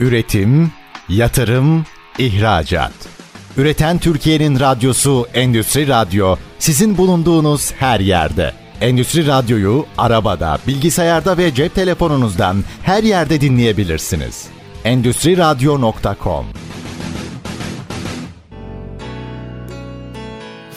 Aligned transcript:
Üretim, 0.00 0.72
yatırım, 1.08 1.86
ihracat. 2.18 2.92
Üreten 3.56 3.98
Türkiye'nin 3.98 4.60
radyosu 4.60 5.26
Endüstri 5.34 5.88
Radyo 5.88 6.36
sizin 6.58 6.98
bulunduğunuz 6.98 7.72
her 7.72 8.00
yerde. 8.00 8.52
Endüstri 8.80 9.26
Radyo'yu 9.26 9.86
arabada, 9.98 10.58
bilgisayarda 10.66 11.38
ve 11.38 11.54
cep 11.54 11.74
telefonunuzdan 11.74 12.64
her 12.82 13.02
yerde 13.02 13.40
dinleyebilirsiniz. 13.40 14.46
Endüstri 14.84 15.36
Radyo.com 15.36 16.46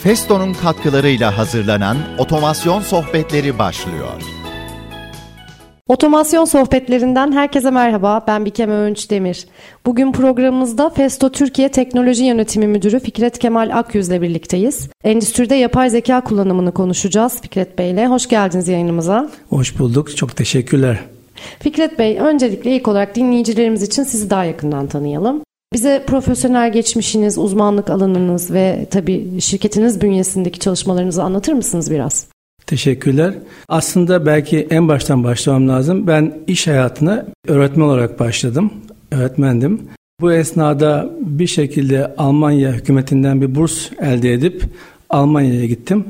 Festo'nun 0.04 0.54
katkılarıyla 0.54 1.38
hazırlanan 1.38 1.97
otomasyon 2.17 2.81
sohbetleri 2.81 3.59
başlıyor. 3.59 4.39
Otomasyon 5.90 6.46
sohbetlerinden 6.46 7.32
herkese 7.32 7.71
merhaba. 7.71 8.24
Ben 8.28 8.46
Bikem 8.46 8.70
Öğünç 8.70 9.10
Demir. 9.10 9.48
Bugün 9.86 10.12
programımızda 10.12 10.89
Festo 10.89 11.30
Türkiye 11.30 11.70
Teknoloji 11.70 12.24
Yönetimi 12.24 12.68
Müdürü 12.68 13.00
Fikret 13.00 13.39
Kemal 13.39 13.78
Akyüz'le 13.78 14.21
birlikteyiz. 14.21 14.89
Endüstride 15.04 15.56
yapay 15.56 15.89
zeka 15.89 16.21
kullanımını 16.21 16.71
konuşacağız 16.71 17.42
Fikret 17.42 17.78
Bey 17.78 17.92
ile. 17.92 18.07
Hoş 18.07 18.28
geldiniz 18.28 18.68
yayınımıza. 18.68 19.30
Hoş 19.50 19.80
bulduk. 19.80 20.18
Çok 20.18 20.36
teşekkürler. 20.36 21.00
Fikret 21.60 22.00
Bey, 22.00 22.18
öncelikle 22.18 22.75
ilk 22.75 22.88
olarak 22.88 23.16
dinleyicilerimiz 23.16 23.83
için 23.83 24.04
sizi 24.04 24.30
daha 24.30 24.46
yakından 24.46 24.88
tanıyalım. 24.88 25.42
Bize 25.74 26.04
profesyonel 26.08 26.71
geçmişiniz, 26.71 27.38
uzmanlık 27.38 27.89
alanınız 27.89 28.52
ve 28.52 28.88
tabii 28.92 29.42
şirketiniz 29.42 30.02
bünyesindeki 30.02 30.60
çalışmalarınızı 30.60 31.24
anlatır 31.24 31.54
mısınız 31.54 31.92
biraz? 31.92 32.28
Teşekkürler. 32.69 33.33
Aslında 33.69 34.25
belki 34.25 34.67
en 34.72 34.88
baştan 34.88 35.23
başlamam 35.23 35.69
lazım. 35.69 36.08
Ben 36.08 36.33
iş 36.47 36.67
hayatına 36.67 37.25
öğretmen 37.47 37.83
olarak 37.83 38.19
başladım. 38.19 38.73
Öğretmendim. 39.11 39.81
Bu 40.22 40.33
esnada 40.33 41.09
bir 41.19 41.47
şekilde 41.47 42.16
Almanya 42.17 42.71
hükümetinden 42.73 43.41
bir 43.41 43.55
burs 43.55 43.89
elde 44.02 44.33
edip 44.33 44.63
Almanya'ya 45.09 45.66
gittim. 45.66 46.05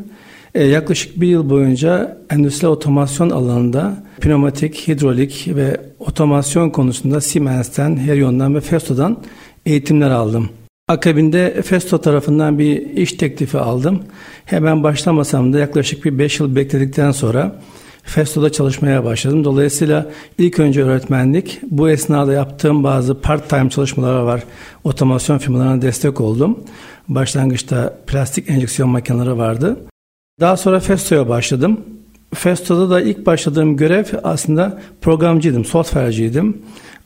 E, 0.56 0.64
yaklaşık 0.64 1.22
bir 1.22 1.28
yıl 1.28 1.50
boyunca 1.50 2.18
endüstri 2.30 2.68
otomasyon 2.68 3.30
alanında 3.30 4.04
pneumatik, 4.22 4.88
hidrolik 4.88 5.48
ve 5.56 5.78
otomasyon 6.00 6.70
konusunda 6.70 7.22
Siemens'ten, 7.22 7.98
Herion'dan 7.98 8.56
ve 8.56 8.62
Festo'dan 8.62 9.18
eğitimler 9.66 10.10
aldım. 10.10 10.50
Akabinde 10.90 11.62
Festo 11.62 12.02
tarafından 12.02 12.60
bir 12.60 12.82
iş 12.82 13.14
teklifi 13.14 13.58
aldım. 13.58 14.04
Hemen 14.46 14.84
başlamasam 14.84 15.54
da 15.54 15.60
yaklaşık 15.60 16.06
bir 16.06 16.20
5 16.20 16.40
yıl 16.40 16.56
bekledikten 16.56 17.12
sonra 17.12 17.56
Festo'da 18.04 18.52
çalışmaya 18.52 19.04
başladım. 19.04 19.44
Dolayısıyla 19.44 20.12
ilk 20.38 20.60
önce 20.60 20.84
öğretmenlik, 20.84 21.60
bu 21.64 21.90
esnada 21.90 22.34
yaptığım 22.34 22.84
bazı 22.84 23.22
part-time 23.22 23.70
çalışmalar 23.70 24.20
var. 24.20 24.44
Otomasyon 24.84 25.38
firmalarına 25.38 25.82
destek 25.82 26.22
oldum. 26.22 26.60
Başlangıçta 27.08 27.98
plastik 28.08 28.50
enjeksiyon 28.50 28.90
makineleri 28.90 29.38
vardı. 29.38 29.78
Daha 30.40 30.58
sonra 30.58 30.80
Festo'ya 30.80 31.30
başladım. 31.30 31.80
Festo'da 32.34 32.90
da 32.90 33.02
ilk 33.02 33.26
başladığım 33.26 33.78
görev 33.78 34.06
aslında 34.24 34.82
programcıydım, 35.02 35.66
software'ciydim. 35.66 36.58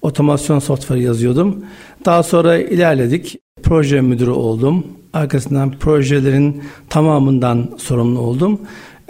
Otomasyon 0.03 0.59
software 0.59 1.01
yazıyordum. 1.01 1.65
Daha 2.05 2.23
sonra 2.23 2.57
ilerledik 2.57 3.39
proje 3.63 4.01
müdürü 4.01 4.29
oldum. 4.31 4.87
Arkasından 5.13 5.71
projelerin 5.71 6.63
tamamından 6.89 7.69
sorumlu 7.77 8.19
oldum. 8.19 8.59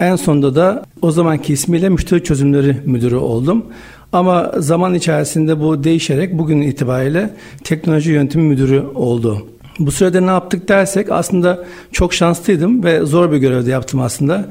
En 0.00 0.16
sonunda 0.16 0.54
da 0.54 0.84
o 1.02 1.10
zamanki 1.10 1.52
ismiyle 1.52 1.88
müşteri 1.88 2.24
çözümleri 2.24 2.76
müdürü 2.84 3.16
oldum. 3.16 3.64
Ama 4.12 4.52
zaman 4.58 4.94
içerisinde 4.94 5.60
bu 5.60 5.84
değişerek 5.84 6.38
bugün 6.38 6.60
itibariyle 6.60 7.30
teknoloji 7.64 8.12
yönetimi 8.12 8.44
müdürü 8.44 8.84
oldu. 8.94 9.46
Bu 9.78 9.90
sürede 9.90 10.22
ne 10.22 10.30
yaptık 10.30 10.68
dersek 10.68 11.12
aslında 11.12 11.64
çok 11.92 12.14
şanslıydım 12.14 12.84
ve 12.84 13.00
zor 13.00 13.32
bir 13.32 13.36
görevde 13.36 13.70
yaptım 13.70 14.00
aslında. 14.00 14.48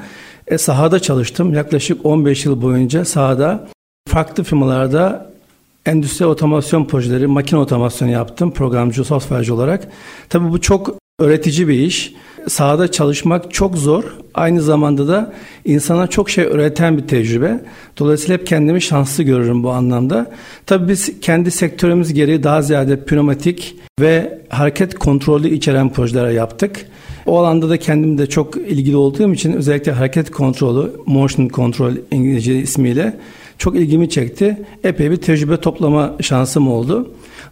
E, 0.47 0.57
sahada 0.57 0.99
çalıştım. 0.99 1.53
Yaklaşık 1.53 2.05
15 2.05 2.45
yıl 2.45 2.61
boyunca 2.61 3.05
sahada 3.05 3.67
farklı 4.07 4.43
firmalarda 4.43 5.32
endüstri 5.85 6.25
otomasyon 6.25 6.85
projeleri, 6.85 7.27
makine 7.27 7.59
otomasyonu 7.59 8.11
yaptım 8.11 8.51
programcı, 8.51 9.03
software'cı 9.03 9.55
olarak. 9.55 9.87
Tabii 10.29 10.51
bu 10.51 10.61
çok 10.61 10.95
öğretici 11.19 11.67
bir 11.67 11.79
iş. 11.79 12.13
Sahada 12.47 12.91
çalışmak 12.91 13.53
çok 13.53 13.77
zor. 13.77 14.03
Aynı 14.33 14.61
zamanda 14.61 15.07
da 15.07 15.33
insana 15.65 16.07
çok 16.07 16.29
şey 16.29 16.45
öğreten 16.45 16.97
bir 16.97 17.07
tecrübe. 17.07 17.61
Dolayısıyla 17.97 18.37
hep 18.37 18.47
kendimi 18.47 18.81
şanslı 18.81 19.23
görürüm 19.23 19.63
bu 19.63 19.71
anlamda. 19.71 20.31
Tabii 20.65 20.87
biz 20.87 21.19
kendi 21.19 21.51
sektörümüz 21.51 22.13
gereği 22.13 22.43
daha 22.43 22.61
ziyade 22.61 23.05
pneumatik 23.05 23.75
ve 23.99 24.41
hareket 24.49 24.95
kontrolü 24.95 25.49
içeren 25.49 25.89
projeler 25.89 26.29
yaptık. 26.29 26.85
O 27.25 27.39
alanda 27.39 27.69
da 27.69 27.77
kendim 27.77 28.17
de 28.17 28.27
çok 28.27 28.57
ilgili 28.57 28.95
olduğum 28.95 29.33
için 29.33 29.53
özellikle 29.53 29.91
hareket 29.91 30.31
kontrolü, 30.31 30.91
motion 31.05 31.49
control 31.49 31.93
İngilizce 32.11 32.55
ismiyle 32.55 33.17
çok 33.63 33.75
ilgimi 33.75 34.09
çekti. 34.09 34.65
Epey 34.83 35.11
bir 35.11 35.17
tecrübe 35.17 35.57
toplama 35.57 36.13
şansım 36.21 36.67
oldu. 36.67 37.11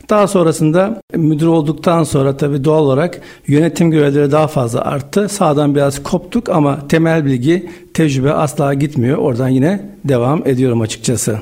Daha 0.10 0.28
sonrasında 0.28 1.02
müdür 1.16 1.48
olduktan 1.48 2.04
sonra 2.04 2.38
tabii 2.38 2.64
doğal 2.64 2.84
olarak 2.84 3.22
yönetim 3.48 3.92
görevleri 3.92 4.32
daha 4.32 4.48
fazla 4.48 4.82
arttı. 4.82 5.30
Sağdan 5.30 5.76
biraz 5.76 6.04
koptuk 6.04 6.50
ama 6.50 6.88
temel 6.88 7.26
bilgi, 7.26 7.70
tecrübe 7.94 8.32
asla 8.32 8.74
gitmiyor. 8.74 9.18
Oradan 9.18 9.50
yine 9.50 9.86
devam 10.06 10.48
ediyorum 10.48 10.82
açıkçası. 10.82 11.40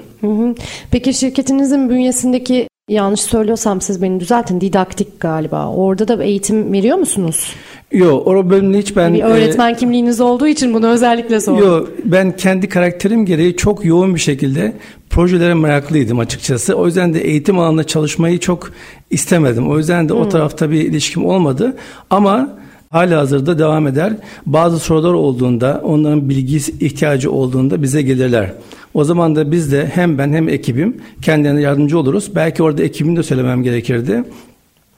Peki 0.91 1.13
şirketinizin 1.13 1.89
bünyesindeki 1.89 2.68
yanlış 2.89 3.21
söylüyorsam 3.21 3.81
siz 3.81 4.01
beni 4.01 4.19
düzeltin 4.19 4.61
didaktik 4.61 5.19
galiba. 5.19 5.67
Orada 5.67 6.07
da 6.07 6.23
eğitim 6.23 6.73
veriyor 6.73 6.97
musunuz? 6.97 7.53
Yok 7.91 8.27
o 8.27 8.49
bölümde 8.49 8.77
hiç 8.77 8.95
ben... 8.95 9.13
Bir 9.13 9.23
öğretmen 9.23 9.73
e, 9.73 9.77
kimliğiniz 9.77 10.21
olduğu 10.21 10.47
için 10.47 10.73
bunu 10.73 10.87
özellikle 10.87 11.39
sordum. 11.39 11.67
Yok 11.67 11.89
ben 12.03 12.37
kendi 12.37 12.69
karakterim 12.69 13.25
gereği 13.25 13.55
çok 13.55 13.85
yoğun 13.85 14.15
bir 14.15 14.19
şekilde 14.19 14.73
projelere 15.09 15.53
meraklıydım 15.53 16.19
açıkçası. 16.19 16.75
O 16.75 16.85
yüzden 16.85 17.13
de 17.13 17.19
eğitim 17.19 17.59
alanında 17.59 17.83
çalışmayı 17.83 18.39
çok 18.39 18.71
istemedim. 19.09 19.69
O 19.69 19.77
yüzden 19.77 20.09
de 20.09 20.13
hmm. 20.13 20.21
o 20.21 20.29
tarafta 20.29 20.71
bir 20.71 20.81
ilişkim 20.81 21.25
olmadı. 21.25 21.77
Ama 22.09 22.59
hala 22.89 23.19
hazırda 23.19 23.59
devam 23.59 23.87
eder. 23.87 24.13
Bazı 24.45 24.79
sorular 24.79 25.13
olduğunda, 25.13 25.81
onların 25.83 26.29
bilgi 26.29 26.57
ihtiyacı 26.57 27.31
olduğunda 27.31 27.81
bize 27.81 28.01
gelirler. 28.01 28.53
O 28.93 29.03
zaman 29.03 29.35
da 29.35 29.51
biz 29.51 29.71
de 29.71 29.91
hem 29.93 30.17
ben 30.17 30.33
hem 30.33 30.49
ekibim 30.49 30.97
kendilerine 31.21 31.61
yardımcı 31.61 31.99
oluruz. 31.99 32.31
Belki 32.35 32.63
orada 32.63 32.83
ekibimi 32.83 33.17
de 33.17 33.23
söylemem 33.23 33.63
gerekirdi. 33.63 34.23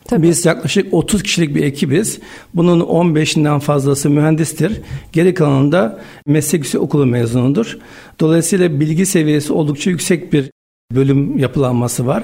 Tabii. 0.05 0.27
Biz 0.27 0.45
yaklaşık 0.45 0.93
30 0.93 1.23
kişilik 1.23 1.55
bir 1.55 1.63
ekibiz. 1.63 2.19
Bunun 2.53 2.79
15'inden 2.79 3.59
fazlası 3.59 4.09
mühendistir. 4.09 4.81
Geri 5.13 5.33
kalanında 5.33 5.99
meslek 6.25 6.59
yüksek 6.59 6.81
okulu 6.81 7.05
mezunudur. 7.05 7.77
Dolayısıyla 8.19 8.79
bilgi 8.79 9.05
seviyesi 9.05 9.53
oldukça 9.53 9.89
yüksek 9.89 10.33
bir 10.33 10.51
bölüm 10.95 11.37
yapılanması 11.37 12.07
var. 12.07 12.23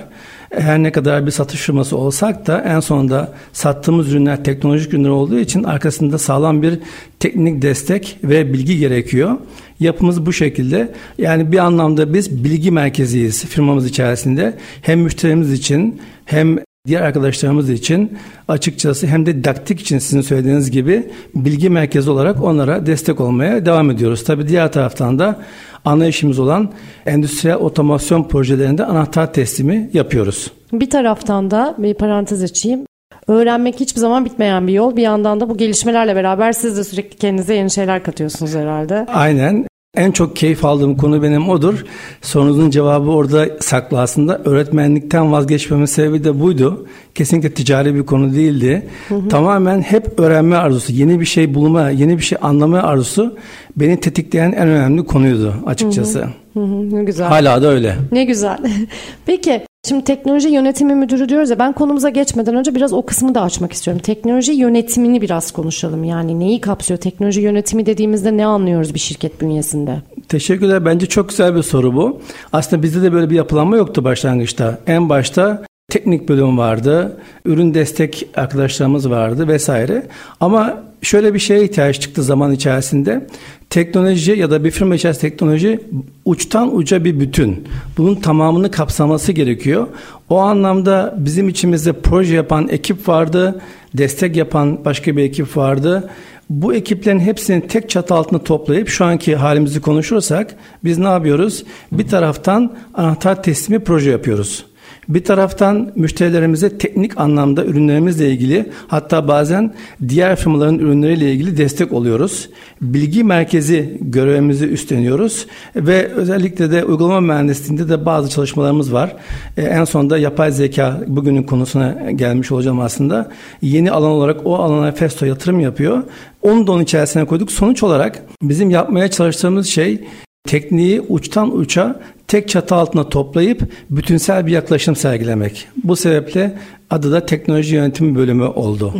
Her 0.49 0.83
ne 0.83 0.91
kadar 0.91 1.25
bir 1.25 1.31
satış 1.31 1.61
firması 1.61 1.97
olsak 1.97 2.47
da 2.47 2.61
en 2.61 2.79
sonunda 2.79 3.33
sattığımız 3.53 4.13
ürünler 4.13 4.43
teknolojik 4.43 4.93
ürünler 4.93 5.09
olduğu 5.09 5.39
için 5.39 5.63
arkasında 5.63 6.17
sağlam 6.17 6.61
bir 6.61 6.79
teknik 7.19 7.61
destek 7.61 8.19
ve 8.23 8.53
bilgi 8.53 8.77
gerekiyor. 8.77 9.37
Yapımız 9.79 10.25
bu 10.25 10.33
şekilde. 10.33 10.93
Yani 11.17 11.51
bir 11.51 11.57
anlamda 11.57 12.13
biz 12.13 12.43
bilgi 12.43 12.71
merkeziyiz 12.71 13.45
firmamız 13.45 13.85
içerisinde. 13.85 14.57
Hem 14.81 14.99
müşterimiz 14.99 15.53
için 15.53 16.01
hem 16.25 16.66
diğer 16.87 17.01
arkadaşlarımız 17.01 17.69
için 17.69 18.17
açıkçası 18.47 19.07
hem 19.07 19.25
de 19.25 19.35
didaktik 19.35 19.81
için 19.81 19.99
sizin 19.99 20.21
söylediğiniz 20.21 20.71
gibi 20.71 21.11
bilgi 21.35 21.69
merkezi 21.69 22.09
olarak 22.09 22.43
onlara 22.43 22.85
destek 22.85 23.21
olmaya 23.21 23.65
devam 23.65 23.91
ediyoruz. 23.91 24.23
Tabi 24.23 24.47
diğer 24.47 24.71
taraftan 24.71 25.19
da 25.19 25.39
ana 25.85 26.05
işimiz 26.05 26.39
olan 26.39 26.71
endüstriyel 27.05 27.57
otomasyon 27.57 28.23
projelerinde 28.23 28.85
anahtar 28.85 29.33
teslimi 29.33 29.89
yapıyoruz. 29.93 30.51
Bir 30.73 30.89
taraftan 30.89 31.51
da 31.51 31.75
bir 31.77 31.93
parantez 31.93 32.43
açayım. 32.43 32.85
Öğrenmek 33.27 33.79
hiçbir 33.79 33.99
zaman 33.99 34.25
bitmeyen 34.25 34.67
bir 34.67 34.73
yol. 34.73 34.95
Bir 34.95 35.01
yandan 35.01 35.39
da 35.39 35.49
bu 35.49 35.57
gelişmelerle 35.57 36.15
beraber 36.15 36.51
siz 36.51 36.77
de 36.77 36.83
sürekli 36.83 37.17
kendinize 37.17 37.55
yeni 37.55 37.71
şeyler 37.71 38.03
katıyorsunuz 38.03 38.55
herhalde. 38.55 39.05
Aynen. 39.13 39.67
En 39.95 40.11
çok 40.11 40.35
keyif 40.35 40.65
aldığım 40.65 40.97
konu 40.97 41.23
benim 41.23 41.49
odur. 41.49 41.85
Sorunuzun 42.21 42.69
cevabı 42.69 43.11
orada 43.11 43.45
saklı 43.59 44.01
aslında. 44.01 44.41
Öğretmenlikten 44.45 45.31
vazgeçmemin 45.31 45.85
sebebi 45.85 46.23
de 46.23 46.39
buydu. 46.39 46.85
Kesinlikle 47.15 47.53
ticari 47.53 47.95
bir 47.95 48.05
konu 48.05 48.33
değildi. 48.35 48.87
Hı 49.07 49.15
hı. 49.15 49.29
Tamamen 49.29 49.81
hep 49.81 50.19
öğrenme 50.19 50.55
arzusu, 50.55 50.93
yeni 50.93 51.19
bir 51.19 51.25
şey 51.25 51.53
bulma, 51.53 51.89
yeni 51.89 52.17
bir 52.17 52.23
şey 52.23 52.37
anlama 52.41 52.77
arzusu 52.77 53.37
beni 53.77 53.99
tetikleyen 53.99 54.51
en 54.51 54.67
önemli 54.67 55.05
konuydu 55.05 55.53
açıkçası. 55.65 56.19
Hı 56.19 56.25
hı. 56.25 56.29
Hı 56.53 56.59
hı, 56.59 56.95
ne 56.95 57.03
güzel. 57.03 57.27
Hala 57.27 57.61
da 57.61 57.67
öyle. 57.67 57.95
Ne 58.11 58.23
güzel. 58.23 58.57
Peki 59.25 59.61
Şimdi 59.87 60.03
teknoloji 60.03 60.49
yönetimi 60.49 60.95
müdürü 60.95 61.29
diyoruz 61.29 61.49
ya 61.49 61.59
ben 61.59 61.73
konumuza 61.73 62.09
geçmeden 62.09 62.55
önce 62.55 62.75
biraz 62.75 62.93
o 62.93 63.05
kısmı 63.05 63.35
da 63.35 63.41
açmak 63.41 63.73
istiyorum. 63.73 64.01
Teknoloji 64.01 64.51
yönetimini 64.51 65.21
biraz 65.21 65.51
konuşalım. 65.51 66.03
Yani 66.03 66.39
neyi 66.39 66.61
kapsıyor? 66.61 66.99
Teknoloji 66.99 67.41
yönetimi 67.41 67.85
dediğimizde 67.85 68.37
ne 68.37 68.45
anlıyoruz 68.45 68.93
bir 68.93 68.99
şirket 68.99 69.41
bünyesinde? 69.41 70.01
Teşekkürler. 70.29 70.85
Bence 70.85 71.05
çok 71.05 71.29
güzel 71.29 71.55
bir 71.55 71.63
soru 71.63 71.95
bu. 71.95 72.21
Aslında 72.53 72.83
bizde 72.83 73.01
de 73.01 73.13
böyle 73.13 73.29
bir 73.29 73.35
yapılanma 73.35 73.77
yoktu 73.77 74.03
başlangıçta. 74.03 74.77
En 74.87 75.09
başta 75.09 75.63
teknik 75.91 76.29
bölüm 76.29 76.57
vardı, 76.57 77.17
ürün 77.45 77.73
destek 77.73 78.27
arkadaşlarımız 78.35 79.09
vardı 79.09 79.47
vesaire. 79.47 80.07
Ama 80.39 80.83
şöyle 81.01 81.33
bir 81.33 81.39
şeye 81.39 81.63
ihtiyaç 81.63 82.01
çıktı 82.01 82.23
zaman 82.23 82.51
içerisinde. 82.51 83.27
Teknoloji 83.69 84.31
ya 84.31 84.51
da 84.51 84.63
bir 84.63 84.71
firma 84.71 84.95
içerisinde 84.95 85.29
teknoloji 85.29 85.79
uçtan 86.25 86.75
uca 86.75 87.03
bir 87.03 87.19
bütün. 87.19 87.67
Bunun 87.97 88.15
tamamını 88.15 88.71
kapsaması 88.71 89.31
gerekiyor. 89.31 89.87
O 90.29 90.37
anlamda 90.37 91.15
bizim 91.17 91.49
içimizde 91.49 91.93
proje 91.93 92.35
yapan 92.35 92.69
ekip 92.69 93.07
vardı, 93.07 93.61
destek 93.93 94.35
yapan 94.35 94.85
başka 94.85 95.17
bir 95.17 95.23
ekip 95.23 95.57
vardı. 95.57 96.09
Bu 96.49 96.73
ekiplerin 96.73 97.19
hepsini 97.19 97.67
tek 97.67 97.89
çatı 97.89 98.13
altında 98.13 98.43
toplayıp 98.43 98.89
şu 98.89 99.05
anki 99.05 99.35
halimizi 99.35 99.81
konuşursak 99.81 100.55
biz 100.83 100.97
ne 100.97 101.07
yapıyoruz? 101.07 101.63
Bir 101.91 102.07
taraftan 102.07 102.75
anahtar 102.93 103.43
teslimi 103.43 103.83
proje 103.83 104.11
yapıyoruz. 104.11 104.65
Bir 105.09 105.23
taraftan 105.23 105.91
müşterilerimize 105.95 106.77
teknik 106.77 107.19
anlamda 107.19 107.65
ürünlerimizle 107.65 108.31
ilgili 108.31 108.71
hatta 108.87 109.27
bazen 109.27 109.73
diğer 110.07 110.35
firmaların 110.35 110.79
ürünleriyle 110.79 111.31
ilgili 111.31 111.57
destek 111.57 111.93
oluyoruz. 111.93 112.49
Bilgi 112.81 113.23
merkezi 113.23 113.97
görevimizi 114.01 114.65
üstleniyoruz 114.65 115.47
ve 115.75 116.07
özellikle 116.07 116.71
de 116.71 116.83
uygulama 116.83 117.21
mühendisliğinde 117.21 117.89
de 117.89 118.05
bazı 118.05 118.29
çalışmalarımız 118.29 118.93
var. 118.93 119.15
Ee, 119.57 119.61
en 119.61 119.83
sonunda 119.83 120.17
yapay 120.17 120.51
zeka 120.51 121.01
bugünün 121.07 121.43
konusuna 121.43 122.11
gelmiş 122.11 122.51
olacağım 122.51 122.79
aslında. 122.79 123.31
Yeni 123.61 123.91
alan 123.91 124.11
olarak 124.11 124.45
o 124.45 124.55
alana 124.55 124.91
Festo 124.91 125.25
yatırım 125.25 125.59
yapıyor. 125.59 126.03
Onu 126.41 126.67
da 126.67 126.71
onun 126.71 126.83
içerisine 126.83 127.25
koyduk. 127.25 127.51
Sonuç 127.51 127.83
olarak 127.83 128.23
bizim 128.41 128.69
yapmaya 128.69 129.07
çalıştığımız 129.07 129.67
şey 129.67 130.01
tekniği 130.47 131.01
uçtan 131.01 131.57
uça 131.57 131.99
tek 132.27 132.49
çatı 132.49 132.75
altına 132.75 133.09
toplayıp 133.09 133.61
bütünsel 133.89 134.47
bir 134.47 134.51
yaklaşım 134.51 134.95
sergilemek. 134.95 135.67
Bu 135.83 135.95
sebeple 135.95 136.57
adı 136.89 137.11
da 137.11 137.25
teknoloji 137.25 137.75
yönetimi 137.75 138.15
bölümü 138.15 138.43
oldu. 138.43 138.93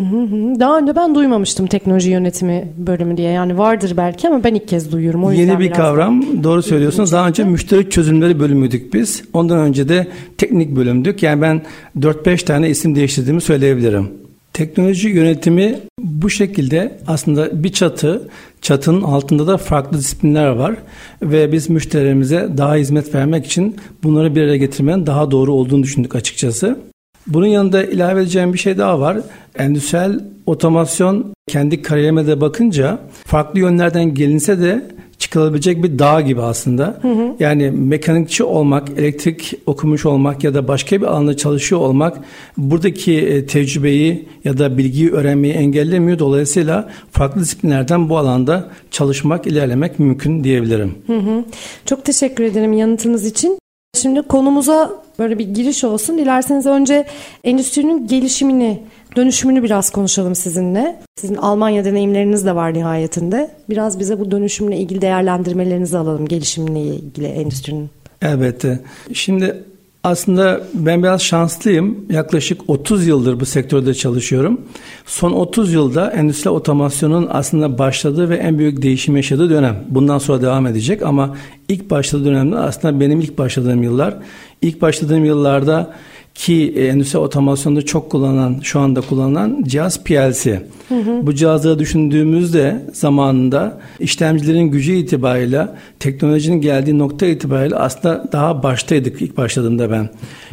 Daha 0.60 0.78
önce 0.78 0.96
ben 0.96 1.16
duymamıştım 1.16 1.68
teknoloji 1.68 2.10
yönetimi 2.10 2.68
bölümü 2.78 3.18
diye. 3.18 3.32
Yani 3.32 3.58
vardır 3.58 3.94
belki 3.98 4.28
ama 4.28 4.44
ben 4.44 4.56
ilk 4.56 4.68
kez 4.68 4.92
duyuyorum. 4.92 5.24
O 5.24 5.32
Yeni 5.32 5.60
bir 5.60 5.72
kavram. 5.72 6.44
Doğru 6.44 6.64
söylüyorsunuz. 6.64 7.12
Daha 7.12 7.28
önce 7.28 7.44
müşteri 7.44 7.90
çözümleri 7.90 8.40
bölümüydük 8.40 8.94
biz. 8.94 9.24
Ondan 9.34 9.60
önce 9.60 9.90
de 9.90 10.08
teknik 10.38 10.76
bölümdük. 10.76 11.24
Yani 11.24 11.42
ben 11.42 11.62
4-5 12.00 12.46
tane 12.46 12.70
isim 12.70 12.96
değiştirdiğimi 12.96 13.42
söyleyebilirim. 13.42 14.27
Teknoloji 14.58 15.10
yönetimi 15.10 15.80
bu 16.00 16.30
şekilde 16.30 16.98
aslında 17.08 17.64
bir 17.64 17.72
çatı, 17.72 18.30
çatının 18.62 19.02
altında 19.02 19.48
da 19.48 19.58
farklı 19.58 19.98
disiplinler 19.98 20.48
var 20.48 20.76
ve 21.22 21.52
biz 21.52 21.70
müşterilerimize 21.70 22.50
daha 22.58 22.76
hizmet 22.76 23.16
vermek 23.16 23.46
için 23.46 23.76
bunları 24.04 24.36
bir 24.36 24.42
araya 24.42 24.58
getirmenin 24.58 25.06
daha 25.06 25.32
doğru 25.32 25.54
olduğunu 25.54 25.84
düşündük 25.84 26.16
açıkçası. 26.16 26.80
Bunun 27.28 27.46
yanında 27.46 27.84
ilave 27.84 28.22
edeceğim 28.22 28.54
bir 28.54 28.58
şey 28.58 28.78
daha 28.78 29.00
var. 29.00 29.18
Endüstriyel 29.58 30.20
otomasyon 30.46 31.34
kendi 31.48 31.82
kariyerime 31.82 32.28
de 32.28 32.42
bakınca 32.42 33.00
farklı 33.26 33.60
yönlerden 33.60 34.14
gelinse 34.14 34.62
de 34.62 34.86
çıkılabilecek 35.28 35.84
bir 35.84 36.00
dağ 36.00 36.22
gibi 36.22 36.42
aslında. 36.42 37.00
Hı 37.02 37.08
hı. 37.08 37.36
Yani 37.40 37.72
mekanikçi 37.72 38.44
olmak, 38.44 38.90
elektrik 38.98 39.54
okumuş 39.66 40.06
olmak 40.06 40.44
ya 40.44 40.54
da 40.54 40.68
başka 40.68 41.02
bir 41.02 41.06
alanda 41.06 41.38
çalışıyor 41.38 41.82
olmak 41.82 42.18
buradaki 42.58 43.18
e, 43.18 43.46
tecrübeyi 43.46 44.28
ya 44.44 44.58
da 44.58 44.78
bilgiyi 44.78 45.12
öğrenmeyi 45.12 45.54
engellemiyor. 45.54 46.20
Dolayısıyla 46.20 46.90
farklı 47.12 47.42
disiplinlerden 47.42 48.10
bu 48.10 48.18
alanda 48.18 48.70
çalışmak, 48.92 49.48
ilerlemek 49.48 50.00
mümkün 50.00 50.44
diyebilirim. 50.44 50.96
Hı 51.08 51.18
hı. 51.18 51.44
Çok 51.86 52.06
teşekkür 52.06 52.44
ederim 52.44 52.74
yanıtınız 52.74 53.26
için. 53.26 53.60
Şimdi 53.96 54.22
konumuza 54.22 54.92
böyle 55.20 55.40
bir 55.40 55.46
giriş 55.46 55.84
olsun. 55.84 56.18
Dilerseniz 56.18 56.66
önce 56.66 57.06
endüstrinin 57.44 58.08
gelişimini 58.08 58.84
Dönüşümünü 59.18 59.64
biraz 59.64 59.90
konuşalım 59.90 60.36
sizinle. 60.36 61.00
Sizin 61.16 61.36
Almanya 61.36 61.86
deneyimleriniz 61.86 62.46
de 62.46 62.56
var 62.56 62.74
nihayetinde. 62.74 63.52
Biraz 63.70 64.00
bize 64.00 64.20
bu 64.20 64.32
dönüşümle 64.32 64.78
ilgili 64.78 65.02
değerlendirmelerinizi 65.02 65.98
alalım. 65.98 66.28
Gelişimle 66.28 66.82
ilgili 66.82 67.28
endüstrinin. 67.28 67.90
Elbette. 68.22 68.80
Şimdi 69.14 69.64
aslında 70.04 70.62
ben 70.74 71.04
biraz 71.04 71.22
şanslıyım. 71.22 72.06
Yaklaşık 72.10 72.62
30 72.70 73.08
yıldır 73.08 73.40
bu 73.40 73.46
sektörde 73.46 73.94
çalışıyorum. 73.94 74.62
Son 75.06 75.32
30 75.32 75.74
yılda 75.74 76.12
endüstri 76.12 76.50
otomasyonun 76.50 77.28
aslında 77.32 77.78
başladığı 77.78 78.30
ve 78.30 78.36
en 78.36 78.60
büyük 78.60 78.82
değişim 78.82 79.16
yaşadığı 79.16 79.50
dönem. 79.50 79.84
Bundan 79.90 80.18
sonra 80.18 80.42
devam 80.42 80.68
edecek 80.68 81.02
ama 81.02 81.36
ilk 81.70 81.90
başladığı 81.90 82.26
dönemde 82.26 82.58
aslında 82.58 83.00
benim 83.00 83.20
ilk 83.20 83.38
başladığım 83.38 83.84
yıllar. 83.84 84.18
İlk 84.62 84.82
başladığım 84.82 85.26
yıllarda 85.26 85.94
ki 86.38 86.74
endüstri 86.78 87.20
otomasyonda 87.20 87.82
çok 87.82 88.12
kullanılan, 88.12 88.60
şu 88.64 88.80
anda 88.80 89.02
kullanılan 89.02 89.64
cihaz 89.68 90.04
PLC. 90.04 90.64
Hı 90.90 90.96
hı. 90.96 91.28
Bu 91.28 91.36
cihazları 91.36 91.80
düşündüğümüzde 91.80 92.86
zamanında 92.94 93.78
işlemcilerin 94.00 94.64
gücü 94.64 94.94
itibariyle 94.94 95.68
teknolojinin 96.00 96.62
geldiği 96.62 96.98
nokta 96.98 97.26
itibariyle 97.26 97.76
aslında 97.76 98.30
daha 98.32 98.64
baştaydık 98.64 99.22
ilk 99.22 99.38
başladığımda 99.38 99.92
ben. 99.92 100.10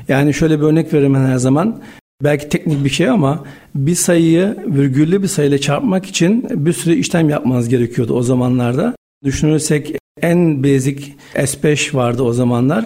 Yani 0.08 0.34
şöyle 0.34 0.60
bir 0.60 0.64
örnek 0.64 0.94
veririm 0.94 1.14
her 1.14 1.36
zaman. 1.36 1.81
Belki 2.22 2.48
teknik 2.48 2.84
bir 2.84 2.90
şey 2.90 3.08
ama 3.08 3.44
bir 3.75 3.94
sayıyı 3.94 4.56
virgüllü 4.66 5.22
bir 5.22 5.28
sayıyla 5.28 5.58
çarpmak 5.58 6.06
için 6.06 6.46
bir 6.50 6.72
sürü 6.72 6.94
işlem 6.94 7.28
yapmanız 7.28 7.69
gerekiyordu 7.69 8.14
o 8.14 8.22
zamanlarda. 8.22 8.96
Düşünürsek 9.25 9.96
en 10.22 10.64
basic 10.64 11.04
S5 11.34 11.94
vardı 11.94 12.22
o 12.22 12.32
zamanlar. 12.32 12.84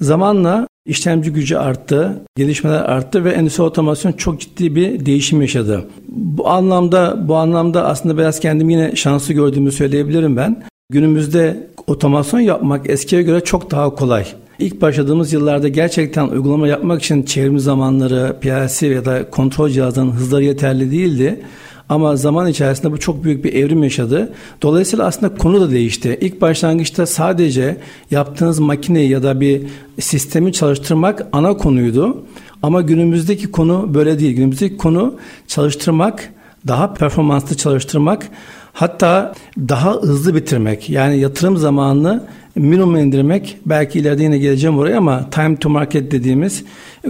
Zamanla 0.00 0.66
İşlemci 0.86 1.32
gücü 1.32 1.56
arttı, 1.56 2.22
gelişmeler 2.36 2.80
arttı 2.80 3.24
ve 3.24 3.32
endüstri 3.32 3.62
otomasyon 3.62 4.12
çok 4.12 4.40
ciddi 4.40 4.76
bir 4.76 5.06
değişim 5.06 5.40
yaşadı. 5.40 5.84
Bu 6.08 6.48
anlamda 6.48 7.28
bu 7.28 7.36
anlamda 7.36 7.84
aslında 7.86 8.18
biraz 8.18 8.40
kendim 8.40 8.70
yine 8.70 8.96
şanslı 8.96 9.34
gördüğümü 9.34 9.72
söyleyebilirim 9.72 10.36
ben. 10.36 10.62
Günümüzde 10.90 11.66
otomasyon 11.86 12.40
yapmak 12.40 12.90
eskiye 12.90 13.22
göre 13.22 13.40
çok 13.40 13.70
daha 13.70 13.94
kolay. 13.94 14.26
İlk 14.58 14.82
başladığımız 14.82 15.32
yıllarda 15.32 15.68
gerçekten 15.68 16.28
uygulama 16.28 16.68
yapmak 16.68 17.02
için 17.02 17.22
çevrim 17.22 17.58
zamanları, 17.58 18.36
PLC 18.40 18.86
ya 18.86 19.04
da 19.04 19.30
kontrol 19.30 19.68
cihazlarının 19.68 20.12
hızları 20.12 20.44
yeterli 20.44 20.90
değildi. 20.90 21.40
Ama 21.88 22.16
zaman 22.16 22.48
içerisinde 22.48 22.92
bu 22.92 22.98
çok 22.98 23.24
büyük 23.24 23.44
bir 23.44 23.54
evrim 23.54 23.82
yaşadı. 23.82 24.32
Dolayısıyla 24.62 25.06
aslında 25.06 25.34
konu 25.34 25.60
da 25.60 25.70
değişti. 25.70 26.18
İlk 26.20 26.40
başlangıçta 26.40 27.06
sadece 27.06 27.76
yaptığınız 28.10 28.58
makineyi 28.58 29.10
ya 29.10 29.22
da 29.22 29.40
bir 29.40 29.62
sistemi 30.00 30.52
çalıştırmak 30.52 31.26
ana 31.32 31.56
konuydu. 31.56 32.24
Ama 32.62 32.80
günümüzdeki 32.80 33.50
konu 33.50 33.94
böyle 33.94 34.18
değil. 34.18 34.36
Günümüzdeki 34.36 34.76
konu 34.76 35.14
çalıştırmak, 35.46 36.32
daha 36.66 36.94
performanslı 36.94 37.56
çalıştırmak, 37.56 38.28
hatta 38.72 39.34
daha 39.58 39.94
hızlı 39.94 40.34
bitirmek. 40.34 40.90
Yani 40.90 41.18
yatırım 41.18 41.56
zamanını 41.56 42.24
minimum 42.54 42.96
indirmek. 42.96 43.56
Belki 43.66 43.98
ileride 43.98 44.22
yine 44.22 44.38
geleceğim 44.38 44.78
oraya 44.78 44.98
ama 44.98 45.30
time 45.30 45.56
to 45.56 45.68
market 45.68 46.10
dediğimiz 46.10 46.64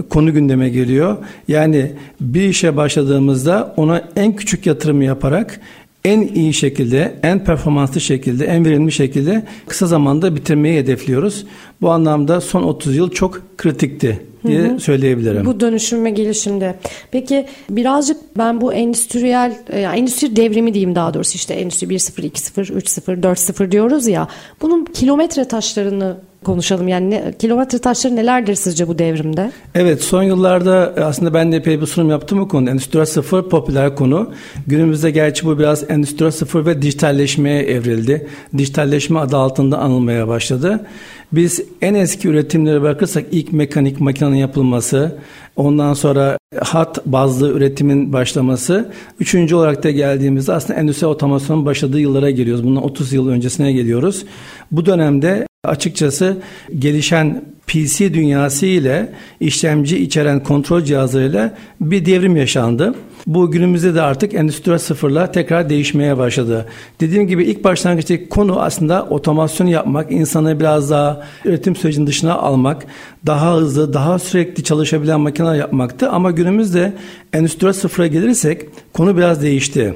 konu 0.09 0.33
gündeme 0.33 0.69
geliyor. 0.69 1.17
Yani 1.47 1.91
bir 2.21 2.41
işe 2.41 2.77
başladığımızda 2.77 3.73
ona 3.77 4.01
en 4.15 4.35
küçük 4.35 4.65
yatırımı 4.65 5.03
yaparak 5.03 5.59
en 6.05 6.21
iyi 6.21 6.53
şekilde, 6.53 7.15
en 7.23 7.43
performanslı 7.43 8.01
şekilde, 8.01 8.45
en 8.45 8.65
verimli 8.65 8.91
şekilde 8.91 9.43
kısa 9.67 9.87
zamanda 9.87 10.35
bitirmeyi 10.35 10.79
hedefliyoruz. 10.79 11.45
Bu 11.81 11.89
anlamda 11.91 12.41
son 12.41 12.63
30 12.63 12.95
yıl 12.95 13.11
çok 13.11 13.57
kritikti 13.57 14.21
diye 14.47 14.59
hı 14.59 14.73
hı. 14.73 14.79
söyleyebilirim. 14.79 15.45
Bu 15.45 15.59
dönüşüm 15.59 16.05
ve 16.05 16.09
gelişimde. 16.09 16.75
Peki 17.11 17.45
birazcık 17.69 18.17
ben 18.37 18.61
bu 18.61 18.73
endüstriyel, 18.73 19.57
e, 19.69 19.79
yani 19.79 19.99
endüstri 19.99 20.35
devrimi 20.35 20.73
diyeyim 20.73 20.95
daha 20.95 21.13
doğrusu 21.13 21.35
işte 21.35 21.53
endüstri 21.53 21.87
1.0, 21.87 22.21
2.0, 22.21 22.73
3.0, 22.73 23.21
4.0 23.21 23.71
diyoruz 23.71 24.07
ya. 24.07 24.27
Bunun 24.61 24.85
kilometre 24.85 25.47
taşlarını 25.47 26.17
konuşalım. 26.45 26.87
Yani 26.87 27.09
ne, 27.09 27.33
kilometre 27.39 27.79
taşları 27.79 28.15
nelerdir 28.15 28.55
sizce 28.55 28.87
bu 28.87 28.99
devrimde? 28.99 29.51
Evet 29.75 30.03
son 30.03 30.23
yıllarda 30.23 30.93
aslında 31.03 31.33
ben 31.33 31.51
de 31.51 31.55
epey 31.55 31.81
bir 31.81 31.85
sunum 31.85 32.09
yaptım 32.09 32.39
bu 32.39 32.47
konu. 32.47 32.69
Endüstri 32.69 33.05
sıfır 33.05 33.49
popüler 33.49 33.95
konu. 33.95 34.31
Günümüzde 34.67 35.11
gerçi 35.11 35.45
bu 35.45 35.59
biraz 35.59 35.91
endüstri 35.91 36.31
sıfır 36.31 36.65
ve 36.65 36.81
dijitalleşmeye 36.81 37.63
evrildi. 37.63 38.27
Dijitalleşme 38.57 39.19
adı 39.19 39.37
altında 39.37 39.77
anılmaya 39.77 40.27
başladı. 40.27 40.85
Biz 41.31 41.61
en 41.81 41.93
eski 41.93 42.27
üretimlere 42.27 42.81
bakırsak 42.81 43.25
ilk 43.31 43.53
mekanik 43.53 43.99
makinenin 43.99 44.35
yapılması, 44.35 45.15
ondan 45.55 45.93
sonra 45.93 46.37
hat 46.59 47.05
bazlı 47.05 47.51
üretimin 47.51 48.13
başlaması, 48.13 48.91
üçüncü 49.19 49.55
olarak 49.55 49.83
da 49.83 49.91
geldiğimizde 49.91 50.53
aslında 50.53 50.79
endüstri 50.79 51.07
otomasyonun 51.07 51.65
başladığı 51.65 51.99
yıllara 51.99 52.29
geliyoruz. 52.29 52.63
Bundan 52.63 52.83
30 52.83 53.13
yıl 53.13 53.29
öncesine 53.29 53.71
geliyoruz. 53.71 54.25
Bu 54.71 54.85
dönemde 54.85 55.47
açıkçası 55.67 56.37
gelişen 56.79 57.41
PC 57.67 58.13
dünyası 58.13 58.65
ile 58.65 59.09
işlemci 59.39 59.97
içeren 59.97 60.43
kontrol 60.43 60.81
cihazlarıyla 60.81 61.57
bir 61.81 62.05
devrim 62.05 62.35
yaşandı. 62.35 62.95
Bu 63.27 63.51
günümüzde 63.51 63.95
de 63.95 64.01
artık 64.01 64.33
Endüstri 64.33 64.79
sıfırla 64.79 65.31
tekrar 65.31 65.69
değişmeye 65.69 66.17
başladı. 66.17 66.65
Dediğim 66.99 67.27
gibi 67.27 67.43
ilk 67.43 67.63
başlangıçtaki 67.63 68.29
konu 68.29 68.61
aslında 68.61 69.05
otomasyon 69.05 69.67
yapmak, 69.67 70.11
insanı 70.11 70.59
biraz 70.59 70.89
daha 70.89 71.23
üretim 71.45 71.75
sürecinin 71.75 72.07
dışına 72.07 72.33
almak, 72.33 72.85
daha 73.25 73.55
hızlı, 73.55 73.93
daha 73.93 74.19
sürekli 74.19 74.63
çalışabilen 74.63 75.19
makineler 75.19 75.55
yapmaktı. 75.55 76.09
Ama 76.09 76.31
günümüzde 76.31 76.93
Endüstri 77.33 77.73
sıfıra 77.73 78.07
gelirsek 78.07 78.61
konu 78.93 79.17
biraz 79.17 79.41
değişti. 79.41 79.93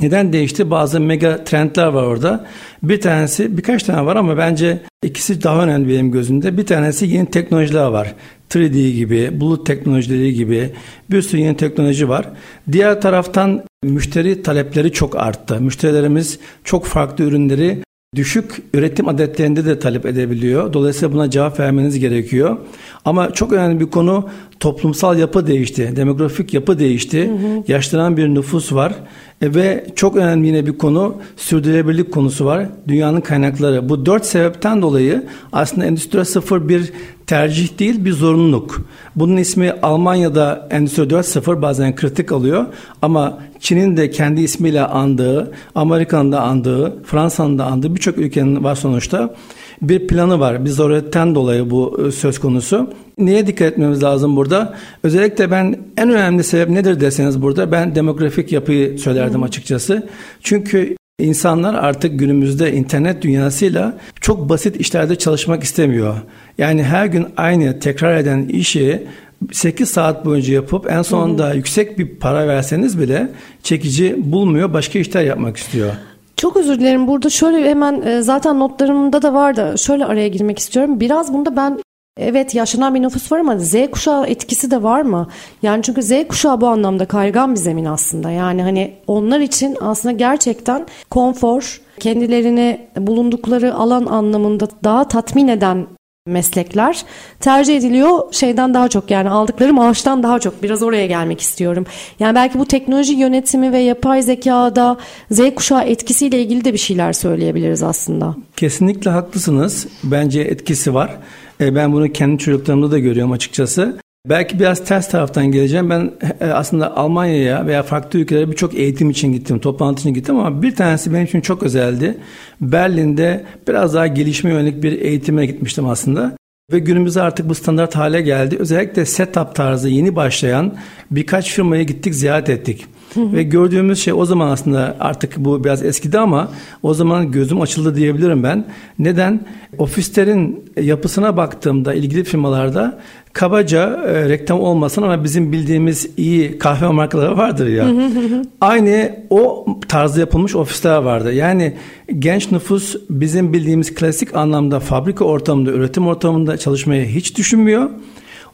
Neden 0.00 0.32
değişti? 0.32 0.70
Bazı 0.70 1.00
mega 1.00 1.44
trendler 1.44 1.86
var 1.86 2.02
orada. 2.02 2.46
Bir 2.82 3.00
tanesi, 3.00 3.56
birkaç 3.56 3.82
tane 3.82 4.06
var 4.06 4.16
ama 4.16 4.36
bence 4.36 4.78
ikisi 5.02 5.42
daha 5.42 5.64
önemli 5.64 5.88
benim 5.88 6.10
gözümde. 6.12 6.56
Bir 6.58 6.66
tanesi 6.66 7.06
yeni 7.06 7.26
teknolojiler 7.26 7.86
var. 7.86 8.14
3D 8.50 8.90
gibi, 8.90 9.40
bulut 9.40 9.66
teknolojileri 9.66 10.34
gibi 10.34 10.70
bir 11.10 11.22
sürü 11.22 11.40
yeni 11.40 11.56
teknoloji 11.56 12.08
var. 12.08 12.28
Diğer 12.72 13.00
taraftan 13.00 13.62
müşteri 13.82 14.42
talepleri 14.42 14.92
çok 14.92 15.16
arttı. 15.16 15.60
Müşterilerimiz 15.60 16.38
çok 16.64 16.86
farklı 16.86 17.24
ürünleri 17.24 17.82
düşük 18.16 18.62
üretim 18.74 19.08
adetlerinde 19.08 19.64
de 19.64 19.78
talep 19.78 20.06
edebiliyor. 20.06 20.72
Dolayısıyla 20.72 21.14
buna 21.14 21.30
cevap 21.30 21.60
vermeniz 21.60 21.98
gerekiyor. 21.98 22.56
Ama 23.04 23.32
çok 23.32 23.52
önemli 23.52 23.80
bir 23.80 23.90
konu 23.90 24.28
toplumsal 24.60 25.18
yapı 25.18 25.46
değişti. 25.46 25.92
Demografik 25.96 26.54
yapı 26.54 26.78
değişti. 26.78 27.28
Hı 27.28 27.32
hı. 27.32 27.64
Yaşlanan 27.68 28.16
bir 28.16 28.28
nüfus 28.28 28.72
var. 28.72 28.94
E, 29.42 29.54
ve 29.54 29.86
çok 29.96 30.16
önemli 30.16 30.46
yine 30.46 30.66
bir 30.66 30.78
konu 30.78 31.16
sürdürülebilirlik 31.36 32.12
konusu 32.12 32.44
var. 32.44 32.68
Dünyanın 32.88 33.20
kaynakları. 33.20 33.88
Bu 33.88 34.06
dört 34.06 34.26
sebepten 34.26 34.82
dolayı 34.82 35.24
aslında 35.52 35.86
Endüstri 35.86 36.24
sıfır 36.24 36.68
bir 36.68 36.92
tercih 37.32 37.78
değil 37.78 38.04
bir 38.04 38.12
zorunluluk. 38.12 38.82
Bunun 39.16 39.36
ismi 39.36 39.72
Almanya'da 39.82 40.68
Endüstri 40.70 41.02
4.0 41.02 41.62
bazen 41.62 41.94
kritik 41.94 42.32
alıyor 42.32 42.66
ama 43.02 43.38
Çin'in 43.60 43.96
de 43.96 44.10
kendi 44.10 44.40
ismiyle 44.40 44.82
andığı, 44.82 45.52
Amerika'nın 45.74 46.32
da 46.32 46.42
andığı, 46.42 47.02
Fransa'nın 47.04 47.58
da 47.58 47.64
andığı 47.64 47.94
birçok 47.94 48.18
ülkenin 48.18 48.64
var 48.64 48.74
sonuçta 48.74 49.34
bir 49.82 50.06
planı 50.06 50.40
var. 50.40 50.64
Bir 50.64 50.70
zaruretten 50.70 51.34
dolayı 51.34 51.70
bu 51.70 52.00
e, 52.06 52.12
söz 52.12 52.38
konusu. 52.38 52.90
Neye 53.18 53.46
dikkat 53.46 53.72
etmemiz 53.72 54.02
lazım 54.02 54.36
burada? 54.36 54.74
Özellikle 55.02 55.50
ben 55.50 55.76
en 55.96 56.10
önemli 56.10 56.44
sebep 56.44 56.68
nedir 56.68 57.00
deseniz 57.00 57.42
burada 57.42 57.72
ben 57.72 57.94
demografik 57.94 58.52
yapıyı 58.52 58.98
söylerdim 58.98 59.42
açıkçası. 59.42 60.08
Çünkü 60.42 60.96
İnsanlar 61.22 61.74
artık 61.74 62.18
günümüzde 62.18 62.72
internet 62.72 63.22
dünyasıyla 63.22 63.92
çok 64.20 64.48
basit 64.48 64.76
işlerde 64.76 65.16
çalışmak 65.16 65.62
istemiyor. 65.64 66.16
Yani 66.58 66.82
her 66.82 67.06
gün 67.06 67.26
aynı 67.36 67.80
tekrar 67.80 68.16
eden 68.16 68.44
işi 68.44 69.06
8 69.52 69.88
saat 69.88 70.24
boyunca 70.24 70.54
yapıp 70.54 70.90
en 70.90 71.02
sonunda 71.02 71.46
hı 71.46 71.50
hı. 71.50 71.56
yüksek 71.56 71.98
bir 71.98 72.06
para 72.06 72.48
verseniz 72.48 73.00
bile 73.00 73.28
çekici 73.62 74.16
bulmuyor, 74.18 74.72
başka 74.72 74.98
işler 74.98 75.22
yapmak 75.22 75.56
istiyor. 75.56 75.90
Çok 76.36 76.56
özür 76.56 76.80
dilerim. 76.80 77.08
Burada 77.08 77.30
şöyle 77.30 77.70
hemen 77.70 78.02
e, 78.02 78.22
zaten 78.22 78.60
notlarımda 78.60 79.22
da 79.22 79.34
var 79.34 79.56
da 79.56 79.76
şöyle 79.76 80.04
araya 80.04 80.28
girmek 80.28 80.58
istiyorum. 80.58 81.00
Biraz 81.00 81.32
bunda 81.32 81.56
ben 81.56 81.78
Evet 82.16 82.54
yaşlanan 82.54 82.94
bir 82.94 83.02
nüfus 83.02 83.32
var 83.32 83.38
ama 83.38 83.58
Z 83.58 83.74
kuşağı 83.90 84.26
etkisi 84.26 84.70
de 84.70 84.82
var 84.82 85.02
mı? 85.02 85.28
Yani 85.62 85.82
çünkü 85.82 86.02
Z 86.02 86.12
kuşağı 86.28 86.60
bu 86.60 86.66
anlamda 86.66 87.06
kaygan 87.06 87.50
bir 87.50 87.56
zemin 87.56 87.84
aslında. 87.84 88.30
Yani 88.30 88.62
hani 88.62 88.94
onlar 89.06 89.40
için 89.40 89.76
aslında 89.80 90.12
gerçekten 90.12 90.86
konfor, 91.10 91.80
kendilerini 92.00 92.80
bulundukları 92.96 93.74
alan 93.74 94.06
anlamında 94.06 94.68
daha 94.84 95.08
tatmin 95.08 95.48
eden 95.48 95.86
meslekler 96.26 97.04
tercih 97.40 97.76
ediliyor 97.76 98.32
şeyden 98.32 98.74
daha 98.74 98.88
çok 98.88 99.10
yani 99.10 99.30
aldıkları 99.30 99.74
maaştan 99.74 100.22
daha 100.22 100.38
çok 100.38 100.62
biraz 100.62 100.82
oraya 100.82 101.06
gelmek 101.06 101.40
istiyorum. 101.40 101.86
Yani 102.18 102.34
belki 102.34 102.58
bu 102.58 102.66
teknoloji 102.66 103.14
yönetimi 103.14 103.72
ve 103.72 103.78
yapay 103.78 104.22
zekada 104.22 104.96
Z 105.30 105.40
kuşağı 105.54 105.84
etkisiyle 105.84 106.42
ilgili 106.42 106.64
de 106.64 106.72
bir 106.72 106.78
şeyler 106.78 107.12
söyleyebiliriz 107.12 107.82
aslında. 107.82 108.36
Kesinlikle 108.56 109.10
haklısınız. 109.10 109.86
Bence 110.04 110.40
etkisi 110.40 110.94
var. 110.94 111.18
E, 111.62 111.74
ben 111.74 111.92
bunu 111.92 112.12
kendi 112.12 112.38
çocuklarımda 112.38 112.90
da 112.90 112.98
görüyorum 112.98 113.32
açıkçası. 113.32 113.98
Belki 114.28 114.58
biraz 114.58 114.84
ters 114.84 115.10
taraftan 115.10 115.52
geleceğim. 115.52 115.90
Ben 115.90 116.10
e, 116.40 116.46
aslında 116.46 116.96
Almanya'ya 116.96 117.66
veya 117.66 117.82
farklı 117.82 118.18
ülkelere 118.18 118.50
birçok 118.50 118.74
eğitim 118.74 119.10
için 119.10 119.32
gittim, 119.32 119.58
toplantı 119.58 120.00
için 120.00 120.14
gittim 120.14 120.38
ama 120.38 120.62
bir 120.62 120.74
tanesi 120.74 121.12
benim 121.12 121.24
için 121.24 121.40
çok 121.40 121.62
özeldi. 121.62 122.18
Berlin'de 122.60 123.44
biraz 123.68 123.94
daha 123.94 124.06
gelişme 124.06 124.50
yönelik 124.50 124.82
bir 124.82 125.00
eğitime 125.00 125.46
gitmiştim 125.46 125.88
aslında. 125.88 126.36
Ve 126.72 126.78
günümüzde 126.78 127.22
artık 127.22 127.48
bu 127.48 127.54
standart 127.54 127.96
hale 127.96 128.22
geldi. 128.22 128.56
Özellikle 128.58 129.06
setup 129.06 129.54
tarzı 129.54 129.88
yeni 129.88 130.16
başlayan 130.16 130.74
birkaç 131.10 131.50
firmaya 131.50 131.82
gittik, 131.82 132.14
ziyaret 132.14 132.50
ettik. 132.50 132.86
Ve 133.16 133.42
gördüğümüz 133.42 133.98
şey 133.98 134.12
o 134.12 134.24
zaman 134.24 134.48
aslında 134.48 134.96
artık 135.00 135.36
bu 135.36 135.64
biraz 135.64 135.84
eskidi 135.84 136.18
ama 136.18 136.48
o 136.82 136.94
zaman 136.94 137.30
gözüm 137.30 137.60
açıldı 137.60 137.96
diyebilirim 137.96 138.42
ben. 138.42 138.64
Neden? 138.98 139.40
Ofislerin 139.78 140.64
yapısına 140.80 141.36
baktığımda 141.36 141.94
ilgili 141.94 142.24
firmalarda 142.24 142.98
kabaca 143.32 144.04
e, 144.06 144.28
reklam 144.28 144.60
olmasın 144.60 145.02
ama 145.02 145.24
bizim 145.24 145.52
bildiğimiz 145.52 146.10
iyi 146.16 146.58
kahve 146.58 146.88
markaları 146.88 147.36
vardır 147.36 147.66
ya. 147.66 147.86
Aynı 148.60 149.16
o 149.30 149.66
tarzda 149.88 150.20
yapılmış 150.20 150.56
ofisler 150.56 150.96
vardı. 150.96 151.32
Yani 151.32 151.74
genç 152.18 152.52
nüfus 152.52 152.96
bizim 153.10 153.52
bildiğimiz 153.52 153.94
klasik 153.94 154.36
anlamda 154.36 154.80
fabrika 154.80 155.24
ortamında, 155.24 155.70
üretim 155.70 156.06
ortamında 156.06 156.56
çalışmayı 156.56 157.06
hiç 157.06 157.38
düşünmüyor. 157.38 157.90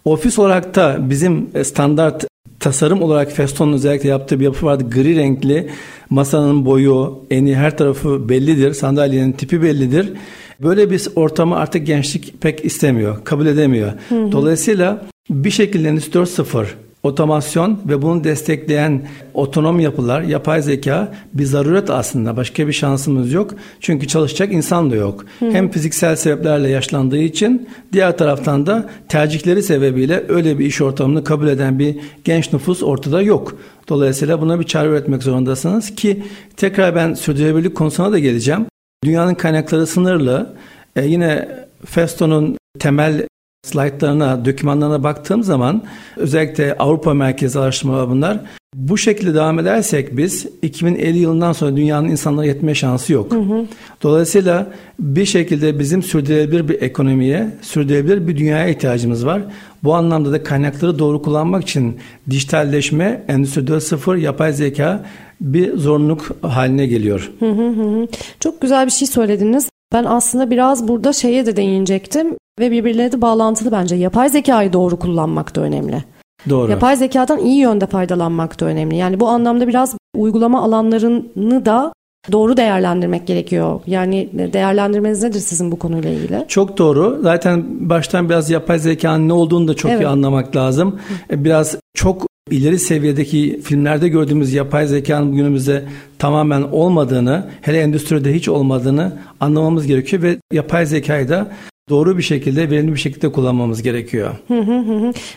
Ofis 0.05 0.39
olarak 0.39 0.75
da 0.75 0.97
bizim 1.01 1.51
standart 1.63 2.28
tasarım 2.61 3.03
olarak 3.03 3.33
Feston'un 3.33 3.73
özellikle 3.73 4.09
yaptığı 4.09 4.41
bir 4.41 4.45
yapı 4.45 4.67
vardı. 4.67 4.91
Gri 4.91 5.17
renkli, 5.17 5.71
masanın 6.11 6.65
boyu, 6.65 7.25
eni 7.31 7.57
her 7.57 7.77
tarafı 7.77 8.29
bellidir. 8.29 8.75
Sandalyenin 8.75 9.33
tipi 9.33 9.63
bellidir. 9.63 10.13
Böyle 10.61 10.91
bir 10.91 11.09
ortamı 11.17 11.57
artık 11.57 11.87
gençlik 11.87 12.41
pek 12.41 12.65
istemiyor, 12.65 13.25
kabul 13.25 13.47
edemiyor. 13.47 13.93
Hı 14.09 14.15
hı. 14.15 14.33
Dolayısıyla 14.33 15.07
bir 15.31 15.51
şekilde 15.51 15.89
Endüstri 15.89 16.21
4.0 16.21 16.67
otomasyon 17.03 17.79
ve 17.89 18.03
bunu 18.03 18.25
destekleyen 18.25 19.09
otonom 19.35 19.81
yapılar, 19.81 20.23
yapay 20.23 20.63
zeka 20.63 21.13
bir 21.35 21.45
zaruret 21.45 21.91
aslında. 21.91 22.37
Başka 22.37 22.69
bir 22.69 22.73
şansımız 22.73 23.33
yok. 23.33 23.55
Çünkü 23.81 24.07
çalışacak 24.07 24.53
insan 24.53 24.91
da 24.91 24.97
yok. 24.97 25.25
Hı. 25.39 25.51
Hem 25.51 25.71
fiziksel 25.71 26.17
sebeplerle 26.17 26.69
yaşlandığı 26.69 27.19
için 27.19 27.69
diğer 27.93 28.19
taraftan 28.19 28.67
da 28.67 28.91
tercihleri 29.09 29.63
sebebiyle 29.63 30.25
öyle 30.29 30.59
bir 30.59 30.67
iş 30.67 30.81
ortamını 30.81 31.25
kabul 31.25 31.49
eden 31.49 31.79
bir 31.79 31.97
genç 32.25 32.53
nüfus 32.53 32.83
ortada 32.83 33.23
yok. 33.23 33.59
Dolayısıyla 33.89 34.41
buna 34.41 34.61
bir 34.61 34.65
çare 34.65 34.89
üretmek 34.89 35.23
zorundasınız 35.23 35.95
ki 35.95 36.23
tekrar 36.57 36.95
ben 36.95 37.15
sürdürülebilirlik 37.15 37.77
konusuna 37.77 38.13
da 38.13 38.19
geleceğim. 38.19 38.67
Dünyanın 39.05 39.35
kaynakları 39.35 39.87
sınırlı. 39.87 40.55
E 40.97 41.07
yine 41.07 41.49
Festo'nun 41.85 42.57
temel 42.79 43.27
slaytlarına, 43.69 44.45
dokümanlarına 44.45 45.03
baktığım 45.03 45.43
zaman 45.43 45.83
özellikle 46.17 46.77
Avrupa 46.79 47.15
merkezi 47.15 47.59
araştırmalar 47.59 48.09
bunlar. 48.11 48.41
Bu 48.75 48.99
şekilde 48.99 49.35
devam 49.35 49.59
edersek 49.59 50.17
biz 50.17 50.47
2050 50.63 51.19
yılından 51.19 51.53
sonra 51.53 51.77
dünyanın 51.77 52.09
insanlara 52.09 52.47
yetme 52.47 52.75
şansı 52.75 53.13
yok. 53.13 53.33
Hı 53.33 53.39
hı. 53.39 53.67
Dolayısıyla 54.03 54.67
bir 55.01 55.25
şekilde 55.25 55.79
bizim 55.79 56.03
sürdürülebilir 56.03 56.69
bir 56.69 56.83
ekonomiye, 56.83 57.51
sürdürülebilir 57.63 58.29
bir 58.29 58.37
dünyaya 58.37 58.69
ihtiyacımız 58.69 59.27
var. 59.27 59.43
Bu 59.85 59.95
anlamda 59.95 60.33
da 60.33 60.43
kaynakları 60.43 60.99
doğru 60.99 61.23
kullanmak 61.23 61.63
için 61.63 61.97
dijitalleşme, 62.31 63.25
Endüstri 63.29 63.61
4.0, 63.61 64.19
yapay 64.19 64.53
zeka 64.53 65.05
bir 65.41 65.77
zorunluluk 65.77 66.31
haline 66.43 66.87
geliyor. 66.87 67.31
Hı 67.39 67.51
hı 67.51 67.69
hı. 67.69 68.09
Çok 68.41 68.61
güzel 68.61 68.87
bir 68.87 68.91
şey 68.91 69.09
söylediniz. 69.09 69.69
Ben 69.93 70.05
aslında 70.05 70.51
biraz 70.51 70.89
burada 70.89 71.13
şeye 71.13 71.47
de 71.47 71.57
değinecektim 71.57 72.37
ve 72.61 72.71
birbirlerine 72.71 73.13
de 73.13 73.23
bağlantılı 73.23 73.73
bence. 73.73 73.97
Yapay 73.97 74.29
zekayı 74.29 74.73
doğru 74.73 74.99
kullanmak 74.99 75.57
da 75.57 75.61
önemli. 75.61 76.05
Doğru. 76.49 76.71
Yapay 76.71 76.97
zekadan 76.97 77.39
iyi 77.39 77.59
yönde 77.59 77.87
faydalanmak 77.87 78.61
da 78.61 78.65
önemli. 78.65 78.97
Yani 78.97 79.21
bu 79.21 79.29
anlamda 79.29 79.69
biraz 79.69 79.97
uygulama 80.17 80.63
alanlarını 80.63 81.67
da 81.67 81.93
doğru 82.33 82.57
değerlendirmek 82.57 83.27
gerekiyor. 83.27 83.81
Yani 83.87 84.29
değerlendirmeniz 84.53 85.23
nedir 85.23 85.41
sizin 85.41 85.73
bu 85.73 85.79
konuyla 85.79 86.11
ilgili? 86.11 86.45
Çok 86.49 86.79
doğru. 86.79 87.19
Zaten 87.23 87.65
baştan 87.91 88.29
biraz 88.29 88.51
yapay 88.51 88.79
zekanın 88.79 89.29
ne 89.29 89.33
olduğunu 89.33 89.69
da 89.69 89.75
çok 89.75 89.91
evet. 89.91 90.03
iyi 90.03 90.07
anlamak 90.07 90.57
lazım. 90.57 91.01
Biraz 91.31 91.77
çok 91.95 92.27
ileri 92.51 92.79
seviyedeki 92.79 93.61
filmlerde 93.65 94.09
gördüğümüz 94.09 94.53
yapay 94.53 94.87
zekanın 94.87 95.37
günümüzde 95.37 95.85
tamamen 96.19 96.63
olmadığını, 96.63 97.47
hele 97.61 97.81
endüstride 97.81 98.35
hiç 98.35 98.49
olmadığını 98.49 99.13
anlamamız 99.41 99.87
gerekiyor 99.87 100.23
ve 100.23 100.37
yapay 100.53 100.87
zekayı 100.87 101.29
da 101.29 101.49
doğru 101.89 102.19
bir 102.19 102.23
şekilde, 102.23 102.71
verimli 102.71 102.93
bir 102.93 102.99
şekilde 102.99 103.33
kullanmamız 103.33 103.83
gerekiyor. 103.83 104.31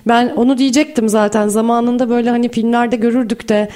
Ben 0.08 0.34
onu 0.36 0.58
diyecektim 0.58 1.10
zaten. 1.10 1.48
Zamanında 1.48 2.10
böyle 2.10 2.30
hani 2.30 2.50
filmlerde 2.50 2.96
görürdük 2.96 3.50
de 3.50 3.70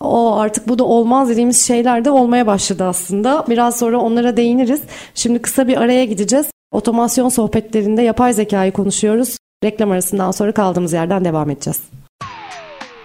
o 0.00 0.36
artık 0.36 0.68
bu 0.68 0.78
da 0.78 0.84
olmaz 0.84 1.28
dediğimiz 1.28 1.66
şeyler 1.66 2.04
de 2.04 2.10
olmaya 2.10 2.46
başladı 2.46 2.84
aslında. 2.84 3.44
Biraz 3.48 3.78
sonra 3.78 3.98
onlara 3.98 4.36
değiniriz. 4.36 4.80
Şimdi 5.14 5.38
kısa 5.38 5.68
bir 5.68 5.76
araya 5.76 6.04
gideceğiz. 6.04 6.46
Otomasyon 6.72 7.28
sohbetlerinde 7.28 8.02
yapay 8.02 8.32
zekayı 8.32 8.72
konuşuyoruz. 8.72 9.36
Reklam 9.64 9.90
arasından 9.90 10.30
sonra 10.30 10.52
kaldığımız 10.52 10.92
yerden 10.92 11.24
devam 11.24 11.50
edeceğiz. 11.50 11.80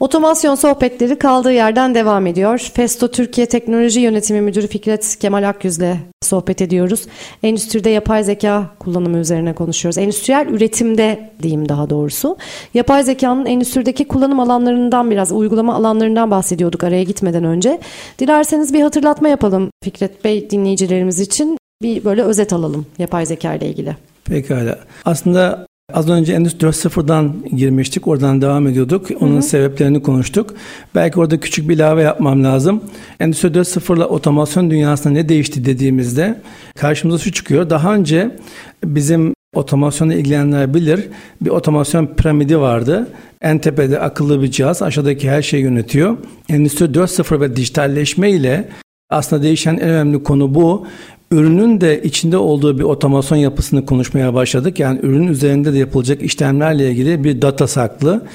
Otomasyon 0.00 0.54
sohbetleri 0.54 1.18
kaldığı 1.18 1.52
yerden 1.52 1.94
devam 1.94 2.26
ediyor. 2.26 2.70
Festo 2.74 3.08
Türkiye 3.08 3.46
Teknoloji 3.46 4.00
Yönetimi 4.00 4.40
Müdürü 4.40 4.66
Fikret 4.66 5.16
Kemal 5.16 5.48
Akyüz'le 5.48 5.96
sohbet 6.22 6.62
ediyoruz. 6.62 7.06
Endüstride 7.42 7.90
yapay 7.90 8.24
zeka 8.24 8.66
kullanımı 8.78 9.18
üzerine 9.18 9.52
konuşuyoruz. 9.52 9.98
Endüstriyel 9.98 10.46
üretimde 10.46 11.30
diyeyim 11.42 11.68
daha 11.68 11.90
doğrusu. 11.90 12.36
Yapay 12.74 13.02
zekanın 13.02 13.46
endüstrideki 13.46 14.08
kullanım 14.08 14.40
alanlarından 14.40 15.10
biraz 15.10 15.32
uygulama 15.32 15.74
alanlarından 15.74 16.30
bahsediyorduk 16.30 16.84
araya 16.84 17.02
gitmeden 17.02 17.44
önce. 17.44 17.80
Dilerseniz 18.18 18.74
bir 18.74 18.82
hatırlatma 18.82 19.28
yapalım 19.28 19.70
Fikret 19.84 20.24
Bey 20.24 20.50
dinleyicilerimiz 20.50 21.20
için. 21.20 21.58
Bir 21.82 22.04
böyle 22.04 22.22
özet 22.22 22.52
alalım 22.52 22.86
yapay 22.98 23.26
zeka 23.26 23.54
ile 23.54 23.68
ilgili. 23.68 23.96
Pekala. 24.24 24.78
Aslında 25.04 25.66
Az 25.94 26.08
önce 26.08 26.32
Endüstri 26.32 26.66
4.0'dan 26.66 27.34
girmiştik. 27.56 28.06
Oradan 28.06 28.42
devam 28.42 28.66
ediyorduk. 28.66 29.06
Onun 29.20 29.32
hı 29.32 29.36
hı. 29.36 29.42
sebeplerini 29.42 30.02
konuştuk. 30.02 30.54
Belki 30.94 31.20
orada 31.20 31.40
küçük 31.40 31.68
bir 31.68 31.74
ilave 31.74 32.02
yapmam 32.02 32.44
lazım. 32.44 32.80
Endüstri 33.20 33.48
4.0 33.48 33.96
ile 33.96 34.04
otomasyon 34.04 34.70
dünyasında 34.70 35.12
ne 35.12 35.28
değişti 35.28 35.64
dediğimizde 35.64 36.40
karşımıza 36.76 37.18
şu 37.18 37.32
çıkıyor. 37.32 37.70
Daha 37.70 37.94
önce 37.94 38.36
bizim 38.84 39.34
otomasyonla 39.54 40.14
ilgilenenler 40.14 40.74
bilir. 40.74 41.08
Bir 41.40 41.50
otomasyon 41.50 42.06
piramidi 42.06 42.58
vardı. 42.58 43.08
En 43.42 43.58
tepede 43.58 44.00
akıllı 44.00 44.42
bir 44.42 44.50
cihaz. 44.50 44.82
Aşağıdaki 44.82 45.30
her 45.30 45.42
şeyi 45.42 45.62
yönetiyor. 45.62 46.16
Endüstri 46.48 46.84
4.0 46.84 47.40
ve 47.40 47.56
dijitalleşme 47.56 48.30
ile 48.30 48.68
aslında 49.10 49.42
değişen 49.42 49.74
en 49.74 49.88
önemli 49.88 50.22
konu 50.22 50.54
bu 50.54 50.86
ürünün 51.32 51.80
de 51.80 52.02
içinde 52.02 52.36
olduğu 52.36 52.78
bir 52.78 52.84
otomasyon 52.84 53.38
yapısını 53.38 53.86
konuşmaya 53.86 54.34
başladık. 54.34 54.78
Yani 54.78 55.00
ürün 55.02 55.26
üzerinde 55.26 55.72
de 55.72 55.78
yapılacak 55.78 56.22
işlemlerle 56.22 56.90
ilgili 56.90 57.24
bir 57.24 57.42
data 57.42 57.66
saklı. 57.66 58.26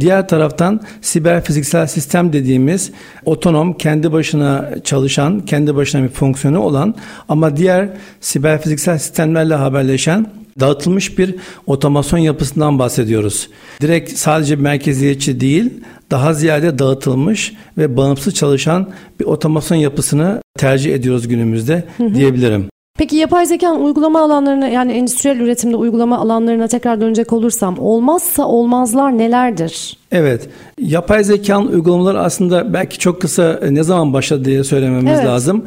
Diğer 0.00 0.28
taraftan 0.28 0.80
siber 1.00 1.44
fiziksel 1.44 1.86
sistem 1.86 2.32
dediğimiz 2.32 2.90
otonom, 3.24 3.72
kendi 3.72 4.12
başına 4.12 4.70
çalışan, 4.84 5.40
kendi 5.40 5.76
başına 5.76 6.02
bir 6.02 6.08
fonksiyonu 6.08 6.60
olan 6.60 6.94
ama 7.28 7.56
diğer 7.56 7.88
siber 8.20 8.62
fiziksel 8.62 8.98
sistemlerle 8.98 9.54
haberleşen 9.54 10.26
dağıtılmış 10.60 11.18
bir 11.18 11.34
otomasyon 11.66 12.18
yapısından 12.18 12.78
bahsediyoruz. 12.78 13.48
Direkt 13.80 14.12
sadece 14.12 14.56
merkeziyetçi 14.56 15.40
değil, 15.40 15.70
daha 16.12 16.34
ziyade 16.34 16.78
dağıtılmış 16.78 17.52
ve 17.78 17.96
bağımsız 17.96 18.34
çalışan 18.34 18.88
bir 19.20 19.24
otomasyon 19.24 19.78
yapısını 19.78 20.42
tercih 20.58 20.94
ediyoruz 20.94 21.28
günümüzde 21.28 21.84
hı 21.96 22.04
hı. 22.04 22.14
diyebilirim. 22.14 22.68
Peki 22.98 23.16
yapay 23.16 23.46
zekanın 23.46 23.84
uygulama 23.84 24.20
alanlarına 24.20 24.68
yani 24.68 24.92
endüstriyel 24.92 25.40
üretimde 25.40 25.76
uygulama 25.76 26.18
alanlarına 26.18 26.68
tekrar 26.68 27.00
dönecek 27.00 27.32
olursam 27.32 27.78
olmazsa 27.78 28.46
olmazlar 28.46 29.18
nelerdir? 29.18 29.96
Evet. 30.12 30.48
Yapay 30.80 31.24
zekanın 31.24 31.66
uygulamaları 31.66 32.20
aslında 32.20 32.74
belki 32.74 32.98
çok 32.98 33.20
kısa 33.20 33.60
ne 33.70 33.82
zaman 33.82 34.12
başladı 34.12 34.44
diye 34.44 34.64
söylememiz 34.64 35.12
evet. 35.14 35.26
lazım. 35.26 35.64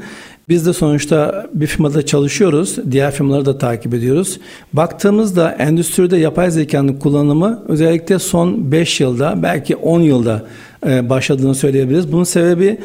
Biz 0.50 0.66
de 0.66 0.74
sonuçta 0.74 1.48
bir 1.54 1.68
firmada 1.68 2.06
çalışıyoruz. 2.06 2.76
Diğer 2.92 3.12
firmaları 3.12 3.46
da 3.46 3.58
takip 3.58 3.94
ediyoruz. 3.94 4.40
Baktığımızda 4.74 5.52
endüstride 5.52 6.18
yapay 6.18 6.52
zekanın 6.52 6.94
kullanımı 6.94 7.64
özellikle 7.68 8.20
son 8.20 8.72
5 8.72 9.02
yılda 9.02 9.44
belki 9.44 9.76
10 9.76 10.02
yılda 10.02 10.46
e, 10.88 11.10
başladığını 11.10 11.56
söyleyebiliriz. 11.56 12.12
Bunun 12.12 12.24
sebebi 12.24 12.78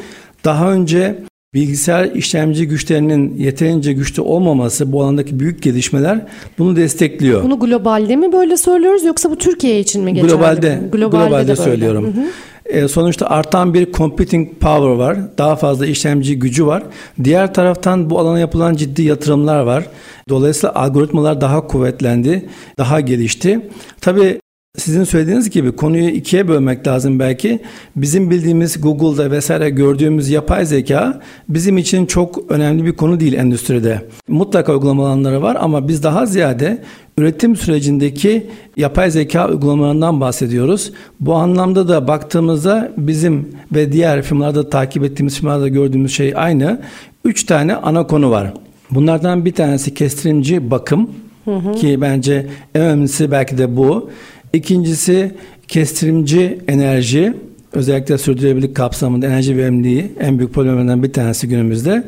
daha 0.45 0.71
önce 0.71 1.23
bilgisayar 1.53 2.05
işlemci 2.05 2.67
güçlerinin 2.67 3.37
yeterince 3.37 3.93
güçlü 3.93 4.21
olmaması 4.21 4.91
bu 4.91 5.03
alandaki 5.03 5.39
büyük 5.39 5.63
gelişmeler 5.63 6.25
bunu 6.57 6.75
destekliyor. 6.75 7.43
Bunu 7.43 7.59
globalde 7.59 8.15
mi 8.15 8.33
böyle 8.33 8.57
söylüyoruz 8.57 9.03
yoksa 9.03 9.31
bu 9.31 9.37
Türkiye 9.37 9.79
için 9.79 10.03
mi 10.03 10.13
geçerli? 10.13 10.31
Globalde, 10.31 10.81
globalde, 10.91 11.25
globalde 11.25 11.55
söylüyorum. 11.55 12.03
Hı 12.05 12.21
hı. 12.21 12.25
E, 12.71 12.87
sonuçta 12.87 13.27
artan 13.27 13.73
bir 13.73 13.91
computing 13.91 14.49
power 14.59 14.89
var. 14.89 15.17
Daha 15.37 15.55
fazla 15.55 15.85
işlemci 15.85 16.39
gücü 16.39 16.65
var. 16.65 16.83
Diğer 17.23 17.53
taraftan 17.53 18.09
bu 18.09 18.19
alana 18.19 18.39
yapılan 18.39 18.75
ciddi 18.75 19.03
yatırımlar 19.03 19.59
var. 19.59 19.87
Dolayısıyla 20.29 20.75
algoritmalar 20.75 21.41
daha 21.41 21.67
kuvvetlendi, 21.67 22.49
daha 22.77 22.99
gelişti. 22.99 23.69
Tabii 24.01 24.40
sizin 24.77 25.03
söylediğiniz 25.03 25.49
gibi 25.49 25.71
konuyu 25.71 26.09
ikiye 26.09 26.47
bölmek 26.47 26.87
lazım 26.87 27.19
belki. 27.19 27.59
Bizim 27.95 28.29
bildiğimiz 28.29 28.81
Google'da 28.81 29.31
vesaire 29.31 29.69
gördüğümüz 29.69 30.29
yapay 30.29 30.65
zeka 30.65 31.19
bizim 31.49 31.77
için 31.77 32.05
çok 32.05 32.51
önemli 32.51 32.85
bir 32.85 32.91
konu 32.91 33.19
değil 33.19 33.33
endüstride. 33.33 34.01
Mutlaka 34.27 34.73
uygulama 34.73 35.07
alanları 35.07 35.41
var 35.41 35.57
ama 35.59 35.87
biz 35.87 36.03
daha 36.03 36.25
ziyade 36.25 36.83
üretim 37.17 37.55
sürecindeki 37.55 38.47
yapay 38.77 39.11
zeka 39.11 39.49
uygulamalarından 39.49 40.21
bahsediyoruz. 40.21 40.91
Bu 41.19 41.33
anlamda 41.33 41.87
da 41.87 42.07
baktığımızda 42.07 42.91
bizim 42.97 43.49
ve 43.71 43.91
diğer 43.91 44.21
firmalarda 44.21 44.69
takip 44.69 45.03
ettiğimiz 45.03 45.37
firmalarda 45.37 45.67
gördüğümüz 45.67 46.13
şey 46.13 46.33
aynı. 46.35 46.81
Üç 47.25 47.43
tane 47.43 47.75
ana 47.75 48.07
konu 48.07 48.31
var. 48.31 48.53
Bunlardan 48.91 49.45
bir 49.45 49.53
tanesi 49.53 49.93
kestirimci 49.93 50.71
bakım 50.71 51.09
hı 51.45 51.55
hı. 51.55 51.71
ki 51.73 52.01
bence 52.01 52.47
en 52.75 52.81
önemlisi 52.81 53.31
belki 53.31 53.57
de 53.57 53.77
bu. 53.77 54.09
İkincisi 54.53 55.35
kestirimci 55.67 56.59
enerji. 56.67 57.33
Özellikle 57.73 58.17
sürdürülebilirlik 58.17 58.75
kapsamında 58.75 59.25
enerji 59.25 59.57
verimliliği 59.57 60.11
en 60.19 60.37
büyük 60.37 60.53
problemlerden 60.53 61.03
bir 61.03 61.13
tanesi 61.13 61.47
günümüzde. 61.47 62.03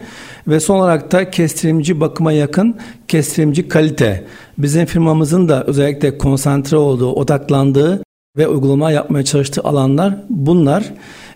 Ve 0.47 0.59
son 0.59 0.79
olarak 0.79 1.11
da 1.11 1.31
kestirimci 1.31 1.99
bakıma 1.99 2.31
yakın 2.31 2.75
kestirimci 3.07 3.67
kalite. 3.67 4.23
Bizim 4.57 4.85
firmamızın 4.85 5.49
da 5.49 5.63
özellikle 5.63 6.17
konsantre 6.17 6.77
olduğu, 6.77 7.11
odaklandığı 7.11 8.03
ve 8.37 8.47
uygulama 8.47 8.91
yapmaya 8.91 9.25
çalıştığı 9.25 9.61
alanlar 9.61 10.15
bunlar. 10.29 10.93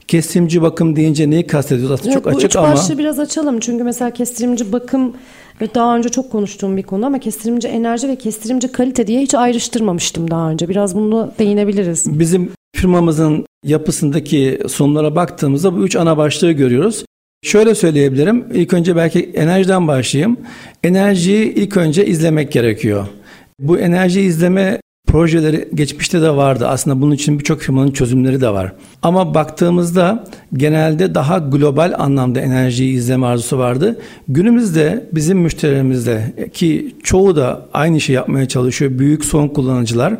Kestirimci 0.08 0.62
bakım 0.62 0.96
deyince 0.96 1.30
neyi 1.30 1.48
kastediyoruz? 1.48 1.92
Aslında 1.92 2.14
evet, 2.14 2.24
çok 2.24 2.36
açık 2.36 2.56
ama. 2.56 2.68
Bu 2.68 2.72
üç 2.72 2.78
başlığı 2.78 2.98
biraz 2.98 3.20
açalım. 3.20 3.60
Çünkü 3.60 3.84
mesela 3.84 4.12
kestirimci 4.12 4.72
bakım 4.72 5.14
ve 5.62 5.76
daha 5.76 5.98
önce 5.98 6.10
çok 6.10 6.32
konuştuğum 6.32 6.78
bir 6.78 6.84
konu 6.84 7.06
ama 7.06 7.20
kestirimci 7.20 7.68
enerji 7.68 8.08
ve 8.08 8.16
kestirimci 8.16 8.72
kalite 8.72 9.08
diye 9.08 9.22
hiç 9.22 9.36
ayrıştırmamıştım 9.36 10.32
daha 10.32 10.52
önce. 10.52 10.70
Biraz 10.70 10.96
bunu 10.96 11.32
değinebiliriz. 11.40 12.20
Bizim 12.20 12.52
firmamızın 12.76 13.46
yapısındaki 13.66 14.60
sunumlara 14.68 15.16
baktığımızda 15.16 15.78
bu 15.78 15.84
üç 15.84 15.96
ana 15.96 16.18
başlığı 16.18 16.52
görüyoruz. 16.52 17.06
Şöyle 17.44 17.76
söyleyebilirim. 17.76 18.46
İlk 18.54 18.74
önce 18.74 18.96
belki 18.96 19.32
enerjiden 19.36 19.88
başlayayım. 19.88 20.38
Enerjiyi 20.84 21.54
ilk 21.54 21.78
önce 21.78 22.06
izlemek 22.06 22.52
gerekiyor. 22.52 23.08
Bu 23.60 23.78
enerji 23.78 24.22
izleme 24.22 24.80
projeleri 25.08 25.70
geçmişte 25.74 26.22
de 26.22 26.36
vardı. 26.36 26.68
Aslında 26.68 27.02
bunun 27.02 27.16
için 27.16 27.40
birçok 27.40 27.62
firmanın 27.62 27.92
çözümleri 27.92 28.42
de 28.42 28.50
var. 28.50 28.74
Ama 29.02 29.34
baktığımızda 29.34 30.26
genelde 30.54 31.16
daha 31.16 31.38
global 31.38 31.94
anlamda 31.98 32.42
enerjiyi 32.42 32.94
izleme 32.94 33.26
arzusu 33.26 33.58
vardı. 33.58 34.00
Günümüzde 34.28 35.10
bizim 35.12 35.40
müşterilerimizde 35.40 36.34
ki 36.54 36.96
çoğu 37.04 37.36
da 37.36 37.66
aynı 37.74 38.02
şey 38.02 38.16
yapmaya 38.16 38.48
çalışıyor. 38.48 39.00
Büyük 39.00 39.26
son 39.26 39.48
kullanıcılar, 39.48 40.14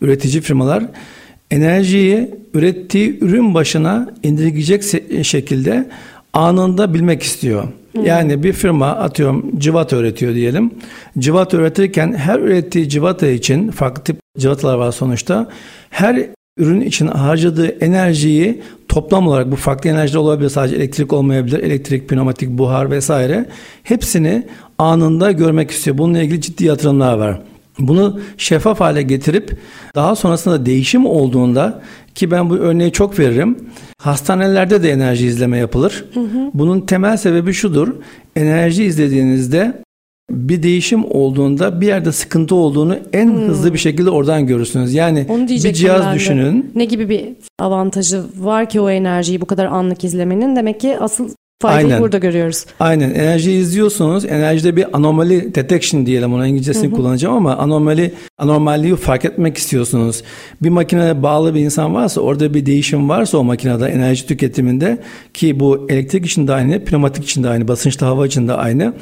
üretici 0.00 0.40
firmalar 0.40 0.84
enerjiyi 1.50 2.30
ürettiği 2.54 3.18
ürün 3.20 3.54
başına 3.54 4.14
indirgeyecek 4.22 4.84
şekilde 5.24 5.88
anında 6.32 6.94
bilmek 6.94 7.22
istiyor. 7.22 7.64
Yani 8.02 8.42
bir 8.42 8.52
firma 8.52 8.86
atıyorum 8.86 9.58
civata 9.58 9.96
üretiyor 9.96 10.34
diyelim. 10.34 10.70
Civata 11.18 11.56
üretirken 11.56 12.12
her 12.12 12.38
ürettiği 12.38 12.88
civata 12.88 13.26
için 13.26 13.70
farklı 13.70 14.02
tip 14.02 14.23
civatalar 14.38 14.74
var 14.74 14.92
sonuçta. 14.92 15.48
Her 15.90 16.26
ürün 16.58 16.80
için 16.80 17.06
harcadığı 17.06 17.66
enerjiyi 17.66 18.62
toplam 18.88 19.28
olarak 19.28 19.52
bu 19.52 19.56
farklı 19.56 19.90
enerji 19.90 20.18
olabilir 20.18 20.48
sadece 20.48 20.76
elektrik 20.76 21.12
olmayabilir. 21.12 21.58
Elektrik, 21.58 22.08
pneumatik, 22.08 22.50
buhar 22.50 22.90
vesaire. 22.90 23.46
Hepsini 23.82 24.46
anında 24.78 25.32
görmek 25.32 25.70
istiyor. 25.70 25.98
Bununla 25.98 26.22
ilgili 26.22 26.40
ciddi 26.40 26.64
yatırımlar 26.64 27.18
var. 27.18 27.40
Bunu 27.78 28.20
şeffaf 28.36 28.80
hale 28.80 29.02
getirip 29.02 29.58
daha 29.94 30.16
sonrasında 30.16 30.66
değişim 30.66 31.06
olduğunda 31.06 31.82
ki 32.14 32.30
ben 32.30 32.50
bu 32.50 32.56
örneği 32.56 32.92
çok 32.92 33.18
veririm. 33.18 33.56
Hastanelerde 33.98 34.82
de 34.82 34.90
enerji 34.90 35.26
izleme 35.26 35.58
yapılır. 35.58 36.04
Hı 36.14 36.20
hı. 36.20 36.50
Bunun 36.54 36.80
temel 36.80 37.16
sebebi 37.16 37.52
şudur. 37.52 37.88
Enerji 38.36 38.84
izlediğinizde 38.84 39.83
bir 40.30 40.62
değişim 40.62 41.04
olduğunda 41.04 41.80
bir 41.80 41.86
yerde 41.86 42.12
sıkıntı 42.12 42.54
olduğunu 42.54 42.98
en 43.12 43.26
hmm. 43.26 43.48
hızlı 43.48 43.72
bir 43.72 43.78
şekilde 43.78 44.10
oradan 44.10 44.46
görürsünüz. 44.46 44.94
Yani 44.94 45.26
bir 45.48 45.72
cihaz 45.72 46.14
düşünün. 46.14 46.72
Ne 46.74 46.84
gibi 46.84 47.08
bir 47.08 47.28
avantajı 47.58 48.22
var 48.38 48.68
ki 48.68 48.80
o 48.80 48.90
enerjiyi 48.90 49.40
bu 49.40 49.46
kadar 49.46 49.66
anlık 49.66 50.04
izlemenin? 50.04 50.56
Demek 50.56 50.80
ki 50.80 50.98
asıl 50.98 51.30
Faydayı 51.62 51.86
Aynen. 51.86 52.02
burada 52.02 52.18
görüyoruz. 52.18 52.66
Aynen. 52.80 53.10
Enerjiyi 53.10 53.60
izliyorsunuz. 53.60 54.24
Enerjide 54.24 54.76
bir 54.76 54.96
anomali 54.96 55.54
detection 55.54 56.06
diyelim 56.06 56.34
ona 56.34 56.46
İngilizcesini 56.46 56.86
hı 56.86 56.90
hı. 56.90 56.96
kullanacağım 56.96 57.36
ama 57.36 57.56
anomali 57.56 58.14
anormalliği 58.38 58.96
fark 58.96 59.24
etmek 59.24 59.58
istiyorsunuz. 59.58 60.22
Bir 60.62 60.68
makineye 60.68 61.22
bağlı 61.22 61.54
bir 61.54 61.60
insan 61.60 61.94
varsa 61.94 62.20
orada 62.20 62.54
bir 62.54 62.66
değişim 62.66 63.08
varsa 63.08 63.38
o 63.38 63.44
makinede 63.44 63.86
enerji 63.86 64.26
tüketiminde 64.26 64.98
ki 65.34 65.60
bu 65.60 65.86
elektrik 65.88 66.26
için 66.26 66.48
de 66.48 66.52
aynı, 66.52 66.84
pneumatik 66.84 67.24
için 67.24 67.44
de 67.44 67.48
aynı, 67.48 67.68
basınçlı 67.68 68.06
hava 68.06 68.26
için 68.26 68.48
de 68.48 68.52
aynı. 68.52 68.94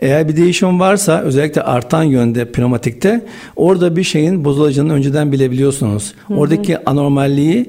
Eğer 0.00 0.28
bir 0.28 0.36
değişim 0.36 0.80
varsa 0.80 1.20
özellikle 1.20 1.62
artan 1.62 2.02
yönde 2.02 2.52
pneumatikte 2.52 3.24
orada 3.56 3.96
bir 3.96 4.04
şeyin 4.04 4.44
bozulacağını 4.44 4.92
önceden 4.92 5.32
bilebiliyorsunuz. 5.32 6.14
Hı 6.26 6.34
hı. 6.34 6.38
Oradaki 6.38 6.84
anormalliği 6.84 7.66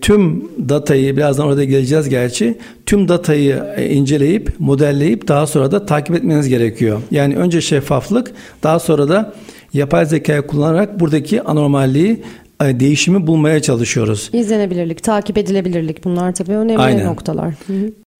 tüm 0.00 0.44
datayı 0.68 1.16
birazdan 1.16 1.46
orada 1.46 1.64
geleceğiz 1.64 2.08
gerçi 2.08 2.58
tüm 2.86 3.08
datayı 3.08 3.62
e, 3.76 3.89
inceleyip 3.90 4.52
modelleyip 4.58 5.28
daha 5.28 5.46
sonra 5.46 5.70
da 5.70 5.86
takip 5.86 6.16
etmeniz 6.16 6.48
gerekiyor. 6.48 7.02
Yani 7.10 7.36
önce 7.36 7.60
şeffaflık 7.60 8.32
daha 8.62 8.78
sonra 8.78 9.08
da 9.08 9.34
yapay 9.72 10.06
zekayı 10.06 10.42
kullanarak 10.42 11.00
buradaki 11.00 11.42
anormalliği 11.42 12.22
e, 12.64 12.80
değişimi 12.80 13.26
bulmaya 13.26 13.62
çalışıyoruz. 13.62 14.30
İzlenebilirlik, 14.32 15.02
takip 15.02 15.38
edilebilirlik 15.38 16.04
bunlar 16.04 16.34
tabii 16.34 16.52
önemli 16.52 16.78
Aynen. 16.82 17.06
noktalar. 17.06 17.54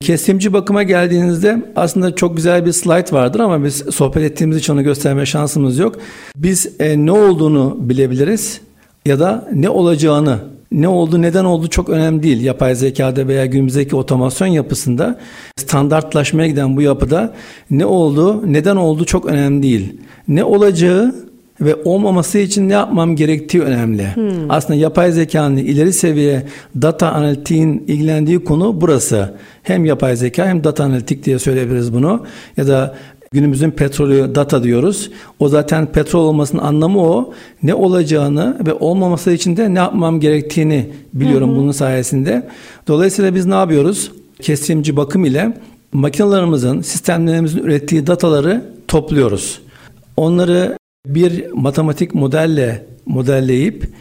Kesimci 0.00 0.52
bakıma 0.52 0.82
geldiğinizde 0.82 1.62
aslında 1.76 2.14
çok 2.14 2.36
güzel 2.36 2.66
bir 2.66 2.72
slide 2.72 3.12
vardır 3.12 3.40
ama 3.40 3.64
biz 3.64 3.74
sohbet 3.74 4.22
ettiğimiz 4.22 4.56
için 4.56 4.72
onu 4.72 4.82
gösterme 4.82 5.26
şansımız 5.26 5.78
yok. 5.78 5.96
Biz 6.36 6.80
e, 6.80 7.06
ne 7.06 7.12
olduğunu 7.12 7.76
bilebiliriz 7.80 8.60
ya 9.06 9.20
da 9.20 9.48
ne 9.52 9.68
olacağını 9.68 10.38
ne 10.72 10.88
oldu 10.88 11.22
neden 11.22 11.44
oldu 11.44 11.68
çok 11.68 11.88
önemli 11.88 12.22
değil. 12.22 12.40
Yapay 12.42 12.74
zekada 12.74 13.28
veya 13.28 13.46
günümüzdeki 13.46 13.96
otomasyon 13.96 14.48
yapısında 14.48 15.18
standartlaşmaya 15.56 16.48
giden 16.48 16.76
bu 16.76 16.82
yapıda 16.82 17.34
ne 17.70 17.86
oldu 17.86 18.52
neden 18.52 18.76
oldu 18.76 19.04
çok 19.04 19.26
önemli 19.26 19.62
değil. 19.62 19.96
Ne 20.28 20.44
olacağı 20.44 21.14
ve 21.60 21.76
olmaması 21.84 22.38
için 22.38 22.68
ne 22.68 22.72
yapmam 22.72 23.16
gerektiği 23.16 23.62
önemli. 23.62 24.14
Hmm. 24.14 24.50
Aslında 24.50 24.78
yapay 24.78 25.12
zekanın 25.12 25.56
ileri 25.56 25.92
seviye 25.92 26.42
data 26.82 27.12
analitiğin 27.12 27.84
ilgilendiği 27.86 28.44
konu 28.44 28.80
burası. 28.80 29.34
Hem 29.62 29.84
yapay 29.84 30.16
zeka 30.16 30.46
hem 30.46 30.64
data 30.64 30.84
analitik 30.84 31.24
diye 31.24 31.38
söyleyebiliriz 31.38 31.94
bunu. 31.94 32.24
Ya 32.56 32.68
da 32.68 32.96
Günümüzün 33.32 33.70
petrolü 33.70 34.34
data 34.34 34.62
diyoruz. 34.62 35.10
O 35.38 35.48
zaten 35.48 35.86
petrol 35.86 36.24
olmasının 36.24 36.62
anlamı 36.62 37.00
o. 37.00 37.32
Ne 37.62 37.74
olacağını 37.74 38.56
ve 38.66 38.74
olmaması 38.74 39.32
için 39.32 39.56
de 39.56 39.74
ne 39.74 39.78
yapmam 39.78 40.20
gerektiğini 40.20 40.90
biliyorum 41.14 41.50
hı 41.50 41.54
hı. 41.54 41.56
bunun 41.56 41.72
sayesinde. 41.72 42.48
Dolayısıyla 42.88 43.34
biz 43.34 43.46
ne 43.46 43.54
yapıyoruz? 43.54 44.12
Kesimci 44.40 44.96
bakım 44.96 45.24
ile 45.24 45.56
makinalarımızın, 45.92 46.80
sistemlerimizin 46.80 47.58
ürettiği 47.58 48.06
dataları 48.06 48.64
topluyoruz. 48.88 49.60
Onları 50.16 50.78
bir 51.06 51.52
matematik 51.52 52.14
modelle 52.14 52.86
modelleyip 53.06 53.92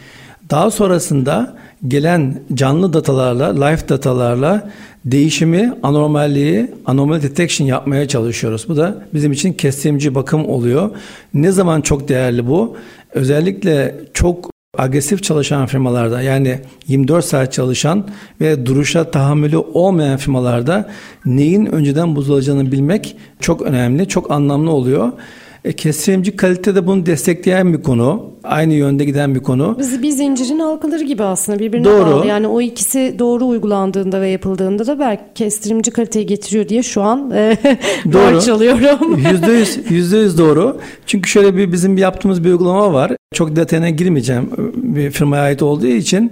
daha 0.49 0.71
sonrasında 0.71 1.55
gelen 1.87 2.41
canlı 2.53 2.93
datalarla, 2.93 3.65
live 3.65 3.89
datalarla 3.89 4.71
değişimi, 5.05 5.73
anormalliği, 5.83 6.71
anomaly 6.85 7.23
detection 7.23 7.67
yapmaya 7.67 8.07
çalışıyoruz. 8.07 8.65
Bu 8.69 8.77
da 8.77 9.03
bizim 9.13 9.31
için 9.31 9.53
kestimci 9.53 10.15
bakım 10.15 10.45
oluyor. 10.45 10.89
Ne 11.33 11.51
zaman 11.51 11.81
çok 11.81 12.09
değerli 12.09 12.47
bu? 12.47 12.77
Özellikle 13.13 13.95
çok 14.13 14.49
agresif 14.77 15.23
çalışan 15.23 15.65
firmalarda 15.65 16.21
yani 16.21 16.59
24 16.87 17.25
saat 17.25 17.53
çalışan 17.53 18.07
ve 18.41 18.65
duruşa 18.65 19.11
tahammülü 19.11 19.57
olmayan 19.57 20.17
firmalarda 20.17 20.89
neyin 21.25 21.65
önceden 21.65 22.15
bozulacağını 22.15 22.71
bilmek 22.71 23.15
çok 23.39 23.61
önemli, 23.61 24.07
çok 24.07 24.31
anlamlı 24.31 24.71
oluyor. 24.71 25.11
E, 25.65 25.73
kestirimci 25.73 26.35
kalite 26.35 26.75
de 26.75 26.87
bunu 26.87 27.05
destekleyen 27.05 27.73
bir 27.73 27.83
konu. 27.83 28.29
Aynı 28.43 28.73
yönde 28.73 29.05
giden 29.05 29.35
bir 29.35 29.39
konu. 29.39 29.75
Biz 29.79 30.03
bir 30.03 30.09
zincirin 30.09 30.59
halkaları 30.59 31.03
gibi 31.03 31.23
aslında 31.23 31.59
birbirine 31.59 31.85
doğru. 31.85 32.05
bağlı. 32.11 32.27
Yani 32.27 32.47
o 32.47 32.61
ikisi 32.61 33.15
doğru 33.19 33.47
uygulandığında 33.47 34.21
ve 34.21 34.29
yapıldığında 34.29 34.87
da 34.87 34.99
belki 34.99 35.23
kestirimci 35.35 35.91
kaliteyi 35.91 36.25
getiriyor 36.25 36.69
diye 36.69 36.83
şu 36.83 37.01
an 37.01 37.31
e, 37.31 37.57
doğru. 38.13 38.41
çalıyorum. 38.41 39.17
Yüzde 39.31 39.51
yüz, 39.51 39.79
yüzde 39.89 40.17
yüz 40.17 40.37
doğru. 40.37 40.77
Çünkü 41.05 41.29
şöyle 41.29 41.57
bir 41.57 41.71
bizim 41.71 41.97
yaptığımız 41.97 42.43
bir 42.43 42.49
uygulama 42.49 42.93
var. 42.93 43.11
Çok 43.33 43.55
detayına 43.55 43.89
girmeyeceğim 43.89 44.49
bir 44.75 45.11
firmaya 45.11 45.43
ait 45.43 45.61
olduğu 45.61 45.87
için. 45.87 46.31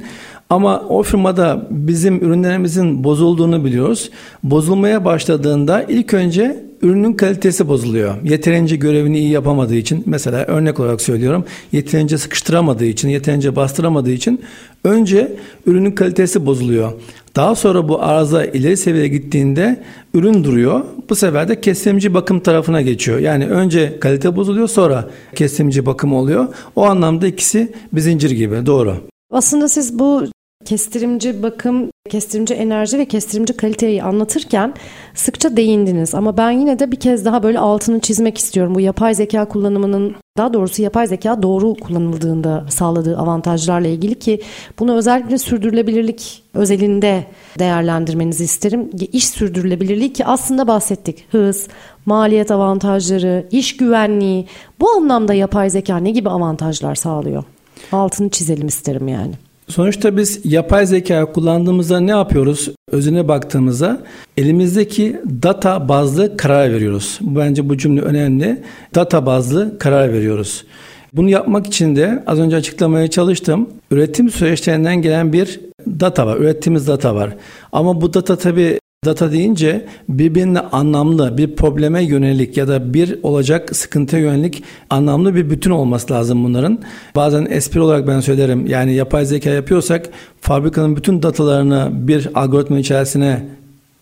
Ama 0.50 0.80
o 0.90 1.04
firmada 1.04 1.68
bizim 1.70 2.18
ürünlerimizin 2.18 3.04
bozulduğunu 3.04 3.66
biliyoruz. 3.66 4.10
Bozulmaya 4.44 5.06
başladığında 5.06 5.84
ilk 5.84 6.14
önce 6.14 6.67
ürünün 6.82 7.14
kalitesi 7.14 7.68
bozuluyor. 7.68 8.16
Yeterince 8.24 8.76
görevini 8.76 9.20
iyi 9.20 9.30
yapamadığı 9.30 9.76
için 9.76 10.04
mesela 10.06 10.46
örnek 10.46 10.80
olarak 10.80 11.02
söylüyorum 11.02 11.46
yeterince 11.72 12.18
sıkıştıramadığı 12.18 12.86
için 12.86 13.10
yeterince 13.10 13.56
bastıramadığı 13.56 14.12
için 14.12 14.42
önce 14.84 15.36
ürünün 15.66 15.92
kalitesi 15.92 16.46
bozuluyor. 16.46 16.92
Daha 17.36 17.56
sonra 17.56 17.90
bu 17.90 18.04
arıza 18.04 18.46
ileri 18.46 18.78
seviyeye 18.78 19.08
gittiğinde 19.08 19.84
ürün 20.14 20.44
duruyor. 20.44 20.82
Bu 21.10 21.16
sefer 21.16 21.48
de 21.48 21.62
kesimci 21.62 22.14
bakım 22.14 22.40
tarafına 22.40 22.82
geçiyor. 22.82 23.20
Yani 23.20 23.48
önce 23.48 24.00
kalite 24.00 24.36
bozuluyor 24.36 24.68
sonra 24.68 25.10
kesimci 25.36 25.86
bakım 25.86 26.14
oluyor. 26.14 26.48
O 26.76 26.84
anlamda 26.84 27.28
ikisi 27.28 27.74
bir 27.94 28.02
zincir 28.02 28.32
gibi 28.32 28.66
doğru. 28.66 28.96
Aslında 29.32 29.68
siz 29.68 30.00
bu 30.00 30.24
kestirimci 30.68 31.44
bakım, 31.44 31.90
kestirimci 32.10 32.54
enerji 32.54 32.98
ve 32.98 33.06
kestirimci 33.06 33.58
kaliteyi 33.58 34.04
anlatırken 34.04 34.74
sıkça 35.14 35.58
değindiniz. 35.58 36.16
Ama 36.16 36.38
ben 36.38 36.52
yine 36.52 36.80
de 36.80 36.92
bir 36.92 37.00
kez 37.00 37.26
daha 37.26 37.44
böyle 37.44 37.60
altını 37.60 38.00
çizmek 38.00 38.38
istiyorum. 38.38 38.76
Bu 38.76 38.80
yapay 38.80 39.16
zeka 39.16 39.46
kullanımının 39.46 40.16
daha 40.38 40.54
doğrusu 40.54 40.82
yapay 40.82 41.08
zeka 41.08 41.42
doğru 41.42 41.74
kullanıldığında 41.76 42.66
sağladığı 42.70 43.18
avantajlarla 43.18 43.88
ilgili 43.88 44.16
ki 44.16 44.42
bunu 44.80 44.96
özellikle 44.96 45.38
sürdürülebilirlik 45.38 46.44
özelinde 46.54 47.24
değerlendirmenizi 47.60 48.44
isterim. 48.44 48.90
İş 49.12 49.28
sürdürülebilirliği 49.28 50.14
ki 50.14 50.26
aslında 50.26 50.68
bahsettik. 50.68 51.26
Hız, 51.32 51.68
maliyet 52.06 52.52
avantajları, 52.52 53.48
iş 53.52 53.78
güvenliği 53.78 54.48
bu 54.80 54.90
anlamda 54.90 55.34
yapay 55.34 55.70
zeka 55.70 55.98
ne 55.98 56.12
gibi 56.12 56.30
avantajlar 56.30 56.96
sağlıyor? 56.96 57.44
Altını 57.92 58.30
çizelim 58.30 58.68
isterim 58.68 59.08
yani. 59.08 59.47
Sonuçta 59.68 60.18
biz 60.18 60.40
yapay 60.44 60.86
zeka 60.86 61.26
kullandığımızda 61.26 62.00
ne 62.00 62.12
yapıyoruz? 62.12 62.70
Özüne 62.92 63.28
baktığımızda 63.28 64.02
elimizdeki 64.38 65.22
data 65.44 65.90
bazlı 65.90 66.38
karar 66.38 66.74
veriyoruz. 66.74 67.20
Bence 67.22 67.70
bu 67.70 67.78
cümle 67.78 68.02
önemli. 68.02 68.64
Data 68.96 69.26
bazlı 69.26 69.80
karar 69.80 70.14
veriyoruz. 70.14 70.66
Bunu 71.14 71.30
yapmak 71.30 71.68
için 71.68 71.96
de 71.96 72.24
az 72.28 72.40
önce 72.40 72.56
açıklamaya 72.56 73.08
çalıştım. 73.08 73.70
Üretim 73.92 74.30
süreçlerinden 74.30 75.02
gelen 75.02 75.34
bir 75.34 75.60
data 75.88 76.28
var. 76.28 76.38
Ürettiğimiz 76.38 76.88
data 76.88 77.16
var. 77.16 77.36
Ama 77.72 78.02
bu 78.02 78.14
data 78.14 78.36
tabii 78.36 78.80
Data 79.06 79.32
deyince 79.32 79.86
birbirine 80.10 80.60
anlamlı 80.60 81.38
bir 81.38 81.56
probleme 81.56 82.04
yönelik 82.04 82.58
ya 82.58 82.68
da 82.68 82.94
bir 82.94 83.20
olacak 83.24 83.76
sıkıntıya 83.76 84.22
yönelik 84.22 84.64
anlamlı 84.90 85.36
bir 85.36 85.50
bütün 85.50 85.72
olması 85.72 86.14
lazım 86.14 86.44
bunların. 86.44 86.80
Bazen 87.16 87.48
espri 87.50 87.82
olarak 87.82 88.08
ben 88.08 88.20
söylerim 88.20 88.66
yani 88.66 88.94
yapay 88.94 89.26
zeka 89.26 89.50
yapıyorsak 89.50 90.10
fabrikanın 90.42 90.96
bütün 90.96 91.24
datalarını 91.24 91.90
bir 91.94 92.30
algoritma 92.34 92.80
içerisine 92.80 93.46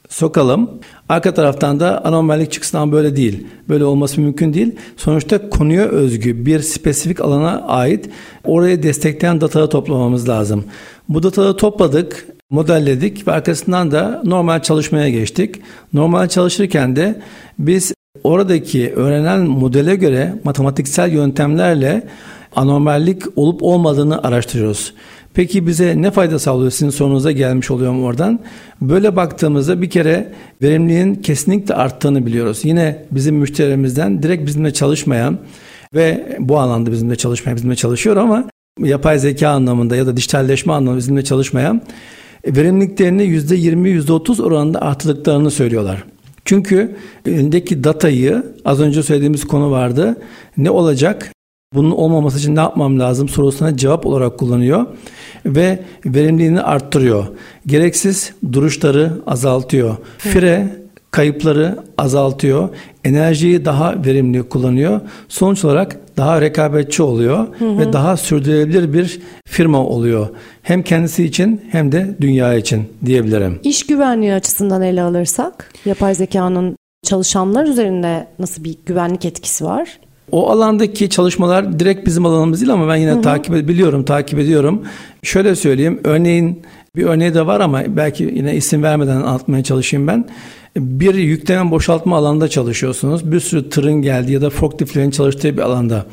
sokalım. 0.09 0.69
Arka 1.09 1.33
taraftan 1.33 1.79
da 1.79 2.05
anormallik 2.05 2.51
çıksın 2.51 2.77
ama 2.77 2.91
böyle 2.91 3.15
değil. 3.15 3.47
Böyle 3.69 3.85
olması 3.85 4.21
mümkün 4.21 4.53
değil. 4.53 4.75
Sonuçta 4.97 5.49
konuya 5.49 5.85
özgü 5.85 6.45
bir 6.45 6.59
spesifik 6.59 7.21
alana 7.21 7.61
ait 7.61 8.09
oraya 8.43 8.83
destekleyen 8.83 9.41
dataları 9.41 9.69
toplamamız 9.69 10.29
lazım. 10.29 10.63
Bu 11.09 11.23
dataları 11.23 11.57
topladık 11.57 12.34
modelledik 12.55 13.27
ve 13.27 13.31
arkasından 13.31 13.91
da 13.91 14.21
normal 14.25 14.61
çalışmaya 14.61 15.09
geçtik. 15.09 15.55
Normal 15.93 16.27
çalışırken 16.27 16.95
de 16.95 17.21
biz 17.59 17.93
oradaki 18.23 18.93
öğrenen 18.93 19.41
modele 19.41 19.95
göre 19.95 20.33
matematiksel 20.43 21.11
yöntemlerle 21.11 22.07
anormallik 22.55 23.23
olup 23.35 23.63
olmadığını 23.63 24.23
araştırıyoruz. 24.23 24.93
Peki 25.33 25.67
bize 25.67 26.01
ne 26.01 26.11
fayda 26.11 26.39
sağlıyor 26.39 26.71
sizin 26.71 26.89
sorunuza 26.89 27.31
gelmiş 27.31 27.71
oluyorum 27.71 28.03
oradan. 28.03 28.39
Böyle 28.81 29.15
baktığımızda 29.15 29.81
bir 29.81 29.89
kere 29.89 30.33
verimliliğin 30.61 31.15
kesinlikle 31.15 31.75
arttığını 31.75 32.25
biliyoruz. 32.25 32.59
Yine 32.63 33.05
bizim 33.11 33.35
müşterilerimizden 33.35 34.23
direkt 34.23 34.45
bizimle 34.47 34.73
çalışmayan 34.73 35.37
ve 35.93 36.37
bu 36.39 36.59
alanda 36.59 36.91
bizimle 36.91 37.15
çalışmayan 37.15 37.55
bizimle 37.55 37.75
çalışıyor 37.75 38.17
ama 38.17 38.43
yapay 38.79 39.19
zeka 39.19 39.49
anlamında 39.49 39.95
ya 39.95 40.07
da 40.07 40.17
dijitalleşme 40.17 40.73
anlamında 40.73 40.97
bizimle 40.97 41.23
çalışmayan 41.23 41.81
verimliliklerini 42.47 43.23
%20, 43.23 44.01
%30 44.01 44.41
oranında 44.41 44.81
arttırdıklarını 44.81 45.51
söylüyorlar. 45.51 46.03
Çünkü 46.45 46.95
elindeki 47.25 47.83
datayı 47.83 48.43
az 48.65 48.81
önce 48.81 49.03
söylediğimiz 49.03 49.47
konu 49.47 49.71
vardı. 49.71 50.17
Ne 50.57 50.69
olacak? 50.69 51.31
Bunun 51.73 51.91
olmaması 51.91 52.39
için 52.39 52.55
ne 52.55 52.59
yapmam 52.59 52.99
lazım 52.99 53.29
sorusuna 53.29 53.77
cevap 53.77 54.05
olarak 54.05 54.39
kullanıyor 54.39 54.85
ve 55.45 55.79
verimliliğini 56.05 56.61
arttırıyor. 56.61 57.25
Gereksiz 57.67 58.33
duruşları 58.53 59.11
azaltıyor. 59.27 59.97
Fire 60.17 60.85
kayıpları 61.11 61.79
azaltıyor, 61.97 62.69
enerjiyi 63.03 63.65
daha 63.65 64.05
verimli 64.05 64.43
kullanıyor. 64.43 65.01
Sonuç 65.27 65.65
olarak 65.65 65.99
daha 66.17 66.41
rekabetçi 66.41 67.03
oluyor 67.03 67.47
hı 67.59 67.65
hı. 67.65 67.77
ve 67.77 67.93
daha 67.93 68.17
sürdürülebilir 68.17 68.93
bir 68.93 69.19
firma 69.47 69.85
oluyor. 69.85 70.27
Hem 70.61 70.83
kendisi 70.83 71.23
için 71.23 71.61
hem 71.71 71.91
de 71.91 72.15
dünya 72.21 72.53
için 72.53 72.83
diyebilirim. 73.05 73.59
İş 73.63 73.85
güvenliği 73.85 74.33
açısından 74.33 74.81
ele 74.81 75.01
alırsak 75.01 75.73
yapay 75.85 76.15
zekanın 76.15 76.77
çalışanlar 77.03 77.65
üzerinde 77.65 78.27
nasıl 78.39 78.63
bir 78.63 78.75
güvenlik 78.85 79.25
etkisi 79.25 79.65
var? 79.65 79.99
O 80.31 80.49
alandaki 80.49 81.09
çalışmalar 81.09 81.79
direkt 81.79 82.07
bizim 82.07 82.25
alanımız 82.25 82.61
değil 82.61 82.73
ama 82.73 82.87
ben 82.87 82.95
yine 82.95 83.11
hı 83.11 83.15
hı. 83.15 83.21
takip 83.21 83.67
biliyorum, 83.67 84.05
takip 84.05 84.39
ediyorum. 84.39 84.83
Şöyle 85.23 85.55
söyleyeyim, 85.55 86.01
örneğin 86.03 86.61
bir 86.95 87.05
örneği 87.05 87.33
de 87.33 87.45
var 87.45 87.59
ama 87.59 87.83
belki 87.87 88.23
yine 88.23 88.55
isim 88.55 88.83
vermeden 88.83 89.15
anlatmaya 89.15 89.63
çalışayım 89.63 90.07
ben. 90.07 90.25
Bir 90.77 91.15
yükleme 91.15 91.71
boşaltma 91.71 92.17
alanında 92.17 92.47
çalışıyorsunuz. 92.47 93.31
Bir 93.31 93.39
sürü 93.39 93.69
tırın 93.69 94.01
geldiği 94.01 94.31
ya 94.31 94.41
da 94.41 94.49
forkliftlerin 94.49 95.11
çalıştığı 95.11 95.57
bir 95.57 95.61
alanda. 95.61 96.05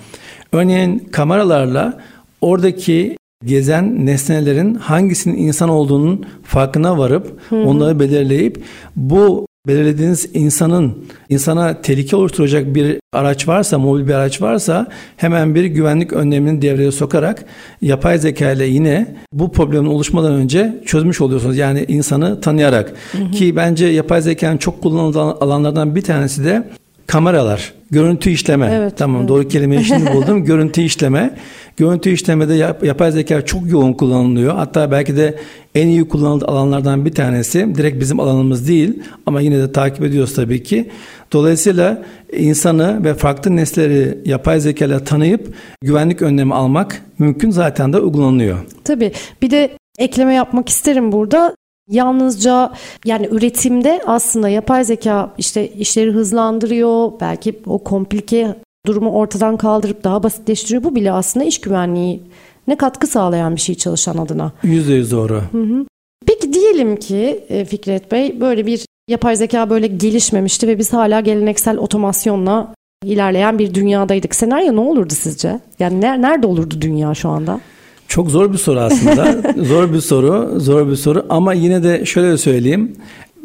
Örneğin 0.53 0.99
kameralarla 0.99 2.01
oradaki 2.41 3.17
gezen 3.45 4.07
nesnelerin 4.07 4.75
hangisinin 4.75 5.37
insan 5.37 5.69
olduğunun 5.69 6.27
farkına 6.43 6.99
varıp 6.99 7.39
hı 7.51 7.57
hı. 7.57 7.61
onları 7.61 8.01
belirleyip 8.01 8.65
bu 8.97 9.47
belirlediğiniz 9.69 10.29
insanın 10.35 11.05
insana 11.29 11.83
tehlike 11.83 12.17
oluşturacak 12.17 12.75
bir 12.75 13.01
araç 13.13 13.49
varsa, 13.49 13.79
mobil 13.79 14.07
bir 14.07 14.13
araç 14.13 14.43
varsa 14.43 14.87
hemen 15.17 15.55
bir 15.55 15.65
güvenlik 15.65 16.13
önlemini 16.13 16.63
devreye 16.63 16.93
sokarak 16.93 17.45
yapay 17.83 18.19
zeka 18.19 18.53
ile 18.53 18.67
yine 18.67 19.17
bu 19.33 19.53
problemin 19.53 19.87
oluşmadan 19.87 20.33
önce 20.33 20.83
çözmüş 20.87 21.21
oluyorsunuz. 21.21 21.57
Yani 21.57 21.85
insanı 21.89 22.41
tanıyarak 22.41 22.93
hı 23.13 23.19
hı. 23.19 23.31
ki 23.31 23.57
bence 23.57 23.87
yapay 23.87 24.23
zekanın 24.23 24.57
çok 24.57 24.83
kullanılan 24.83 25.37
alanlardan 25.41 25.97
bir 25.97 26.03
tanesi 26.03 26.45
de 26.45 26.69
kameralar, 27.07 27.73
görüntü 27.91 28.31
işleme. 28.31 28.71
Evet, 28.73 28.93
tamam 28.97 29.21
evet. 29.21 29.29
doğru 29.29 29.49
kelimeyi 29.49 29.85
şimdi 29.85 30.13
buldum. 30.13 30.45
görüntü 30.45 30.83
işleme. 30.83 31.35
Görüntü 31.77 32.11
işlemede 32.11 32.55
yap, 32.55 32.85
yapay 32.85 33.13
zeka 33.13 33.45
çok 33.45 33.71
yoğun 33.71 33.93
kullanılıyor. 33.93 34.55
Hatta 34.55 34.91
belki 34.91 35.17
de 35.17 35.39
en 35.75 35.89
iyi 35.89 36.09
kullanılan 36.09 36.47
alanlardan 36.47 37.05
bir 37.05 37.13
tanesi. 37.13 37.75
Direkt 37.75 38.01
bizim 38.01 38.21
alanımız 38.21 38.69
değil 38.69 39.03
ama 39.27 39.41
yine 39.41 39.59
de 39.59 39.73
takip 39.73 40.05
ediyoruz 40.05 40.35
tabii 40.35 40.63
ki. 40.63 40.91
Dolayısıyla 41.33 42.03
insanı 42.33 43.05
ve 43.05 43.15
farklı 43.15 43.57
nesleri 43.57 44.19
yapay 44.25 44.61
zeka 44.61 44.85
ile 44.85 45.05
tanıyıp 45.05 45.55
güvenlik 45.83 46.23
önlemi 46.23 46.55
almak 46.55 47.03
mümkün 47.19 47.51
zaten 47.51 47.93
de 47.93 47.99
uygulanıyor. 47.99 48.59
Tabii 48.85 49.13
bir 49.43 49.51
de 49.51 49.71
ekleme 49.99 50.35
yapmak 50.35 50.69
isterim 50.69 51.13
burada. 51.13 51.57
Yalnızca 51.89 52.73
yani 53.05 53.29
üretimde 53.31 54.03
aslında 54.07 54.49
yapay 54.49 54.85
zeka 54.85 55.35
işte 55.39 55.69
işleri 55.69 56.11
hızlandırıyor. 56.11 57.13
Belki 57.21 57.61
o 57.67 57.79
komplike 57.79 58.55
durumu 58.87 59.11
ortadan 59.11 59.57
kaldırıp 59.57 60.05
daha 60.05 60.23
basitleştiriyor. 60.23 60.85
Bu 60.85 60.95
bile 60.95 61.13
aslında 61.13 61.47
iş 61.47 61.61
güvenliği 61.61 62.23
ne 62.69 62.77
katkı 62.77 63.07
sağlayan 63.07 63.57
bir 63.57 63.61
şey 63.61 63.75
çalışan 63.75 64.19
adına. 64.19 64.53
Yüzde 64.63 64.95
yüz 64.95 65.13
doğru. 65.13 65.43
Hı 65.53 65.63
hı. 65.63 65.87
Peki 66.27 66.53
diyelim 66.53 66.97
ki 66.97 67.45
e, 67.49 67.65
Fikret 67.65 68.13
Bey 68.13 68.41
böyle 68.41 68.67
bir 68.67 68.87
yapay 69.09 69.37
zeka 69.37 69.71
böyle 69.71 69.87
gelişmemişti 69.87 70.69
ve 70.69 70.79
biz 70.79 70.93
hala 70.93 71.21
geleneksel 71.21 71.79
otomasyonla 71.79 72.75
ilerleyen 73.05 73.59
bir 73.59 73.75
dünyadaydık. 73.75 74.35
Senaryo 74.35 74.77
ne 74.77 74.81
olurdu 74.81 75.15
sizce? 75.17 75.61
Yani 75.79 76.01
nerede 76.01 76.47
olurdu 76.47 76.75
dünya 76.81 77.15
şu 77.15 77.29
anda? 77.29 77.61
Çok 78.09 78.31
zor 78.31 78.53
bir 78.53 78.59
soru 78.59 78.81
aslında. 78.81 79.53
zor 79.65 79.93
bir 79.93 80.01
soru, 80.01 80.61
zor 80.61 80.91
bir 80.91 80.97
soru 80.97 81.27
ama 81.29 81.55
yine 81.55 81.83
de 81.83 82.05
şöyle 82.05 82.39
söyleyeyim. 82.39 82.97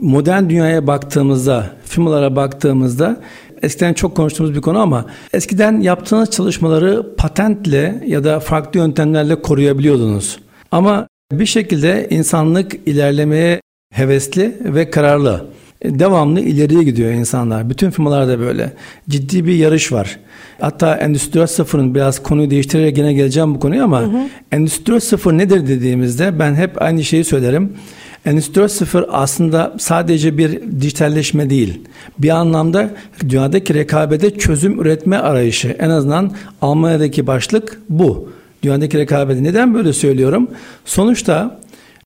Modern 0.02 0.50
dünyaya 0.50 0.88
baktığımızda, 0.88 1.69
firmalara 1.86 2.36
baktığımızda 2.36 3.21
eskiden 3.61 3.93
çok 3.93 4.15
konuştuğumuz 4.15 4.55
bir 4.55 4.61
konu 4.61 4.79
ama 4.79 5.05
eskiden 5.33 5.79
yaptığınız 5.79 6.31
çalışmaları 6.31 7.15
patentle 7.17 8.03
ya 8.07 8.23
da 8.23 8.39
farklı 8.39 8.79
yöntemlerle 8.79 9.41
koruyabiliyordunuz. 9.41 10.39
Ama 10.71 11.07
bir 11.31 11.45
şekilde 11.45 12.07
insanlık 12.09 12.73
ilerlemeye 12.85 13.61
hevesli 13.93 14.57
ve 14.61 14.89
kararlı. 14.89 15.45
Devamlı 15.85 16.39
ileriye 16.39 16.83
gidiyor 16.83 17.11
insanlar. 17.11 17.69
Bütün 17.69 17.89
firmalarda 17.89 18.39
böyle. 18.39 18.73
Ciddi 19.09 19.45
bir 19.45 19.55
yarış 19.55 19.91
var. 19.91 20.19
Hatta 20.61 20.95
Endüstri 20.95 21.39
4.0'ın 21.39 21.95
biraz 21.95 22.23
konuyu 22.23 22.49
değiştirerek 22.49 22.97
yine 22.97 23.13
geleceğim 23.13 23.55
bu 23.55 23.59
konuya 23.59 23.83
ama 23.83 24.01
hı 24.01 24.05
hı. 24.05 24.29
Endüstri 24.51 24.93
4.0 24.93 25.37
nedir 25.37 25.67
dediğimizde 25.67 26.39
ben 26.39 26.55
hep 26.55 26.81
aynı 26.81 27.03
şeyi 27.03 27.23
söylerim. 27.23 27.73
Endüstri 28.25 28.62
4.0 28.62 29.06
aslında 29.12 29.73
sadece 29.80 30.38
bir 30.38 30.62
dijitalleşme 30.82 31.49
değil. 31.49 31.82
Bir 32.19 32.30
anlamda 32.30 32.89
dünyadaki 33.30 33.73
rekabete 33.73 34.38
çözüm 34.38 34.82
üretme 34.82 35.17
arayışı. 35.17 35.67
En 35.80 35.89
azından 35.89 36.32
Almanya'daki 36.62 37.27
başlık 37.27 37.82
bu. 37.89 38.30
Dünyadaki 38.63 38.97
rekabeti. 38.97 39.43
Neden 39.43 39.73
böyle 39.73 39.93
söylüyorum? 39.93 40.47
Sonuçta 40.86 41.60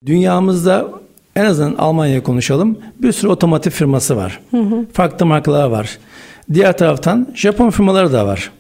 dünyamızda 0.06 0.88
en 1.36 1.45
azından 1.45 1.76
Almanya'ya 1.76 2.24
konuşalım. 2.24 2.78
Bir 3.00 3.12
sürü 3.12 3.32
otomotiv 3.32 3.71
firması 3.71 4.15
var. 4.15 4.39
Hı 4.52 4.58
hı. 4.58 4.86
Farklı 4.93 5.26
markalar 5.26 5.67
var. 5.67 5.97
Diğer 6.54 6.78
taraftan 6.78 7.28
Japon 7.36 7.69
firmaları 7.69 8.13
da 8.13 8.26
var. 8.26 8.52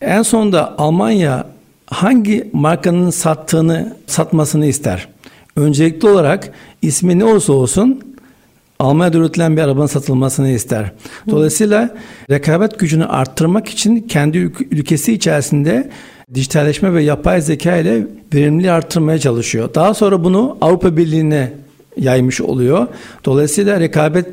En 0.00 0.22
sonunda 0.22 0.78
Almanya 0.78 1.46
hangi 1.86 2.50
markanın 2.52 3.10
sattığını 3.10 3.96
satmasını 4.06 4.66
ister? 4.66 5.08
Öncelikli 5.56 6.08
olarak 6.08 6.50
ismi 6.82 7.18
ne 7.18 7.24
olursa 7.24 7.52
olsun 7.52 8.14
Almanya'da 8.78 9.18
üretilen 9.18 9.56
bir 9.56 9.62
arabanın 9.62 9.86
satılmasını 9.86 10.50
ister. 10.50 10.92
Dolayısıyla 11.30 11.94
rekabet 12.30 12.78
gücünü 12.78 13.04
arttırmak 13.04 13.68
için 13.68 14.00
kendi 14.00 14.38
ülkesi 14.70 15.12
içerisinde 15.12 15.90
dijitalleşme 16.34 16.94
ve 16.94 17.02
yapay 17.02 17.40
zeka 17.40 17.76
ile 17.76 18.06
verimliliği 18.34 18.72
arttırmaya 18.72 19.18
çalışıyor. 19.18 19.74
Daha 19.74 19.94
sonra 19.94 20.24
bunu 20.24 20.56
Avrupa 20.60 20.96
Birliği'ne 20.96 21.52
yaymış 21.96 22.40
oluyor. 22.40 22.86
Dolayısıyla 23.24 23.80
rekabet 23.80 24.26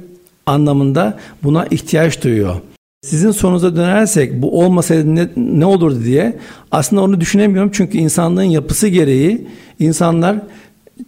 anlamında 0.45 1.19
buna 1.43 1.65
ihtiyaç 1.65 2.23
duyuyor. 2.23 2.55
Sizin 3.01 3.31
sorunuza 3.31 3.75
dönersek 3.75 4.41
bu 4.41 4.62
olmasaydı 4.63 5.15
ne, 5.15 5.27
ne 5.36 5.65
olurdu 5.65 6.03
diye 6.03 6.38
aslında 6.71 7.01
onu 7.01 7.21
düşünemiyorum 7.21 7.71
çünkü 7.73 7.97
insanlığın 7.97 8.43
yapısı 8.43 8.88
gereği 8.88 9.47
insanlar 9.79 10.38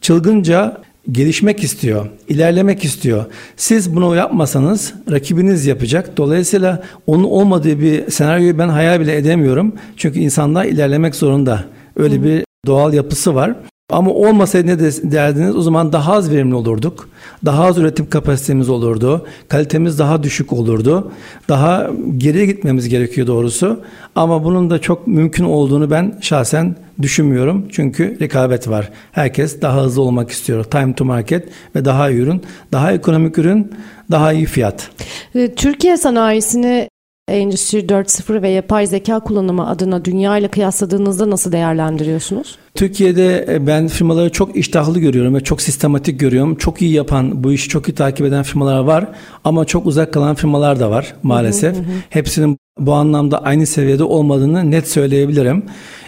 çılgınca 0.02 0.78
gelişmek 1.12 1.64
istiyor, 1.64 2.06
ilerlemek 2.28 2.84
istiyor. 2.84 3.26
Siz 3.58 3.96
bunu 3.96 4.16
yapmasanız 4.16 4.94
rakibiniz 5.12 5.66
yapacak. 5.66 6.18
Dolayısıyla 6.18 6.84
onun 7.08 7.24
olmadığı 7.24 7.80
bir 7.80 8.12
senaryoyu 8.12 8.58
ben 8.58 8.70
hayal 8.70 9.00
bile 9.00 9.18
edemiyorum. 9.18 9.74
Çünkü 9.98 10.20
insanlar 10.20 10.66
ilerlemek 10.66 11.16
zorunda. 11.16 11.64
Öyle 11.96 12.24
bir 12.24 12.44
doğal 12.68 12.94
yapısı 12.94 13.36
var. 13.36 13.56
Ama 13.90 14.12
olmasaydı 14.12 14.68
ne 14.68 14.80
derdiniz? 15.12 15.56
O 15.56 15.62
zaman 15.62 15.94
daha 15.94 16.14
az 16.14 16.32
verimli 16.32 16.56
olurduk. 16.56 17.10
Daha 17.46 17.66
az 17.66 17.78
üretim 17.78 18.10
kapasitemiz 18.10 18.70
olurdu. 18.70 19.26
Kalitemiz 19.48 20.00
daha 20.00 20.24
düşük 20.24 20.54
olurdu. 20.54 21.12
Daha 21.50 21.90
geriye 22.18 22.46
gitmemiz 22.46 22.90
gerekiyor 22.90 23.28
doğrusu. 23.28 23.82
Ama 24.16 24.44
bunun 24.44 24.70
da 24.70 24.82
çok 24.82 25.08
mümkün 25.08 25.44
olduğunu 25.44 25.92
ben 25.92 26.18
şahsen 26.22 26.76
düşünmüyorum. 27.02 27.68
Çünkü 27.72 28.18
rekabet 28.22 28.70
var. 28.70 28.90
Herkes 29.12 29.62
daha 29.62 29.84
hızlı 29.84 30.02
olmak 30.02 30.32
istiyor. 30.32 30.64
Time 30.64 30.96
to 30.96 31.06
market 31.06 31.50
ve 31.76 31.86
daha 31.86 32.10
iyi 32.10 32.20
ürün, 32.20 32.42
daha 32.72 32.92
ekonomik 32.92 33.38
ürün, 33.38 33.72
daha 34.12 34.34
iyi 34.34 34.46
fiyat. 34.46 34.90
Ee, 35.36 35.56
Türkiye 35.56 35.98
sanayisini 35.98 36.90
Endüstri 37.28 37.80
4.0 37.80 38.42
ve 38.42 38.50
yapay 38.50 38.88
zeka 38.88 39.20
kullanımı 39.20 39.70
adına 39.70 40.06
dünya 40.06 40.38
ile 40.38 40.48
kıyasladığınızda 40.48 41.30
nasıl 41.30 41.52
değerlendiriyorsunuz? 41.52 42.58
Türkiye'de 42.76 43.46
e, 43.50 43.68
ben 43.68 43.88
firmaları 43.88 44.32
çok 44.32 44.56
iştahlı 44.56 45.00
görüyorum 45.00 45.36
ve 45.36 45.40
çok 45.40 45.62
sistematik 45.62 46.20
görüyorum. 46.20 46.56
Çok 46.56 46.82
iyi 46.82 46.92
yapan, 46.92 47.44
bu 47.44 47.54
işi 47.54 47.70
çok 47.70 47.90
iyi 47.90 47.96
takip 47.96 48.26
eden 48.26 48.44
firmalar 48.44 48.80
var 48.80 49.08
ama 49.44 49.66
çok 49.66 49.86
uzak 49.86 50.14
kalan 50.14 50.36
firmalar 50.36 50.80
da 50.80 50.92
var 50.92 51.16
maalesef. 51.24 51.76
Hı 51.76 51.80
hı 51.80 51.84
hı. 51.84 51.92
Hepsinin 52.10 52.58
bu 52.80 52.94
anlamda 52.94 53.44
aynı 53.44 53.66
seviyede 53.66 54.04
olmadığını 54.04 54.72
net 54.72 54.90
söyleyebilirim. 54.90 55.66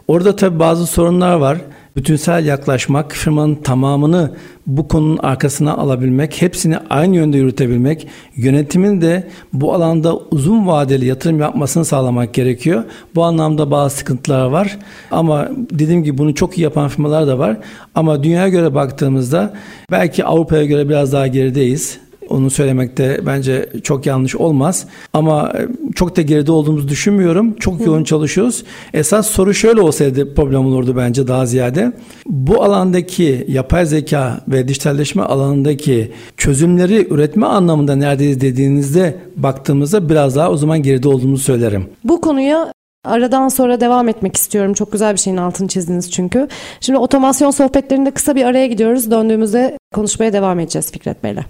Orada 0.07 0.35
tabii 0.35 0.59
bazı 0.59 0.87
sorunlar 0.87 1.35
var 1.35 1.57
bütünsel 1.95 2.45
yaklaşmak, 2.45 3.11
firmanın 3.11 3.55
tamamını 3.55 4.31
bu 4.67 4.87
konunun 4.87 5.17
arkasına 5.17 5.77
alabilmek, 5.77 6.41
hepsini 6.41 6.77
aynı 6.89 7.15
yönde 7.15 7.37
yürütebilmek, 7.37 8.07
yönetimin 8.35 9.01
de 9.01 9.27
bu 9.53 9.73
alanda 9.73 10.17
uzun 10.17 10.67
vadeli 10.67 11.05
yatırım 11.05 11.39
yapmasını 11.39 11.85
sağlamak 11.85 12.33
gerekiyor. 12.33 12.83
Bu 13.15 13.23
anlamda 13.23 13.71
bazı 13.71 13.95
sıkıntılar 13.95 14.45
var. 14.45 14.77
Ama 15.11 15.49
dediğim 15.71 16.03
gibi 16.03 16.17
bunu 16.17 16.35
çok 16.35 16.57
iyi 16.57 16.61
yapan 16.61 16.87
firmalar 16.87 17.27
da 17.27 17.39
var. 17.39 17.57
Ama 17.95 18.23
dünyaya 18.23 18.49
göre 18.49 18.75
baktığımızda 18.75 19.53
belki 19.91 20.25
Avrupa'ya 20.25 20.65
göre 20.65 20.89
biraz 20.89 21.13
daha 21.13 21.27
gerideyiz 21.27 21.99
Onu 22.29 22.49
söylemekte 22.49 23.19
bence 23.25 23.69
çok 23.83 24.05
yanlış 24.05 24.35
olmaz. 24.35 24.87
Ama 25.13 25.53
e, 25.57 25.67
çok 25.95 26.17
da 26.17 26.21
geride 26.21 26.51
olduğumuzu 26.51 26.87
düşünmüyorum. 26.87 27.55
Çok 27.55 27.85
yoğun 27.85 28.03
çalışıyoruz. 28.03 28.63
Esas 28.93 29.27
soru 29.27 29.53
şöyle 29.53 29.81
olsaydı 29.81 30.35
problem 30.35 30.65
olurdu 30.65 30.93
bence 30.97 31.27
daha 31.27 31.45
ziyade. 31.45 31.93
Bu 32.25 32.63
alandaki 32.63 33.45
yapay 33.47 33.85
zeka 33.85 34.41
ve 34.47 34.67
dijitalleşme 34.67 35.23
alanındaki 35.23 36.11
çözümleri 36.37 37.07
üretme 37.13 37.45
anlamında 37.45 37.95
neredeyiz 37.95 38.41
dediğinizde 38.41 39.17
baktığımızda 39.35 40.09
biraz 40.09 40.35
daha 40.35 40.51
o 40.51 40.57
zaman 40.57 40.83
geride 40.83 41.07
olduğumuzu 41.07 41.43
söylerim. 41.43 41.85
Bu 42.03 42.21
konuya 42.21 42.71
Aradan 43.05 43.47
sonra 43.49 43.81
devam 43.81 44.09
etmek 44.09 44.35
istiyorum. 44.35 44.73
Çok 44.73 44.91
güzel 44.91 45.13
bir 45.13 45.19
şeyin 45.19 45.37
altını 45.37 45.67
çizdiniz 45.67 46.11
çünkü. 46.11 46.47
Şimdi 46.79 46.99
otomasyon 46.99 47.51
sohbetlerinde 47.51 48.11
kısa 48.11 48.35
bir 48.35 48.45
araya 48.45 48.67
gidiyoruz. 48.67 49.11
Döndüğümüzde 49.11 49.77
konuşmaya 49.93 50.33
devam 50.33 50.59
edeceğiz 50.59 50.91
Fikret 50.91 51.23
Bey'le. 51.23 51.45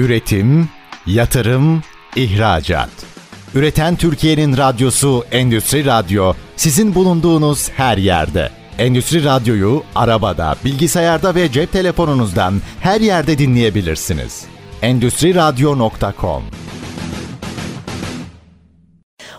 Üretim, 0.00 0.68
yatırım, 1.06 1.82
ihracat. 2.16 2.90
Üreten 3.54 3.96
Türkiye'nin 3.96 4.56
radyosu 4.56 5.24
Endüstri 5.32 5.84
Radyo 5.84 6.32
sizin 6.56 6.94
bulunduğunuz 6.94 7.70
her 7.70 7.98
yerde. 7.98 8.50
Endüstri 8.78 9.24
Radyo'yu 9.24 9.82
arabada, 9.94 10.56
bilgisayarda 10.64 11.34
ve 11.34 11.52
cep 11.52 11.72
telefonunuzdan 11.72 12.54
her 12.80 13.00
yerde 13.00 13.38
dinleyebilirsiniz. 13.38 14.44
Endüstri 14.82 15.34
Radyo.com 15.34 16.42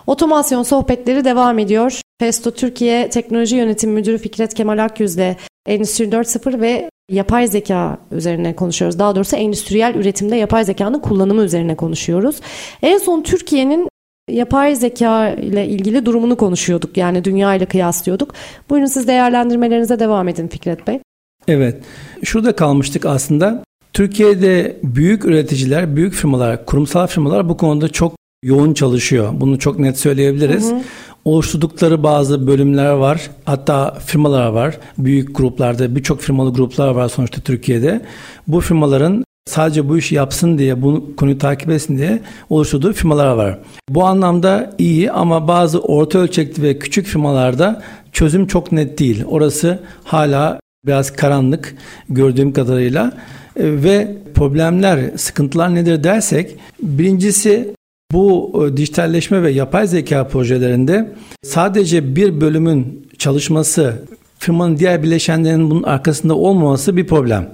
Otomasyon 0.07 0.63
sohbetleri 0.63 1.25
devam 1.25 1.59
ediyor. 1.59 2.01
Festo 2.19 2.51
Türkiye 2.51 3.09
Teknoloji 3.09 3.55
Yönetim 3.55 3.91
Müdürü 3.91 4.17
Fikret 4.17 4.53
Kemal 4.53 4.83
Akyüz 4.83 5.15
ile 5.15 5.37
Endüstri 5.65 6.05
4.0 6.05 6.61
ve 6.61 6.89
yapay 7.09 7.47
zeka 7.47 7.97
üzerine 8.11 8.55
konuşuyoruz. 8.55 8.99
Daha 8.99 9.15
doğrusu 9.15 9.35
endüstriyel 9.35 9.95
üretimde 9.95 10.35
yapay 10.35 10.65
zekanın 10.65 10.99
kullanımı 10.99 11.43
üzerine 11.43 11.75
konuşuyoruz. 11.75 12.35
En 12.81 12.97
son 12.97 13.21
Türkiye'nin 13.21 13.89
yapay 14.29 14.75
zeka 14.75 15.29
ile 15.29 15.67
ilgili 15.67 16.05
durumunu 16.05 16.37
konuşuyorduk. 16.37 16.97
Yani 16.97 17.23
dünya 17.23 17.55
ile 17.55 17.65
kıyaslıyorduk. 17.65 18.33
Buyurun 18.69 18.87
siz 18.87 19.07
değerlendirmelerinize 19.07 19.99
devam 19.99 20.27
edin 20.27 20.47
Fikret 20.47 20.87
Bey. 20.87 20.99
Evet. 21.47 21.83
Şurada 22.23 22.55
kalmıştık 22.55 23.05
aslında. 23.05 23.63
Türkiye'de 23.93 24.77
büyük 24.83 25.25
üreticiler, 25.25 25.95
büyük 25.95 26.13
firmalar, 26.13 26.65
kurumsal 26.65 27.07
firmalar 27.07 27.49
bu 27.49 27.57
konuda 27.57 27.89
çok 27.89 28.15
yoğun 28.43 28.73
çalışıyor. 28.73 29.33
Bunu 29.33 29.59
çok 29.59 29.79
net 29.79 29.99
söyleyebiliriz. 29.99 30.71
Hı 30.71 30.75
hı. 30.75 30.81
Oluşturdukları 31.25 32.03
bazı 32.03 32.47
bölümler 32.47 32.91
var. 32.91 33.29
Hatta 33.45 33.93
firmalar 34.05 34.47
var. 34.47 34.77
Büyük 34.97 35.37
gruplarda 35.37 35.95
birçok 35.95 36.21
firmalı 36.21 36.53
gruplar 36.53 36.89
var 36.89 37.09
sonuçta 37.09 37.41
Türkiye'de. 37.41 38.01
Bu 38.47 38.61
firmaların 38.61 39.23
sadece 39.45 39.89
bu 39.89 39.97
işi 39.97 40.15
yapsın 40.15 40.57
diye, 40.57 40.81
bu 40.81 41.15
konuyu 41.17 41.37
takip 41.37 41.69
etsin 41.69 41.97
diye 41.97 42.19
oluşturduğu 42.49 42.93
firmalar 42.93 43.27
var. 43.27 43.59
Bu 43.89 44.03
anlamda 44.05 44.75
iyi 44.77 45.11
ama 45.11 45.47
bazı 45.47 45.79
orta 45.79 46.19
ölçekli 46.19 46.63
ve 46.63 46.79
küçük 46.79 47.05
firmalarda 47.05 47.81
çözüm 48.11 48.47
çok 48.47 48.71
net 48.71 48.99
değil. 48.99 49.23
Orası 49.27 49.79
hala 50.03 50.59
biraz 50.85 51.13
karanlık 51.13 51.75
gördüğüm 52.09 52.53
kadarıyla 52.53 53.11
ve 53.57 54.17
problemler, 54.35 55.17
sıkıntılar 55.17 55.75
nedir 55.75 56.03
dersek 56.03 56.55
birincisi 56.81 57.75
bu 58.13 58.51
e, 58.67 58.77
dijitalleşme 58.77 59.43
ve 59.43 59.51
yapay 59.51 59.87
zeka 59.87 60.27
projelerinde 60.27 61.11
sadece 61.43 62.15
bir 62.15 62.41
bölümün 62.41 63.07
çalışması, 63.17 63.93
firmanın 64.39 64.77
diğer 64.77 65.03
bileşenlerinin 65.03 65.71
bunun 65.71 65.83
arkasında 65.83 66.35
olmaması 66.35 66.97
bir 66.97 67.07
problem. 67.07 67.49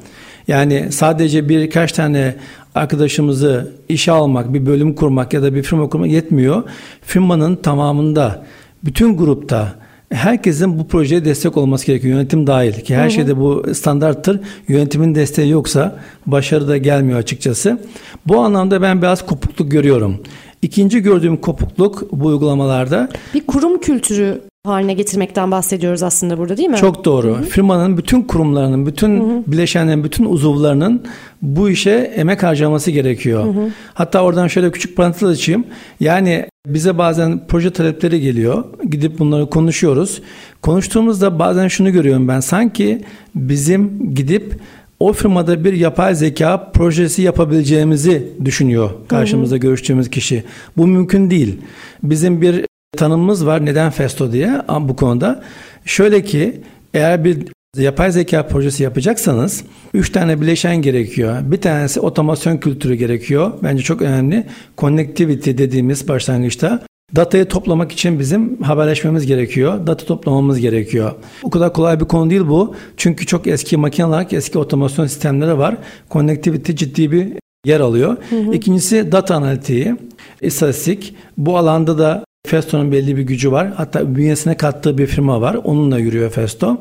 Yani 0.48 0.88
sadece 0.92 1.50
birkaç 1.50 1.92
tane 1.92 2.36
arkadaşımızı 2.76 3.72
işe 3.90 4.12
almak, 4.12 4.54
bir 4.54 4.66
bölüm 4.66 4.96
kurmak 4.96 5.34
ya 5.34 5.44
da 5.44 5.56
bir 5.56 5.64
firma 5.64 5.90
kurmak 5.90 6.10
yetmiyor. 6.10 6.64
Firmanın 7.02 7.56
tamamında, 7.56 8.46
bütün 8.84 9.18
grupta 9.18 9.76
herkesin 10.12 10.80
bu 10.80 10.88
projeye 10.88 11.26
destek 11.26 11.58
olması 11.58 11.86
gerekiyor. 11.86 12.16
Yönetim 12.16 12.48
dahil 12.48 12.74
ki 12.74 12.96
her 12.96 13.04
hı 13.04 13.06
hı. 13.06 13.12
şeyde 13.12 13.38
bu 13.38 13.66
standarttır. 13.74 14.40
Yönetimin 14.68 15.16
desteği 15.16 15.50
yoksa 15.50 16.00
başarı 16.26 16.68
da 16.68 16.78
gelmiyor 16.78 17.20
açıkçası. 17.20 17.80
Bu 18.28 18.40
anlamda 18.40 18.82
ben 18.82 19.02
biraz 19.02 19.26
kopukluk 19.26 19.72
görüyorum. 19.72 20.20
İkinci 20.62 21.00
gördüğüm 21.00 21.38
kopukluk 21.38 22.12
bu 22.12 22.26
uygulamalarda 22.28 23.10
bir 23.34 23.48
kurum 23.48 23.80
kültürü 23.80 24.42
haline 24.66 24.94
getirmekten 24.94 25.52
bahsediyoruz 25.52 26.04
aslında 26.04 26.38
burada 26.38 26.58
değil 26.58 26.70
mi? 26.70 26.78
Çok 26.78 27.06
doğru. 27.06 27.28
Hı-hı. 27.36 27.44
Firmanın 27.44 27.98
bütün 27.98 28.22
kurumlarının, 28.22 28.86
bütün 28.86 29.20
Hı-hı. 29.20 29.44
bileşenlerin, 29.48 30.04
bütün 30.04 30.26
uzuvlarının 30.26 31.04
bu 31.42 31.70
işe 31.70 31.92
emek 31.92 32.44
harcaması 32.44 32.92
gerekiyor. 32.92 33.44
Hı-hı. 33.44 33.70
Hatta 33.94 34.24
oradan 34.24 34.48
şöyle 34.48 34.72
küçük 34.72 34.98
parantez 34.98 35.30
açayım. 35.30 35.66
Yani 36.00 36.46
bize 36.68 36.98
bazen 36.98 37.42
proje 37.48 37.74
talepleri 37.74 38.22
geliyor. 38.22 38.64
Gidip 38.90 39.20
bunları 39.20 39.50
konuşuyoruz. 39.50 40.22
Konuştuğumuzda 40.62 41.40
bazen 41.40 41.68
şunu 41.68 41.92
görüyorum 41.92 42.28
ben. 42.28 42.40
Sanki 42.40 43.04
bizim 43.36 44.14
gidip 44.16 44.60
o 45.00 45.14
firmada 45.14 45.64
bir 45.64 45.74
yapay 45.74 46.16
zeka 46.16 46.72
projesi 46.72 47.22
yapabileceğimizi 47.22 48.28
düşünüyor 48.46 48.90
karşımızda 49.08 49.56
hı 49.56 49.58
hı. 49.58 49.62
görüştüğümüz 49.62 50.10
kişi. 50.10 50.44
Bu 50.78 50.88
mümkün 50.88 51.30
değil. 51.30 51.60
Bizim 52.04 52.42
bir 52.42 52.66
tanımımız 52.98 53.46
var 53.46 53.66
neden 53.66 53.92
Festo 53.92 54.32
diye 54.32 54.62
bu 54.80 54.96
konuda. 54.96 55.44
Şöyle 55.86 56.24
ki 56.24 56.62
eğer 56.94 57.24
bir 57.24 57.48
yapay 57.78 58.12
zeka 58.12 58.48
projesi 58.48 58.84
yapacaksanız 58.84 59.64
üç 59.94 60.10
tane 60.12 60.42
bileşen 60.42 60.76
gerekiyor. 60.76 61.38
Bir 61.44 61.62
tanesi 61.62 62.00
otomasyon 62.00 62.58
kültürü 62.58 62.96
gerekiyor. 62.96 63.52
Bence 63.64 63.84
çok 63.84 64.02
önemli. 64.02 64.44
Connectivity 64.78 65.52
dediğimiz 65.52 66.08
başlangıçta 66.08 66.87
Datayı 67.16 67.46
toplamak 67.46 67.92
için 67.92 68.20
bizim 68.20 68.62
haberleşmemiz 68.62 69.26
gerekiyor. 69.26 69.88
Data 69.88 70.06
toplamamız 70.06 70.60
gerekiyor. 70.60 71.12
O 71.44 71.50
kadar 71.50 71.74
kolay 71.74 72.00
bir 72.00 72.06
konu 72.06 72.30
değil 72.30 72.48
bu. 72.48 72.76
Çünkü 72.98 73.26
çok 73.26 73.48
eski 73.48 73.78
makineler, 73.78 74.28
eski 74.32 74.60
otomasyon 74.60 75.08
sistemleri 75.08 75.58
var. 75.58 75.78
Connectivity 76.12 76.72
ciddi 76.72 77.12
bir 77.12 77.28
yer 77.66 77.80
alıyor. 77.80 78.18
Hı 78.30 78.36
hı. 78.36 78.54
İkincisi 78.54 79.12
data 79.12 79.36
analitiği, 79.36 79.96
istatistik. 80.42 81.16
Bu 81.38 81.58
alanda 81.58 81.98
da 81.98 82.26
Festo'nun 82.48 82.92
belli 82.92 83.18
bir 83.18 83.24
gücü 83.24 83.52
var. 83.52 83.74
Hatta 83.76 84.16
bünyesine 84.16 84.58
kattığı 84.58 84.98
bir 84.98 85.08
firma 85.08 85.42
var. 85.42 85.58
Onunla 85.64 86.00
yürüyor 86.00 86.30
Festo. 86.30 86.78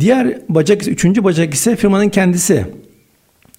Diğer 0.00 0.38
bacak, 0.48 0.88
üçüncü 0.88 1.24
bacak 1.24 1.54
ise 1.54 1.76
firmanın 1.76 2.08
kendisi. 2.08 2.66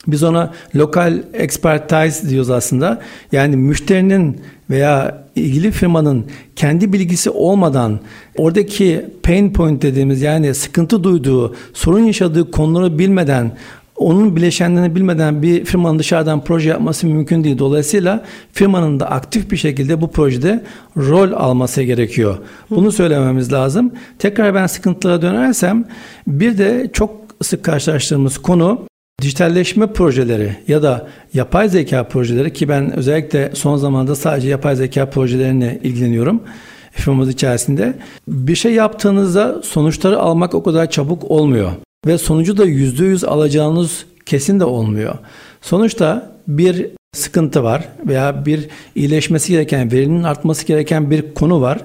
Biz 0.07 0.23
ona 0.23 0.53
lokal 0.75 1.19
expertise 1.33 2.29
diyoruz 2.29 2.49
aslında. 2.49 3.01
Yani 3.31 3.57
müşterinin 3.57 4.41
veya 4.69 5.23
ilgili 5.35 5.71
firmanın 5.71 6.25
kendi 6.55 6.93
bilgisi 6.93 7.29
olmadan 7.29 7.99
oradaki 8.37 9.05
pain 9.23 9.53
point 9.53 9.81
dediğimiz 9.81 10.21
yani 10.21 10.53
sıkıntı 10.53 11.03
duyduğu, 11.03 11.55
sorun 11.73 12.03
yaşadığı 12.03 12.51
konuları 12.51 12.99
bilmeden 12.99 13.51
onun 13.95 14.35
bileşenlerini 14.35 14.95
bilmeden 14.95 15.41
bir 15.41 15.65
firmanın 15.65 15.99
dışarıdan 15.99 16.43
proje 16.43 16.69
yapması 16.69 17.07
mümkün 17.07 17.43
değil. 17.43 17.57
Dolayısıyla 17.57 18.25
firmanın 18.51 18.99
da 18.99 19.11
aktif 19.11 19.51
bir 19.51 19.57
şekilde 19.57 20.01
bu 20.01 20.11
projede 20.11 20.63
rol 20.97 21.31
alması 21.31 21.83
gerekiyor. 21.83 22.37
Bunu 22.69 22.91
söylememiz 22.91 23.53
lazım. 23.53 23.91
Tekrar 24.19 24.55
ben 24.55 24.67
sıkıntılara 24.67 25.21
dönersem 25.21 25.85
bir 26.27 26.57
de 26.57 26.89
çok 26.93 27.11
sık 27.41 27.63
karşılaştığımız 27.63 28.37
konu 28.37 28.87
Dijitalleşme 29.23 29.87
projeleri 29.87 30.55
ya 30.67 30.83
da 30.83 31.07
yapay 31.33 31.69
zeka 31.69 32.07
projeleri 32.07 32.53
ki 32.53 32.69
ben 32.69 32.97
özellikle 32.97 33.51
son 33.53 33.77
zamanda 33.77 34.15
sadece 34.15 34.49
yapay 34.49 34.75
zeka 34.75 35.09
projelerine 35.09 35.79
ilgileniyorum 35.83 36.43
firmamız 36.91 37.29
içerisinde. 37.29 37.93
Bir 38.27 38.55
şey 38.55 38.73
yaptığınızda 38.73 39.61
sonuçları 39.63 40.19
almak 40.19 40.53
o 40.53 40.63
kadar 40.63 40.89
çabuk 40.89 41.31
olmuyor. 41.31 41.71
Ve 42.07 42.17
sonucu 42.17 42.57
da 42.57 42.65
yüzde 42.65 43.05
yüz 43.05 43.23
alacağınız 43.23 44.05
kesin 44.25 44.59
de 44.59 44.65
olmuyor. 44.65 45.15
Sonuçta 45.61 46.31
bir 46.47 46.87
sıkıntı 47.13 47.63
var 47.63 47.89
veya 48.07 48.45
bir 48.45 48.67
iyileşmesi 48.95 49.51
gereken, 49.51 49.91
verinin 49.91 50.23
artması 50.23 50.65
gereken 50.65 51.11
bir 51.11 51.33
konu 51.33 51.61
var. 51.61 51.79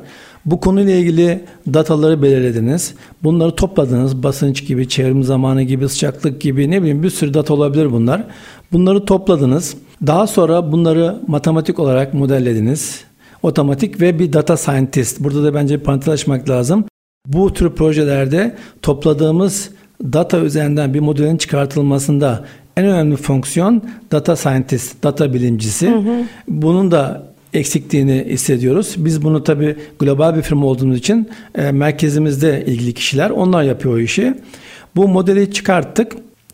Bu 0.51 0.61
konuyla 0.61 0.93
ilgili 0.93 1.45
dataları 1.75 2.23
belirlediniz. 2.23 2.95
Bunları 3.23 3.57
topladınız. 3.57 4.23
Basınç 4.23 4.67
gibi, 4.67 4.89
çevrim 4.89 5.23
zamanı 5.23 5.63
gibi, 5.63 5.89
sıcaklık 5.89 6.41
gibi 6.41 6.71
ne 6.71 6.81
bileyim 6.81 7.03
bir 7.03 7.11
sürü 7.11 7.35
data 7.35 7.55
olabilir 7.55 7.93
bunlar. 7.93 8.25
Bunları 8.73 9.05
topladınız. 9.05 9.77
Daha 10.07 10.27
sonra 10.27 10.73
bunları 10.73 11.21
matematik 11.27 11.79
olarak 11.79 12.15
modellediniz. 12.15 13.01
Otomatik 13.43 14.01
ve 14.01 14.19
bir 14.19 14.33
data 14.33 14.57
scientist. 14.57 15.21
Burada 15.21 15.45
da 15.45 15.55
bence 15.55 15.79
bir 15.79 15.85
parantez 15.85 16.09
açmak 16.09 16.49
lazım. 16.49 16.85
Bu 17.27 17.53
tür 17.53 17.71
projelerde 17.71 18.57
topladığımız 18.83 19.71
data 20.03 20.39
üzerinden 20.39 20.95
bir 20.95 21.01
modelin 21.01 21.37
çıkartılmasında 21.37 22.45
en 22.77 22.87
önemli 22.87 23.17
fonksiyon 23.17 23.83
data 24.13 24.37
scientist, 24.37 25.03
data 25.03 25.35
bilimcisi. 25.35 25.91
Hı 25.91 25.99
hı. 25.99 26.25
Bunun 26.49 26.91
da 26.91 27.29
eksikliğini 27.59 28.25
hissediyoruz. 28.29 28.95
Biz 28.99 29.23
bunu 29.23 29.45
tabi 29.45 29.77
global 29.99 30.37
bir 30.37 30.43
firma 30.43 30.67
olduğumuz 30.67 30.99
için 30.99 31.29
e, 31.55 31.73
merkezimizde 31.73 32.65
ilgili 32.67 32.95
kişiler 32.95 33.31
onlar 33.31 33.63
yapıyor 33.63 33.95
o 33.95 33.99
işi. 33.99 34.35
Bu 34.97 35.09
modeli 35.09 35.53
çıkarttık. 35.53 36.13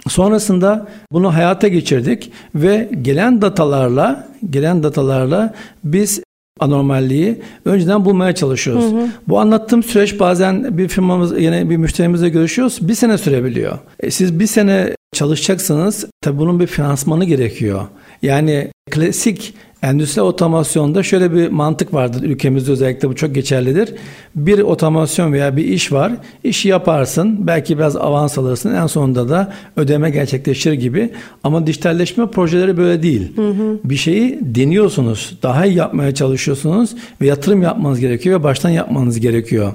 Sonrasında 0.08 0.88
bunu 1.12 1.34
hayata 1.34 1.68
geçirdik 1.68 2.32
ve 2.54 2.90
gelen 3.02 3.42
datalarla 3.42 4.28
gelen 4.50 4.82
datalarla 4.82 5.54
biz 5.84 6.20
anormalliği 6.60 7.36
önceden 7.64 8.04
bulmaya 8.04 8.34
çalışıyoruz. 8.34 8.92
Hı 8.92 8.96
hı. 8.96 9.08
Bu 9.28 9.40
anlattığım 9.40 9.82
süreç 9.82 10.20
bazen 10.20 10.78
bir 10.78 10.88
firmamız 10.88 11.40
yine 11.40 11.70
bir 11.70 11.76
müşterimizle 11.76 12.28
görüşüyoruz. 12.28 12.88
Bir 12.88 12.94
sene 12.94 13.18
sürebiliyor. 13.18 13.78
E 14.00 14.10
siz 14.10 14.40
bir 14.40 14.46
sene 14.46 14.94
çalışacaksınız. 15.12 16.06
Tabi 16.20 16.38
bunun 16.38 16.60
bir 16.60 16.66
finansmanı 16.66 17.24
gerekiyor. 17.24 17.82
Yani 18.22 18.70
klasik 18.90 19.54
Endüstri 19.84 20.22
otomasyonda 20.22 21.02
şöyle 21.02 21.32
bir 21.32 21.48
mantık 21.48 21.94
vardır 21.94 22.22
ülkemizde 22.22 22.72
özellikle 22.72 23.08
bu 23.08 23.14
çok 23.14 23.34
geçerlidir. 23.34 23.94
Bir 24.36 24.58
otomasyon 24.58 25.32
veya 25.32 25.56
bir 25.56 25.64
iş 25.64 25.92
var. 25.92 26.12
İşi 26.44 26.68
yaparsın, 26.68 27.46
belki 27.46 27.78
biraz 27.78 27.96
avans 27.96 28.38
alırsın. 28.38 28.74
En 28.74 28.86
sonunda 28.86 29.28
da 29.28 29.52
ödeme 29.76 30.10
gerçekleşir 30.10 30.72
gibi. 30.72 31.10
Ama 31.42 31.66
dijitalleşme 31.66 32.26
projeleri 32.26 32.76
böyle 32.76 33.02
değil. 33.02 33.36
Hı 33.36 33.48
hı. 33.48 33.78
Bir 33.84 33.96
şeyi 33.96 34.38
deniyorsunuz, 34.42 35.38
daha 35.42 35.66
iyi 35.66 35.76
yapmaya 35.76 36.14
çalışıyorsunuz 36.14 36.94
ve 37.20 37.26
yatırım 37.26 37.62
yapmanız 37.62 38.00
gerekiyor 38.00 38.40
ve 38.40 38.44
baştan 38.44 38.70
yapmanız 38.70 39.20
gerekiyor. 39.20 39.72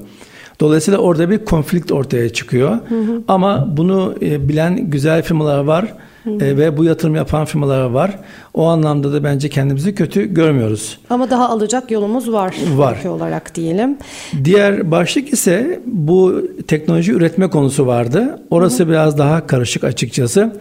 Dolayısıyla 0.60 1.00
orada 1.00 1.30
bir 1.30 1.46
konflikt 1.46 1.92
ortaya 1.92 2.30
çıkıyor. 2.30 2.70
Hı 2.70 3.00
hı. 3.00 3.22
Ama 3.28 3.78
bunu 3.78 4.16
e, 4.22 4.50
bilen 4.50 4.90
güzel 4.90 5.24
firmalar 5.24 5.60
var 5.60 5.94
e, 6.26 6.58
ve 6.58 6.78
bu 6.78 6.84
yatırım 6.84 7.16
yapan 7.16 7.46
firmalar 7.46 7.82
var. 7.86 8.20
O 8.54 8.66
anlamda 8.66 9.14
da 9.14 9.24
bence 9.24 9.50
kendimizi 9.50 9.96
kötü 9.96 10.34
görmüyoruz. 10.34 11.00
Ama 11.10 11.30
daha 11.30 11.50
alacak 11.50 11.92
yolumuz 11.92 12.32
var. 12.32 12.56
Var. 12.76 12.96
Ülke 13.00 13.10
olarak 13.10 13.56
diyelim. 13.56 13.98
Diğer 14.44 14.92
başlık 14.92 15.34
ise 15.34 15.80
bu 15.86 16.42
teknoloji 16.68 17.12
üretme 17.12 17.50
konusu 17.50 17.88
vardı. 17.88 18.44
Orası 18.50 18.84
Hı-hı. 18.84 18.90
biraz 18.90 19.18
daha 19.18 19.48
karışık 19.48 19.84
açıkçası. 19.84 20.54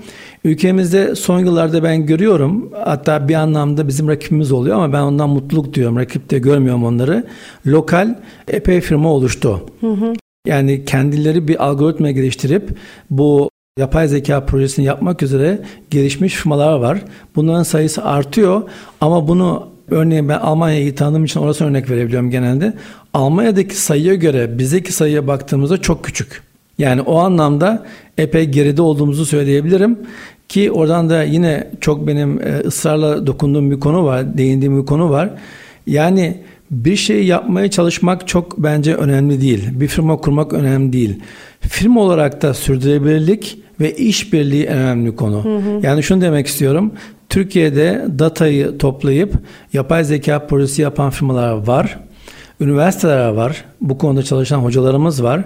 Ülkemizde 0.45 1.15
son 1.15 1.39
yıllarda 1.41 1.83
ben 1.83 2.07
görüyorum 2.07 2.73
hatta 2.85 3.29
bir 3.29 3.35
anlamda 3.35 3.89
bizim 3.89 4.09
rakibimiz 4.09 4.53
oluyor 4.53 4.77
ama 4.77 4.93
ben 4.93 5.01
ondan 5.01 5.31
mutluluk 5.31 5.75
diyorum. 5.75 5.97
Rakip 5.97 6.31
de 6.31 6.39
görmüyorum 6.39 6.85
onları. 6.85 7.25
Lokal 7.67 8.15
epey 8.49 8.81
firma 8.81 9.13
oluştu. 9.13 9.67
Hı 9.81 9.93
hı. 9.93 10.13
Yani 10.47 10.85
kendileri 10.85 11.49
bir 11.49 11.65
algoritma 11.65 12.11
geliştirip 12.11 12.71
bu 13.11 13.51
yapay 13.79 14.09
zeka 14.09 14.47
projesini 14.47 14.87
yapmak 14.87 15.23
üzere 15.23 15.59
gelişmiş 15.91 16.35
firmalar 16.35 16.79
var. 16.79 16.99
Bunların 17.37 17.63
sayısı 17.63 18.05
artıyor 18.05 18.63
ama 19.01 19.29
bunu 19.29 19.69
örneğin 19.91 20.29
ben 20.29 20.39
Almanya'yı 20.39 20.95
tanıdığım 20.95 21.25
için 21.25 21.41
orası 21.41 21.65
örnek 21.65 21.91
verebiliyorum 21.91 22.31
genelde. 22.31 22.75
Almanya'daki 23.15 23.77
sayıya 23.77 24.15
göre 24.15 24.59
bizdeki 24.59 24.93
sayıya 24.93 25.27
baktığımızda 25.27 25.77
çok 25.81 26.05
küçük. 26.05 26.43
Yani 26.79 27.01
o 27.01 27.19
anlamda 27.19 27.87
epey 28.19 28.45
geride 28.45 28.83
olduğumuzu 28.83 29.27
söyleyebilirim. 29.27 29.99
Ki 30.49 30.73
oradan 30.73 31.11
da 31.11 31.23
yine 31.23 31.71
çok 31.81 32.07
benim 32.07 32.43
e, 32.43 32.59
ısrarla 32.59 33.27
dokunduğum 33.27 33.71
bir 33.71 33.81
konu 33.81 34.05
var, 34.05 34.39
değindiğim 34.39 34.81
bir 34.81 34.87
konu 34.87 35.11
var. 35.11 35.31
Yani 35.87 36.43
bir 36.71 36.97
şey 36.97 37.25
yapmaya 37.25 37.71
çalışmak 37.71 38.29
çok 38.29 38.59
bence 38.59 38.95
önemli 38.95 39.41
değil. 39.41 39.69
Bir 39.73 39.87
firma 39.87 40.17
kurmak 40.17 40.53
önemli 40.53 40.93
değil. 40.93 41.21
Firma 41.61 42.01
olarak 42.01 42.43
da 42.43 42.55
sürdürülebilirlik 42.55 43.59
ve 43.81 43.97
işbirliği 43.97 44.65
en 44.65 44.79
önemli 44.79 45.17
konu. 45.17 45.45
Hı 45.45 45.57
hı. 45.57 45.81
Yani 45.83 46.03
şunu 46.03 46.21
demek 46.21 46.47
istiyorum. 46.47 46.93
Türkiye'de 47.29 48.07
datayı 48.19 48.79
toplayıp 48.79 49.35
yapay 49.73 50.05
zeka 50.05 50.47
projesi 50.47 50.83
yapan 50.83 51.11
firmalar 51.11 51.67
var. 51.67 51.99
Üniversiteler 52.61 53.29
var. 53.29 53.65
Bu 53.81 53.99
konuda 53.99 54.23
çalışan 54.23 54.59
hocalarımız 54.59 55.23
var. 55.23 55.45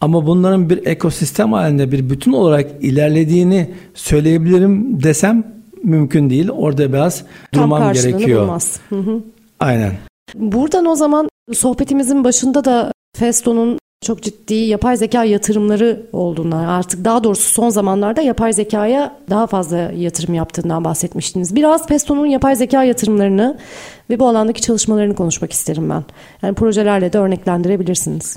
Ama 0.00 0.26
bunların 0.26 0.70
bir 0.70 0.86
ekosistem 0.86 1.52
halinde 1.52 1.92
bir 1.92 2.10
bütün 2.10 2.32
olarak 2.32 2.70
ilerlediğini 2.80 3.70
söyleyebilirim 3.94 5.02
desem 5.02 5.44
mümkün 5.82 6.30
değil. 6.30 6.50
Orada 6.50 6.92
biraz 6.92 7.22
durmam 7.54 7.82
Tam 7.82 7.92
gerekiyor. 7.92 8.42
Bulmaz. 8.42 8.80
Hı 8.88 8.96
hı. 8.96 9.22
Aynen. 9.60 9.92
Buradan 10.34 10.86
o 10.86 10.94
zaman 10.94 11.28
sohbetimizin 11.52 12.24
başında 12.24 12.64
da 12.64 12.92
Festo'nun 13.16 13.78
çok 14.04 14.22
ciddi 14.22 14.54
yapay 14.54 14.96
zeka 14.96 15.24
yatırımları 15.24 16.06
olduğundan 16.12 16.64
artık 16.64 17.04
daha 17.04 17.24
doğrusu 17.24 17.50
son 17.50 17.68
zamanlarda 17.68 18.22
yapay 18.22 18.52
zekaya 18.52 19.16
daha 19.30 19.46
fazla 19.46 19.76
yatırım 19.76 20.34
yaptığından 20.34 20.84
bahsetmiştiniz. 20.84 21.54
Biraz 21.54 21.88
Festo'nun 21.88 22.26
yapay 22.26 22.56
zeka 22.56 22.84
yatırımlarını 22.84 23.58
ve 24.10 24.18
bu 24.18 24.28
alandaki 24.28 24.62
çalışmalarını 24.62 25.14
konuşmak 25.14 25.52
isterim 25.52 25.90
ben. 25.90 26.04
Yani 26.42 26.54
projelerle 26.54 27.12
de 27.12 27.18
örneklendirebilirsiniz. 27.18 28.36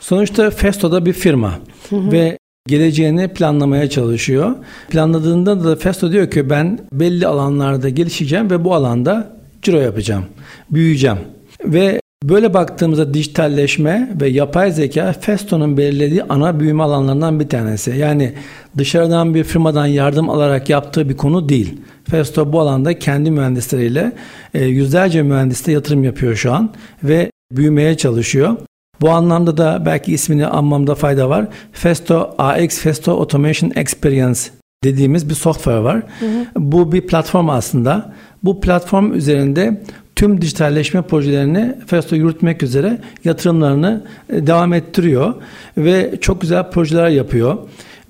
Sonuçta 0.00 0.50
Festo'da 0.50 1.06
bir 1.06 1.12
firma 1.12 1.52
hı 1.90 1.96
hı. 1.96 2.12
ve 2.12 2.38
geleceğini 2.66 3.28
planlamaya 3.28 3.90
çalışıyor. 3.90 4.56
Planladığında 4.88 5.64
da 5.64 5.76
Festo 5.76 6.12
diyor 6.12 6.30
ki 6.30 6.50
ben 6.50 6.78
belli 6.92 7.26
alanlarda 7.26 7.88
gelişeceğim 7.88 8.50
ve 8.50 8.64
bu 8.64 8.74
alanda 8.74 9.36
ciro 9.62 9.80
yapacağım, 9.80 10.24
büyüyeceğim. 10.70 11.18
Ve 11.64 12.00
Böyle 12.28 12.54
baktığımızda 12.54 13.14
dijitalleşme 13.14 14.10
ve 14.20 14.28
yapay 14.28 14.72
zeka 14.72 15.12
Festo'nun 15.12 15.76
belirlediği 15.76 16.22
ana 16.22 16.60
büyüme 16.60 16.82
alanlarından 16.82 17.40
bir 17.40 17.48
tanesi. 17.48 17.90
Yani 17.90 18.32
dışarıdan 18.78 19.34
bir 19.34 19.44
firmadan 19.44 19.86
yardım 19.86 20.30
alarak 20.30 20.70
yaptığı 20.70 21.08
bir 21.08 21.16
konu 21.16 21.48
değil. 21.48 21.80
Festo 22.10 22.52
bu 22.52 22.60
alanda 22.60 22.98
kendi 22.98 23.30
mühendisleriyle 23.30 24.12
e, 24.54 24.64
yüzlerce 24.64 25.22
mühendiste 25.22 25.72
yatırım 25.72 26.04
yapıyor 26.04 26.34
şu 26.34 26.52
an 26.52 26.70
ve 27.04 27.30
büyümeye 27.52 27.96
çalışıyor. 27.96 28.56
Bu 29.00 29.10
anlamda 29.10 29.56
da 29.56 29.82
belki 29.86 30.12
ismini 30.12 30.46
anmamda 30.46 30.94
fayda 30.94 31.28
var. 31.28 31.48
Festo 31.72 32.34
AX 32.38 32.78
Festo 32.78 33.12
Automation 33.12 33.72
Experience 33.76 34.40
dediğimiz 34.84 35.28
bir 35.28 35.34
software 35.34 35.82
var. 35.82 36.02
Hı 36.20 36.26
hı. 36.26 36.46
Bu 36.56 36.92
bir 36.92 37.06
platform 37.06 37.48
aslında. 37.48 38.12
Bu 38.44 38.60
platform 38.60 39.14
üzerinde 39.14 39.82
tüm 40.16 40.40
dijitalleşme 40.40 41.02
projelerini 41.02 41.74
Festo 41.86 42.16
yürütmek 42.16 42.62
üzere 42.62 42.98
yatırımlarını 43.24 44.04
e, 44.30 44.46
devam 44.46 44.72
ettiriyor 44.72 45.34
ve 45.78 46.14
çok 46.20 46.40
güzel 46.40 46.70
projeler 46.70 47.08
yapıyor. 47.08 47.58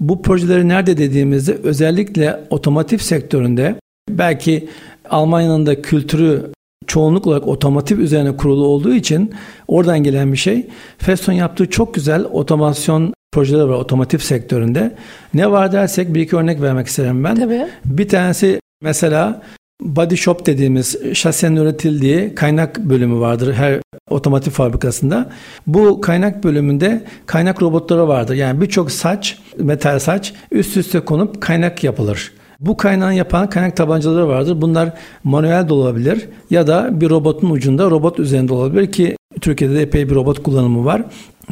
Bu 0.01 0.23
projeleri 0.23 0.69
nerede 0.69 0.97
dediğimizde 0.97 1.59
özellikle 1.63 2.41
otomotiv 2.51 2.99
sektöründe 2.99 3.75
belki 4.11 4.69
Almanya'nın 5.11 5.67
da 5.67 5.83
kültürü 5.83 6.53
çoğunluk 6.87 7.27
olarak 7.27 7.49
otomotiv 7.49 7.99
üzerine 7.99 8.37
kurulu 8.37 8.67
olduğu 8.67 8.95
için 8.95 9.35
oradan 9.69 10.03
gelen 10.03 10.33
bir 10.33 10.39
şey. 10.39 10.67
Feston 10.99 11.33
yaptığı 11.33 11.71
çok 11.71 11.95
güzel 11.95 12.25
otomasyon 12.25 13.15
projeleri 13.33 13.69
var 13.69 13.75
otomotiv 13.75 14.19
sektöründe. 14.19 14.95
Ne 15.35 15.51
var 15.51 15.73
dersek 15.73 16.15
bir 16.15 16.21
iki 16.21 16.37
örnek 16.37 16.63
vermek 16.63 16.87
isterim 16.87 17.25
ben. 17.25 17.37
Tabii. 17.37 17.67
Bir 17.85 18.09
tanesi 18.09 18.61
mesela 18.83 19.43
Body 19.81 20.17
shop 20.17 20.47
dediğimiz 20.47 20.97
şasenin 21.15 21.57
üretildiği 21.57 22.35
kaynak 22.35 22.79
bölümü 22.79 23.21
vardır 23.21 23.55
her 23.55 23.81
otomotiv 24.11 24.51
fabrikasında. 24.51 25.31
Bu 25.67 26.01
kaynak 26.01 26.45
bölümünde 26.45 27.05
kaynak 27.27 27.63
robotları 27.63 28.09
vardır. 28.09 28.35
Yani 28.35 28.61
birçok 28.61 28.91
saç, 28.91 29.39
metal 29.59 29.99
saç 29.99 30.35
üst 30.51 30.77
üste 30.77 31.01
konup 31.01 31.41
kaynak 31.41 31.85
yapılır. 31.85 32.33
Bu 32.61 32.77
kaynağın 32.77 33.13
yapan 33.13 33.51
kaynak 33.51 33.77
tabancaları 33.77 34.29
vardır. 34.29 34.61
Bunlar 34.61 34.93
manuel 35.25 35.69
de 35.69 35.75
olabilir 35.75 36.29
ya 36.51 36.67
da 36.67 37.01
bir 37.01 37.11
robotun 37.11 37.51
ucunda 37.51 37.91
robot 37.91 38.19
üzerinde 38.19 38.55
olabilir 38.55 38.93
ki 38.93 39.17
Türkiye'de 39.41 39.75
de 39.75 39.83
epey 39.83 40.11
bir 40.11 40.15
robot 40.15 40.43
kullanımı 40.43 40.85
var. 40.85 41.03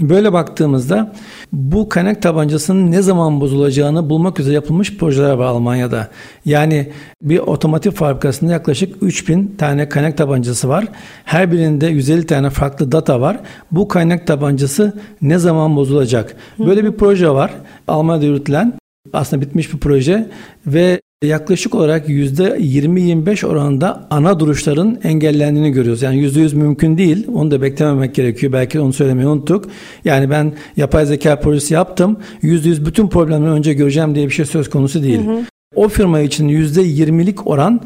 Böyle 0.00 0.32
baktığımızda 0.32 1.12
bu 1.52 1.88
kaynak 1.88 2.22
tabancasının 2.22 2.90
ne 2.90 3.02
zaman 3.02 3.40
bozulacağını 3.40 4.10
bulmak 4.10 4.40
üzere 4.40 4.54
yapılmış 4.54 4.96
projeler 4.96 5.32
var 5.32 5.46
Almanya'da. 5.46 6.08
Yani 6.44 6.92
bir 7.22 7.38
otomotiv 7.38 7.90
fabrikasında 7.90 8.52
yaklaşık 8.52 9.02
3000 9.02 9.54
tane 9.58 9.88
kaynak 9.88 10.16
tabancası 10.16 10.68
var. 10.68 10.84
Her 11.24 11.52
birinde 11.52 11.86
150 11.86 12.26
tane 12.26 12.50
farklı 12.50 12.92
data 12.92 13.20
var. 13.20 13.40
Bu 13.70 13.88
kaynak 13.88 14.26
tabancası 14.26 14.92
ne 15.22 15.38
zaman 15.38 15.76
bozulacak? 15.76 16.36
Böyle 16.58 16.84
bir 16.84 16.92
proje 16.92 17.30
var. 17.30 17.50
Almanya'da 17.88 18.24
yürütülen 18.24 18.72
aslında 19.12 19.42
bitmiş 19.42 19.72
bir 19.72 19.78
proje 19.78 20.30
ve 20.66 21.00
yaklaşık 21.22 21.74
olarak 21.74 22.08
%20-25 22.08 23.46
oranında 23.46 24.06
ana 24.10 24.40
duruşların 24.40 24.98
engellendiğini 25.04 25.70
görüyoruz. 25.70 26.02
Yani 26.02 26.16
%100 26.16 26.54
mümkün 26.56 26.98
değil. 26.98 27.26
Onu 27.34 27.50
da 27.50 27.62
beklememek 27.62 28.14
gerekiyor. 28.14 28.52
Belki 28.52 28.80
onu 28.80 28.92
söylemeyi 28.92 29.28
unuttuk. 29.28 29.64
Yani 30.04 30.30
ben 30.30 30.52
yapay 30.76 31.06
zeka 31.06 31.40
projesi 31.40 31.74
yaptım. 31.74 32.16
%100 32.42 32.86
bütün 32.86 33.08
problemleri 33.08 33.50
önce 33.50 33.74
göreceğim 33.74 34.14
diye 34.14 34.26
bir 34.26 34.32
şey 34.32 34.44
söz 34.44 34.70
konusu 34.70 35.02
değil. 35.02 35.26
Hı 35.26 35.30
hı. 35.30 35.38
O 35.74 35.88
firma 35.88 36.20
için 36.20 36.48
%20'lik 36.48 37.46
oran 37.46 37.80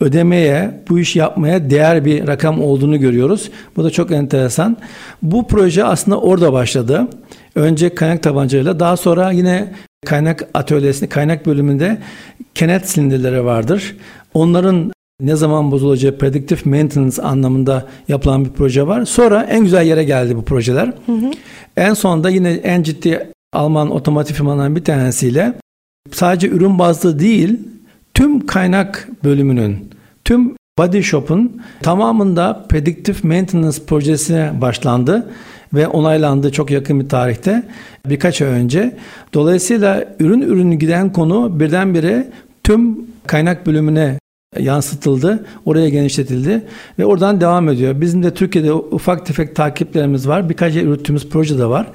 ödemeye, 0.00 0.80
bu 0.88 0.98
iş 0.98 1.16
yapmaya 1.16 1.70
değer 1.70 2.04
bir 2.04 2.26
rakam 2.26 2.62
olduğunu 2.62 3.00
görüyoruz. 3.00 3.50
Bu 3.76 3.84
da 3.84 3.90
çok 3.90 4.10
enteresan. 4.10 4.76
Bu 5.22 5.46
proje 5.46 5.84
aslında 5.84 6.20
orada 6.20 6.52
başladı. 6.52 7.08
Önce 7.54 7.94
kaynak 7.94 8.22
tabancayla 8.22 8.80
daha 8.80 8.96
sonra 8.96 9.30
yine 9.30 9.72
kaynak 10.04 10.48
atölyesinde, 10.54 11.08
kaynak 11.08 11.46
bölümünde 11.46 11.98
kenet 12.54 12.88
silindirleri 12.88 13.44
vardır. 13.44 13.96
Onların 14.34 14.92
ne 15.20 15.36
zaman 15.36 15.70
bozulacağı 15.70 16.18
predictive 16.18 16.60
maintenance 16.64 17.22
anlamında 17.22 17.86
yapılan 18.08 18.44
bir 18.44 18.50
proje 18.50 18.86
var. 18.86 19.04
Sonra 19.04 19.42
en 19.42 19.64
güzel 19.64 19.86
yere 19.86 20.04
geldi 20.04 20.36
bu 20.36 20.44
projeler. 20.44 20.92
Hı 21.06 21.12
hı. 21.12 21.30
En 21.76 21.94
sonunda 21.94 22.30
yine 22.30 22.50
en 22.52 22.82
ciddi 22.82 23.30
Alman 23.52 23.90
otomotiv 23.90 24.34
firmalarından 24.34 24.76
bir 24.76 24.84
tanesiyle 24.84 25.54
sadece 26.12 26.48
ürün 26.48 26.78
bazlı 26.78 27.18
değil 27.18 27.58
tüm 28.14 28.46
kaynak 28.46 29.08
bölümünün, 29.24 29.90
tüm 30.24 30.56
Body 30.78 31.02
Shop'un 31.02 31.62
tamamında 31.82 32.66
Predictive 32.68 33.16
Maintenance 33.22 33.78
projesine 33.86 34.60
başlandı 34.60 35.30
ve 35.74 35.88
onaylandı 35.88 36.52
çok 36.52 36.70
yakın 36.70 37.00
bir 37.00 37.08
tarihte 37.08 37.62
birkaç 38.06 38.42
ay 38.42 38.48
önce. 38.48 38.96
Dolayısıyla 39.34 40.04
ürün 40.20 40.42
ürün 40.42 40.70
giden 40.70 41.12
konu 41.12 41.60
birdenbire 41.60 42.28
tüm 42.64 42.98
kaynak 43.26 43.66
bölümüne 43.66 44.18
yansıtıldı. 44.58 45.46
Oraya 45.66 45.88
genişletildi 45.88 46.62
ve 46.98 47.04
oradan 47.04 47.40
devam 47.40 47.68
ediyor. 47.68 48.00
Bizim 48.00 48.22
de 48.22 48.34
Türkiye'de 48.34 48.72
ufak 48.72 49.26
tefek 49.26 49.56
takiplerimiz 49.56 50.28
var. 50.28 50.48
Birkaç 50.48 50.74
yürüttüğümüz 50.74 51.28
proje 51.28 51.58
de 51.58 51.66
var. 51.66 51.86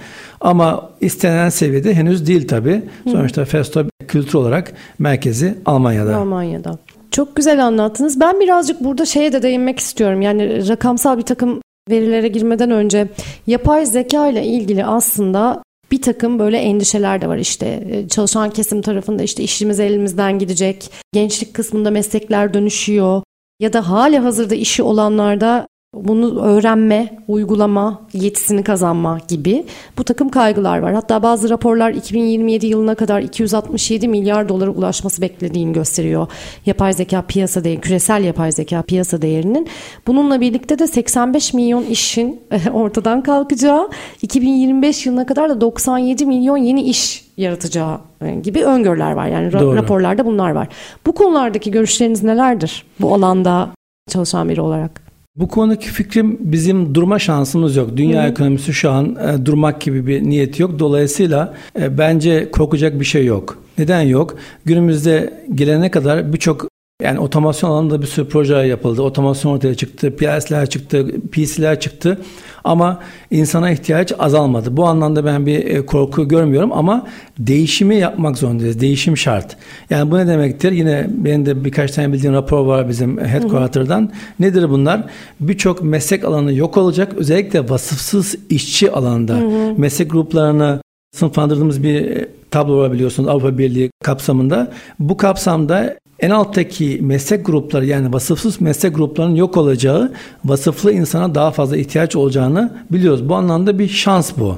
Ama 0.42 0.90
istenen 1.02 1.50
seviyede 1.50 1.94
henüz 1.94 2.28
değil 2.28 2.48
tabii. 2.48 2.82
Sonuçta 3.12 3.46
Festo 3.46 3.84
kültür 4.08 4.34
olarak 4.34 4.74
merkezi 5.00 5.56
Almanya'da. 5.66 6.16
Almanya'da. 6.16 6.78
Çok 7.12 7.36
güzel 7.36 7.66
anlattınız. 7.66 8.20
Ben 8.20 8.40
birazcık 8.40 8.84
burada 8.84 9.06
şeye 9.06 9.34
de 9.34 9.42
değinmek 9.42 9.80
istiyorum. 9.80 10.22
Yani 10.22 10.68
rakamsal 10.68 11.18
bir 11.18 11.24
takım 11.24 11.62
verilere 11.90 12.28
girmeden 12.28 12.72
önce 12.72 13.08
yapay 13.48 13.86
zeka 13.86 14.28
ile 14.28 14.46
ilgili 14.46 14.86
aslında 14.86 15.64
bir 15.92 16.02
takım 16.02 16.40
böyle 16.40 16.58
endişeler 16.58 17.22
de 17.22 17.28
var 17.28 17.38
işte. 17.38 17.84
E, 17.92 18.08
çalışan 18.08 18.50
kesim 18.50 18.82
tarafında 18.82 19.24
işte 19.24 19.44
işimiz 19.44 19.80
elimizden 19.80 20.40
gidecek. 20.40 20.92
Gençlik 21.14 21.54
kısmında 21.54 21.92
meslekler 21.92 22.54
dönüşüyor. 22.54 23.24
Ya 23.60 23.74
da 23.74 23.90
hali 23.90 24.20
hazırda 24.20 24.56
işi 24.56 24.84
olanlarda 24.84 25.68
bunu 25.94 26.42
öğrenme, 26.42 27.20
uygulama 27.28 28.02
yetisini 28.14 28.64
kazanma 28.64 29.20
gibi 29.28 29.66
bu 29.98 30.04
takım 30.04 30.30
kaygılar 30.30 30.80
var. 30.80 30.94
Hatta 30.94 31.24
bazı 31.24 31.50
raporlar 31.50 31.92
2027 31.92 32.68
yılına 32.68 32.96
kadar 32.96 33.22
267 33.22 34.08
milyar 34.08 34.50
dolara 34.50 34.70
ulaşması 34.70 35.22
beklediğini 35.22 35.74
gösteriyor. 35.74 36.28
Yapay 36.66 36.94
zeka 36.94 37.22
piyasa 37.22 37.64
değeri, 37.64 37.82
küresel 37.82 38.24
yapay 38.24 38.52
zeka 38.52 38.82
piyasa 38.82 39.22
değerinin. 39.22 39.68
Bununla 40.08 40.42
birlikte 40.42 40.80
de 40.80 40.88
85 40.88 41.54
milyon 41.54 41.84
işin 41.84 42.42
ortadan 42.74 43.24
kalkacağı, 43.24 43.90
2025 44.22 45.06
yılına 45.06 45.26
kadar 45.26 45.50
da 45.50 45.62
97 45.62 46.26
milyon 46.26 46.58
yeni 46.58 46.82
iş 46.82 47.26
yaratacağı 47.38 48.00
gibi 48.44 48.64
öngörüler 48.64 49.12
var. 49.12 49.28
Yani 49.28 49.52
Doğru. 49.52 49.76
raporlarda 49.76 50.26
bunlar 50.26 50.52
var. 50.52 50.68
Bu 51.06 51.12
konulardaki 51.16 51.72
görüşleriniz 51.72 52.24
nelerdir? 52.24 52.86
Bu 53.00 53.14
alanda 53.14 53.70
çalışan 54.10 54.50
biri 54.50 54.62
olarak. 54.62 55.09
Bu 55.40 55.48
konudaki 55.48 55.88
fikrim 55.88 56.38
bizim 56.40 56.96
durma 56.96 57.20
şansımız 57.20 57.76
yok. 57.76 57.98
Dünya 57.98 58.24
Hı-hı. 58.24 58.32
ekonomisi 58.32 58.74
şu 58.74 58.92
an 58.92 59.16
e, 59.16 59.46
durmak 59.46 59.82
gibi 59.82 60.08
bir 60.08 60.24
niyeti 60.24 60.62
yok. 60.62 60.80
Dolayısıyla 60.80 61.54
e, 61.80 61.98
bence 61.98 62.52
korkacak 62.52 63.00
bir 63.00 63.06
şey 63.06 63.26
yok. 63.26 63.58
Neden 63.78 64.02
yok? 64.02 64.36
Günümüzde 64.66 65.44
gelene 65.56 65.92
kadar 65.92 66.34
birçok 66.34 66.68
yani 67.04 67.20
otomasyon 67.20 67.70
alanında 67.70 68.02
bir 68.02 68.08
sürü 68.08 68.30
proje 68.30 68.56
yapıldı. 68.56 69.02
Otomasyon 69.02 69.52
ortaya 69.52 69.76
çıktı, 69.76 70.16
PLC'ler 70.16 70.70
çıktı, 70.70 71.08
PC'ler 71.32 71.80
çıktı. 71.80 72.22
Ama 72.64 73.00
insana 73.32 73.72
ihtiyaç 73.72 74.14
azalmadı. 74.20 74.78
Bu 74.78 74.86
anlamda 74.86 75.26
ben 75.26 75.46
bir 75.46 75.66
e, 75.66 75.86
korku 75.86 76.28
görmüyorum 76.28 76.72
ama 76.74 77.08
değişimi 77.40 77.96
yapmak 77.96 78.38
zorundayız. 78.38 78.80
Değişim 78.80 79.18
şart. 79.18 79.58
Yani 79.90 80.12
bu 80.12 80.18
ne 80.18 80.28
demektir? 80.28 80.72
Yine 80.72 81.08
benim 81.10 81.46
de 81.46 81.66
birkaç 81.66 81.92
tane 81.92 82.14
bildiğim 82.14 82.34
rapor 82.34 82.66
var 82.66 82.90
bizim 82.90 83.26
headquarter'dan. 83.26 84.12
Nedir 84.40 84.70
bunlar? 84.70 85.04
Birçok 85.40 85.84
meslek 85.84 86.24
alanı 86.24 86.54
yok 86.54 86.78
olacak. 86.78 87.14
Özellikle 87.18 87.70
vasıfsız 87.70 88.36
işçi 88.50 88.92
alanında 88.92 89.34
hı 89.34 89.48
hı. 89.48 89.74
meslek 89.78 90.12
gruplarını 90.12 90.82
sınıflandırdığımız 91.16 91.84
bir 91.84 92.02
e, 92.02 92.30
tablo 92.52 92.78
var 92.78 92.94
biliyorsunuz 92.94 93.30
Avrupa 93.30 93.58
Birliği 93.58 93.92
kapsamında. 94.04 94.72
Bu 95.00 95.18
kapsamda 95.18 95.98
en 96.20 96.30
alttaki 96.30 97.00
meslek 97.02 97.46
grupları 97.46 97.86
yani 97.86 98.14
vasıfsız 98.14 98.62
meslek 98.62 98.96
gruplarının 98.96 99.36
yok 99.36 99.58
olacağı, 99.58 100.12
vasıflı 100.46 100.94
insana 100.94 101.36
daha 101.36 101.52
fazla 101.52 101.78
ihtiyaç 101.78 102.16
olacağını 102.16 102.74
biliyoruz. 102.92 103.30
Bu 103.30 103.36
anlamda 103.36 103.80
bir 103.80 103.88
şans 103.88 104.32
bu. 104.38 104.58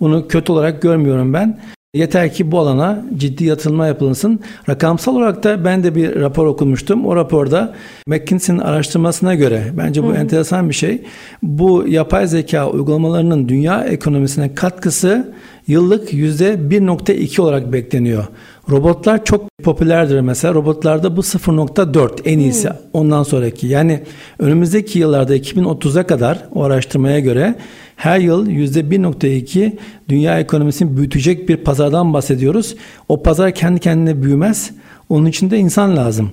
Bunu 0.00 0.28
kötü 0.28 0.52
olarak 0.52 0.82
görmüyorum 0.82 1.32
ben. 1.32 1.60
Yeter 1.94 2.32
ki 2.32 2.50
bu 2.50 2.58
alana 2.58 3.04
ciddi 3.16 3.44
yatırılma 3.44 3.86
yapılsın. 3.86 4.40
Rakamsal 4.68 5.16
olarak 5.16 5.44
da 5.44 5.64
ben 5.64 5.84
de 5.84 5.94
bir 5.94 6.20
rapor 6.20 6.46
okumuştum. 6.46 7.06
O 7.06 7.16
raporda 7.16 7.74
McKinsey'nin 8.06 8.60
araştırmasına 8.60 9.34
göre 9.34 9.64
bence 9.76 10.02
bu 10.02 10.08
Hı. 10.08 10.14
enteresan 10.14 10.68
bir 10.68 10.74
şey. 10.74 11.02
Bu 11.42 11.88
yapay 11.88 12.26
zeka 12.26 12.70
uygulamalarının 12.70 13.48
dünya 13.48 13.84
ekonomisine 13.84 14.54
katkısı 14.54 15.34
yıllık 15.66 16.12
%1.2 16.12 17.40
olarak 17.40 17.72
bekleniyor. 17.72 18.24
Robotlar 18.70 19.24
çok 19.24 19.48
popülerdir 19.62 20.20
mesela. 20.20 20.54
Robotlarda 20.54 21.16
bu 21.16 21.20
0.4 21.20 22.10
en 22.24 22.38
iyisi 22.38 22.68
hmm. 22.68 22.76
ondan 22.92 23.22
sonraki. 23.22 23.66
Yani 23.66 24.02
önümüzdeki 24.38 24.98
yıllarda 24.98 25.36
2030'a 25.36 26.06
kadar 26.06 26.48
o 26.54 26.62
araştırmaya 26.62 27.20
göre 27.20 27.54
her 27.96 28.18
yıl 28.18 28.46
%1.2 28.46 29.72
dünya 30.08 30.40
ekonomisini 30.40 30.96
büyütecek 30.96 31.48
bir 31.48 31.56
pazardan 31.56 32.14
bahsediyoruz. 32.14 32.76
O 33.08 33.22
pazar 33.22 33.54
kendi 33.54 33.80
kendine 33.80 34.22
büyümez. 34.22 34.70
Onun 35.08 35.26
için 35.26 35.50
de 35.50 35.58
insan 35.58 35.96
lazım. 35.96 36.30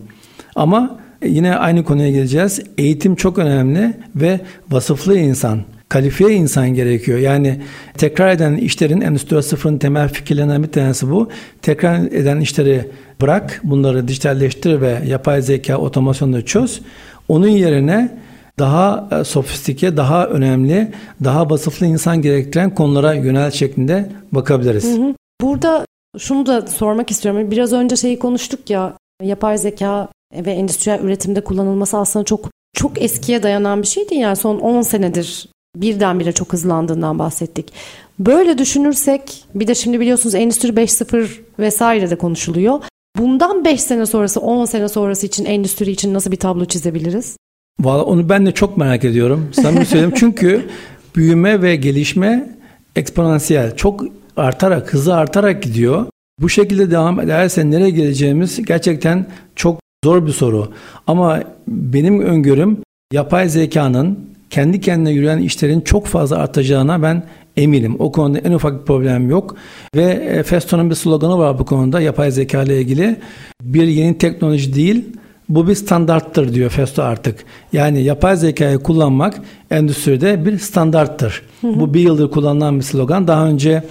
Ama 0.55 0.99
yine 1.25 1.55
aynı 1.55 1.83
konuya 1.83 2.11
geleceğiz. 2.11 2.59
Eğitim 2.77 3.15
çok 3.15 3.37
önemli 3.37 3.93
ve 4.15 4.39
vasıflı 4.69 5.17
insan 5.17 5.61
kalifiye 5.91 6.31
insan 6.33 6.69
gerekiyor. 6.69 7.19
Yani 7.19 7.61
tekrar 7.97 8.29
eden 8.31 8.57
işlerin 8.57 9.01
Endüstri 9.01 9.43
Sıfır'ın 9.43 9.77
temel 9.77 10.09
fikirlerinden 10.09 10.63
bir 10.63 10.71
tanesi 10.71 11.11
bu. 11.11 11.29
Tekrar 11.61 11.99
eden 11.99 12.39
işleri 12.39 12.87
bırak, 13.21 13.61
bunları 13.63 14.07
dijitalleştir 14.07 14.81
ve 14.81 14.97
yapay 15.07 15.41
zeka 15.41 15.77
otomasyonla 15.77 16.41
çöz. 16.41 16.81
Onun 17.27 17.47
yerine 17.47 18.17
daha 18.59 19.09
e, 19.11 19.23
sofistike, 19.23 19.97
daha 19.97 20.27
önemli, 20.27 20.91
daha 21.23 21.49
vasıflı 21.49 21.85
insan 21.85 22.21
gerektiren 22.21 22.75
konulara 22.75 23.13
yönel 23.13 23.51
şeklinde 23.51 24.09
bakabiliriz. 24.31 24.99
Burada 25.41 25.85
şunu 26.17 26.45
da 26.45 26.67
sormak 26.67 27.11
istiyorum. 27.11 27.51
Biraz 27.51 27.73
önce 27.73 27.95
şeyi 27.95 28.19
konuştuk 28.19 28.69
ya, 28.69 28.93
yapay 29.23 29.57
zeka 29.57 30.07
ve 30.35 30.51
endüstriyel 30.51 30.99
üretimde 30.99 31.43
kullanılması 31.43 31.97
aslında 31.97 32.25
çok 32.25 32.49
çok 32.75 33.01
eskiye 33.01 33.43
dayanan 33.43 33.81
bir 33.81 33.87
şeydi. 33.87 34.15
Yani 34.15 34.35
son 34.35 34.59
10 34.59 34.81
senedir 34.81 35.47
birdenbire 35.75 36.31
çok 36.31 36.53
hızlandığından 36.53 37.19
bahsettik. 37.19 37.73
Böyle 38.19 38.57
düşünürsek 38.57 39.43
bir 39.55 39.67
de 39.67 39.75
şimdi 39.75 39.99
biliyorsunuz 39.99 40.35
Endüstri 40.35 40.69
5.0 40.69 41.27
vesaire 41.59 42.09
de 42.09 42.15
konuşuluyor. 42.15 42.79
Bundan 43.17 43.65
5 43.65 43.81
sene 43.81 44.05
sonrası 44.05 44.39
10 44.39 44.65
sene 44.65 44.89
sonrası 44.89 45.25
için 45.25 45.45
endüstri 45.45 45.91
için 45.91 46.13
nasıl 46.13 46.31
bir 46.31 46.37
tablo 46.37 46.65
çizebiliriz? 46.65 47.37
Valla 47.79 48.03
onu 48.03 48.29
ben 48.29 48.45
de 48.45 48.51
çok 48.51 48.77
merak 48.77 49.05
ediyorum. 49.05 49.49
Samimi 49.53 49.85
söyleyeyim 49.85 50.13
çünkü 50.15 50.69
büyüme 51.15 51.61
ve 51.61 51.75
gelişme 51.75 52.57
eksponansiyel. 52.95 53.75
Çok 53.75 54.05
artarak, 54.37 54.93
hızı 54.93 55.15
artarak 55.15 55.63
gidiyor. 55.63 56.05
Bu 56.39 56.49
şekilde 56.49 56.91
devam 56.91 57.19
ederse 57.19 57.71
nereye 57.71 57.89
geleceğimiz 57.89 58.65
gerçekten 58.65 59.25
çok 59.55 59.79
zor 60.05 60.25
bir 60.27 60.31
soru. 60.31 60.71
Ama 61.07 61.43
benim 61.67 62.21
öngörüm 62.21 62.77
yapay 63.13 63.49
zekanın 63.49 64.30
kendi 64.51 64.81
kendine 64.81 65.11
yürüyen 65.11 65.37
işlerin 65.37 65.81
çok 65.81 66.07
fazla 66.07 66.37
artacağına 66.37 67.01
ben 67.01 67.23
eminim. 67.57 67.95
O 67.99 68.11
konuda 68.11 68.39
en 68.39 68.51
ufak 68.51 68.79
bir 68.79 68.85
problem 68.85 69.29
yok. 69.29 69.55
Ve 69.95 70.03
e, 70.03 70.43
Festo'nun 70.43 70.89
bir 70.89 70.95
sloganı 70.95 71.37
var 71.37 71.59
bu 71.59 71.65
konuda 71.65 72.01
yapay 72.01 72.31
zeka 72.31 72.63
ile 72.63 72.81
ilgili. 72.81 73.15
Bir 73.61 73.87
yeni 73.87 74.17
teknoloji 74.17 74.75
değil, 74.75 75.05
bu 75.49 75.67
bir 75.67 75.75
standarttır 75.75 76.53
diyor 76.53 76.69
Festo 76.69 77.03
artık. 77.03 77.45
Yani 77.73 78.03
yapay 78.03 78.35
zekayı 78.35 78.79
kullanmak 78.79 79.41
endüstride 79.71 80.45
bir 80.45 80.59
standarttır. 80.59 81.41
Hı 81.61 81.67
hı. 81.67 81.79
Bu 81.79 81.93
bir 81.93 81.99
yıldır 81.99 82.31
kullanılan 82.31 82.79
bir 82.79 82.83
slogan. 82.83 83.27
Daha 83.27 83.47
önce 83.47 83.83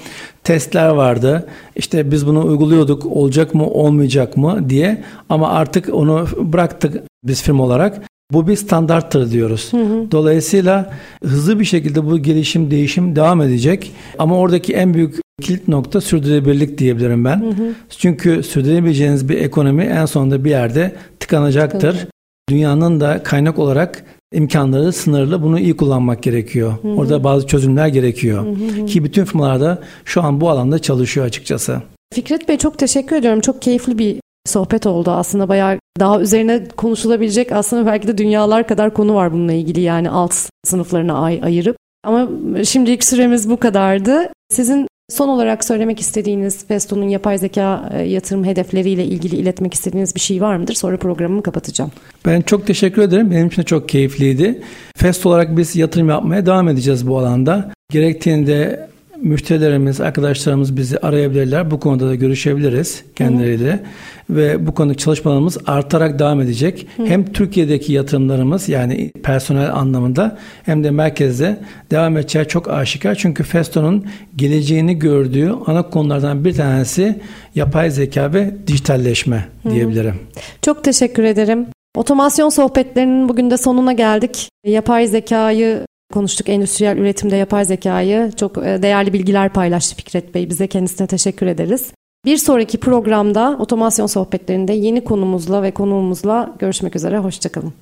testler 0.44 0.88
vardı. 0.88 1.48
İşte 1.76 2.10
biz 2.10 2.26
bunu 2.26 2.46
uyguluyorduk 2.46 3.06
olacak 3.06 3.54
mı 3.54 3.66
olmayacak 3.66 4.36
mı 4.36 4.70
diye 4.70 5.02
ama 5.28 5.48
artık 5.48 5.94
onu 5.94 6.26
bıraktık 6.38 7.02
biz 7.24 7.42
firma 7.42 7.64
olarak. 7.64 8.02
Bu 8.32 8.48
bir 8.48 8.56
standarttır 8.56 9.30
diyoruz. 9.30 9.72
Hı 9.72 9.76
hı. 9.76 10.10
Dolayısıyla 10.10 10.92
hızlı 11.24 11.60
bir 11.60 11.64
şekilde 11.64 12.06
bu 12.06 12.18
gelişim, 12.18 12.70
değişim 12.70 13.16
devam 13.16 13.40
edecek. 13.40 13.92
Ama 14.18 14.38
oradaki 14.38 14.72
en 14.72 14.94
büyük 14.94 15.14
kilit 15.42 15.68
nokta 15.68 16.00
sürdürülebilirlik 16.00 16.78
diyebilirim 16.78 17.24
ben. 17.24 17.40
Hı 17.40 17.48
hı. 17.48 17.72
Çünkü 17.98 18.42
sürdürebileceğiniz 18.42 19.28
bir 19.28 19.38
ekonomi 19.38 19.84
en 19.84 20.06
sonunda 20.06 20.44
bir 20.44 20.50
yerde 20.50 20.94
tıkanacaktır. 21.20 21.78
Tıkanacak. 21.80 22.10
Dünyanın 22.50 23.00
da 23.00 23.22
kaynak 23.22 23.58
olarak 23.58 24.04
imkanları 24.32 24.92
sınırlı. 24.92 25.42
Bunu 25.42 25.60
iyi 25.60 25.76
kullanmak 25.76 26.22
gerekiyor. 26.22 26.72
Hı 26.82 26.88
hı. 26.88 26.92
Orada 26.92 27.24
bazı 27.24 27.46
çözümler 27.46 27.88
gerekiyor. 27.88 28.46
Hı 28.46 28.82
hı. 28.82 28.86
Ki 28.86 29.04
bütün 29.04 29.24
firmalarda 29.24 29.78
şu 30.04 30.22
an 30.22 30.40
bu 30.40 30.50
alanda 30.50 30.78
çalışıyor 30.78 31.26
açıkçası. 31.26 31.82
Fikret 32.14 32.48
Bey 32.48 32.58
çok 32.58 32.78
teşekkür 32.78 33.16
ediyorum. 33.16 33.40
Çok 33.40 33.62
keyifli 33.62 33.98
bir 33.98 34.19
sohbet 34.46 34.86
oldu. 34.86 35.10
Aslında 35.10 35.48
bayağı 35.48 35.78
daha 36.00 36.20
üzerine 36.20 36.68
konuşulabilecek 36.76 37.52
aslında 37.52 37.86
belki 37.86 38.08
de 38.08 38.18
dünyalar 38.18 38.66
kadar 38.66 38.94
konu 38.94 39.14
var 39.14 39.32
bununla 39.32 39.52
ilgili 39.52 39.80
yani 39.80 40.10
alt 40.10 40.34
sınıflarına 40.64 41.18
ay 41.18 41.40
ayırıp. 41.42 41.76
Ama 42.04 42.28
şimdilik 42.64 43.04
süremiz 43.04 43.50
bu 43.50 43.56
kadardı. 43.56 44.28
Sizin 44.50 44.86
Son 45.10 45.28
olarak 45.28 45.64
söylemek 45.64 46.00
istediğiniz 46.00 46.66
Festo'nun 46.66 47.08
yapay 47.08 47.38
zeka 47.38 47.90
e, 47.94 48.02
yatırım 48.02 48.44
hedefleriyle 48.44 49.04
ilgili 49.04 49.36
iletmek 49.36 49.74
istediğiniz 49.74 50.14
bir 50.14 50.20
şey 50.20 50.40
var 50.40 50.56
mıdır? 50.56 50.74
Sonra 50.74 50.96
programımı 50.96 51.42
kapatacağım. 51.42 51.90
Ben 52.26 52.40
çok 52.40 52.66
teşekkür 52.66 53.02
ederim. 53.02 53.30
Benim 53.30 53.46
için 53.46 53.62
de 53.62 53.66
çok 53.66 53.88
keyifliydi. 53.88 54.62
Festo 54.96 55.28
olarak 55.28 55.56
biz 55.56 55.76
yatırım 55.76 56.08
yapmaya 56.08 56.46
devam 56.46 56.68
edeceğiz 56.68 57.08
bu 57.08 57.18
alanda. 57.18 57.70
Gerektiğinde 57.92 58.89
müşterilerimiz, 59.22 60.00
arkadaşlarımız 60.00 60.76
bizi 60.76 60.98
arayabilirler. 60.98 61.70
Bu 61.70 61.80
konuda 61.80 62.08
da 62.08 62.14
görüşebiliriz 62.14 63.02
kendileriyle. 63.16 63.70
Hı 63.70 63.74
hı. 63.74 64.36
Ve 64.36 64.66
bu 64.66 64.74
konuda 64.74 64.94
çalışmalarımız 64.94 65.58
artarak 65.66 66.18
devam 66.18 66.40
edecek. 66.40 66.86
Hı. 66.96 67.06
Hem 67.06 67.32
Türkiye'deki 67.32 67.92
yatırımlarımız 67.92 68.68
yani 68.68 69.12
personel 69.22 69.74
anlamında 69.74 70.38
hem 70.62 70.84
de 70.84 70.90
merkezde 70.90 71.60
devam 71.90 72.16
edeceği 72.16 72.44
çok 72.44 72.70
aşikar. 72.70 73.14
Çünkü 73.14 73.42
Festo'nun 73.42 74.06
geleceğini 74.36 74.98
gördüğü 74.98 75.52
ana 75.66 75.82
konulardan 75.82 76.44
bir 76.44 76.54
tanesi 76.54 77.20
yapay 77.54 77.90
zeka 77.90 78.34
ve 78.34 78.54
dijitalleşme 78.66 79.44
hı. 79.62 79.70
diyebilirim. 79.70 80.14
Çok 80.62 80.84
teşekkür 80.84 81.22
ederim. 81.22 81.66
Otomasyon 81.96 82.48
sohbetlerinin 82.48 83.28
bugün 83.28 83.50
de 83.50 83.56
sonuna 83.56 83.92
geldik. 83.92 84.48
Yapay 84.66 85.06
zekayı 85.06 85.86
konuştuk. 86.10 86.48
Endüstriyel 86.48 86.96
üretimde 86.96 87.36
yapay 87.36 87.64
zekayı 87.64 88.32
çok 88.36 88.58
e, 88.58 88.82
değerli 88.82 89.12
bilgiler 89.12 89.52
paylaştı 89.52 89.96
Fikret 89.96 90.34
Bey. 90.34 90.50
Bize 90.50 90.66
kendisine 90.66 91.06
teşekkür 91.06 91.46
ederiz. 91.46 91.92
Bir 92.24 92.36
sonraki 92.36 92.80
programda 92.80 93.56
otomasyon 93.58 94.06
sohbetlerinde 94.06 94.72
yeni 94.72 95.04
konumuzla 95.04 95.62
ve 95.62 95.70
konuğumuzla 95.70 96.56
görüşmek 96.58 96.96
üzere. 96.96 97.18
Hoşçakalın. 97.18 97.72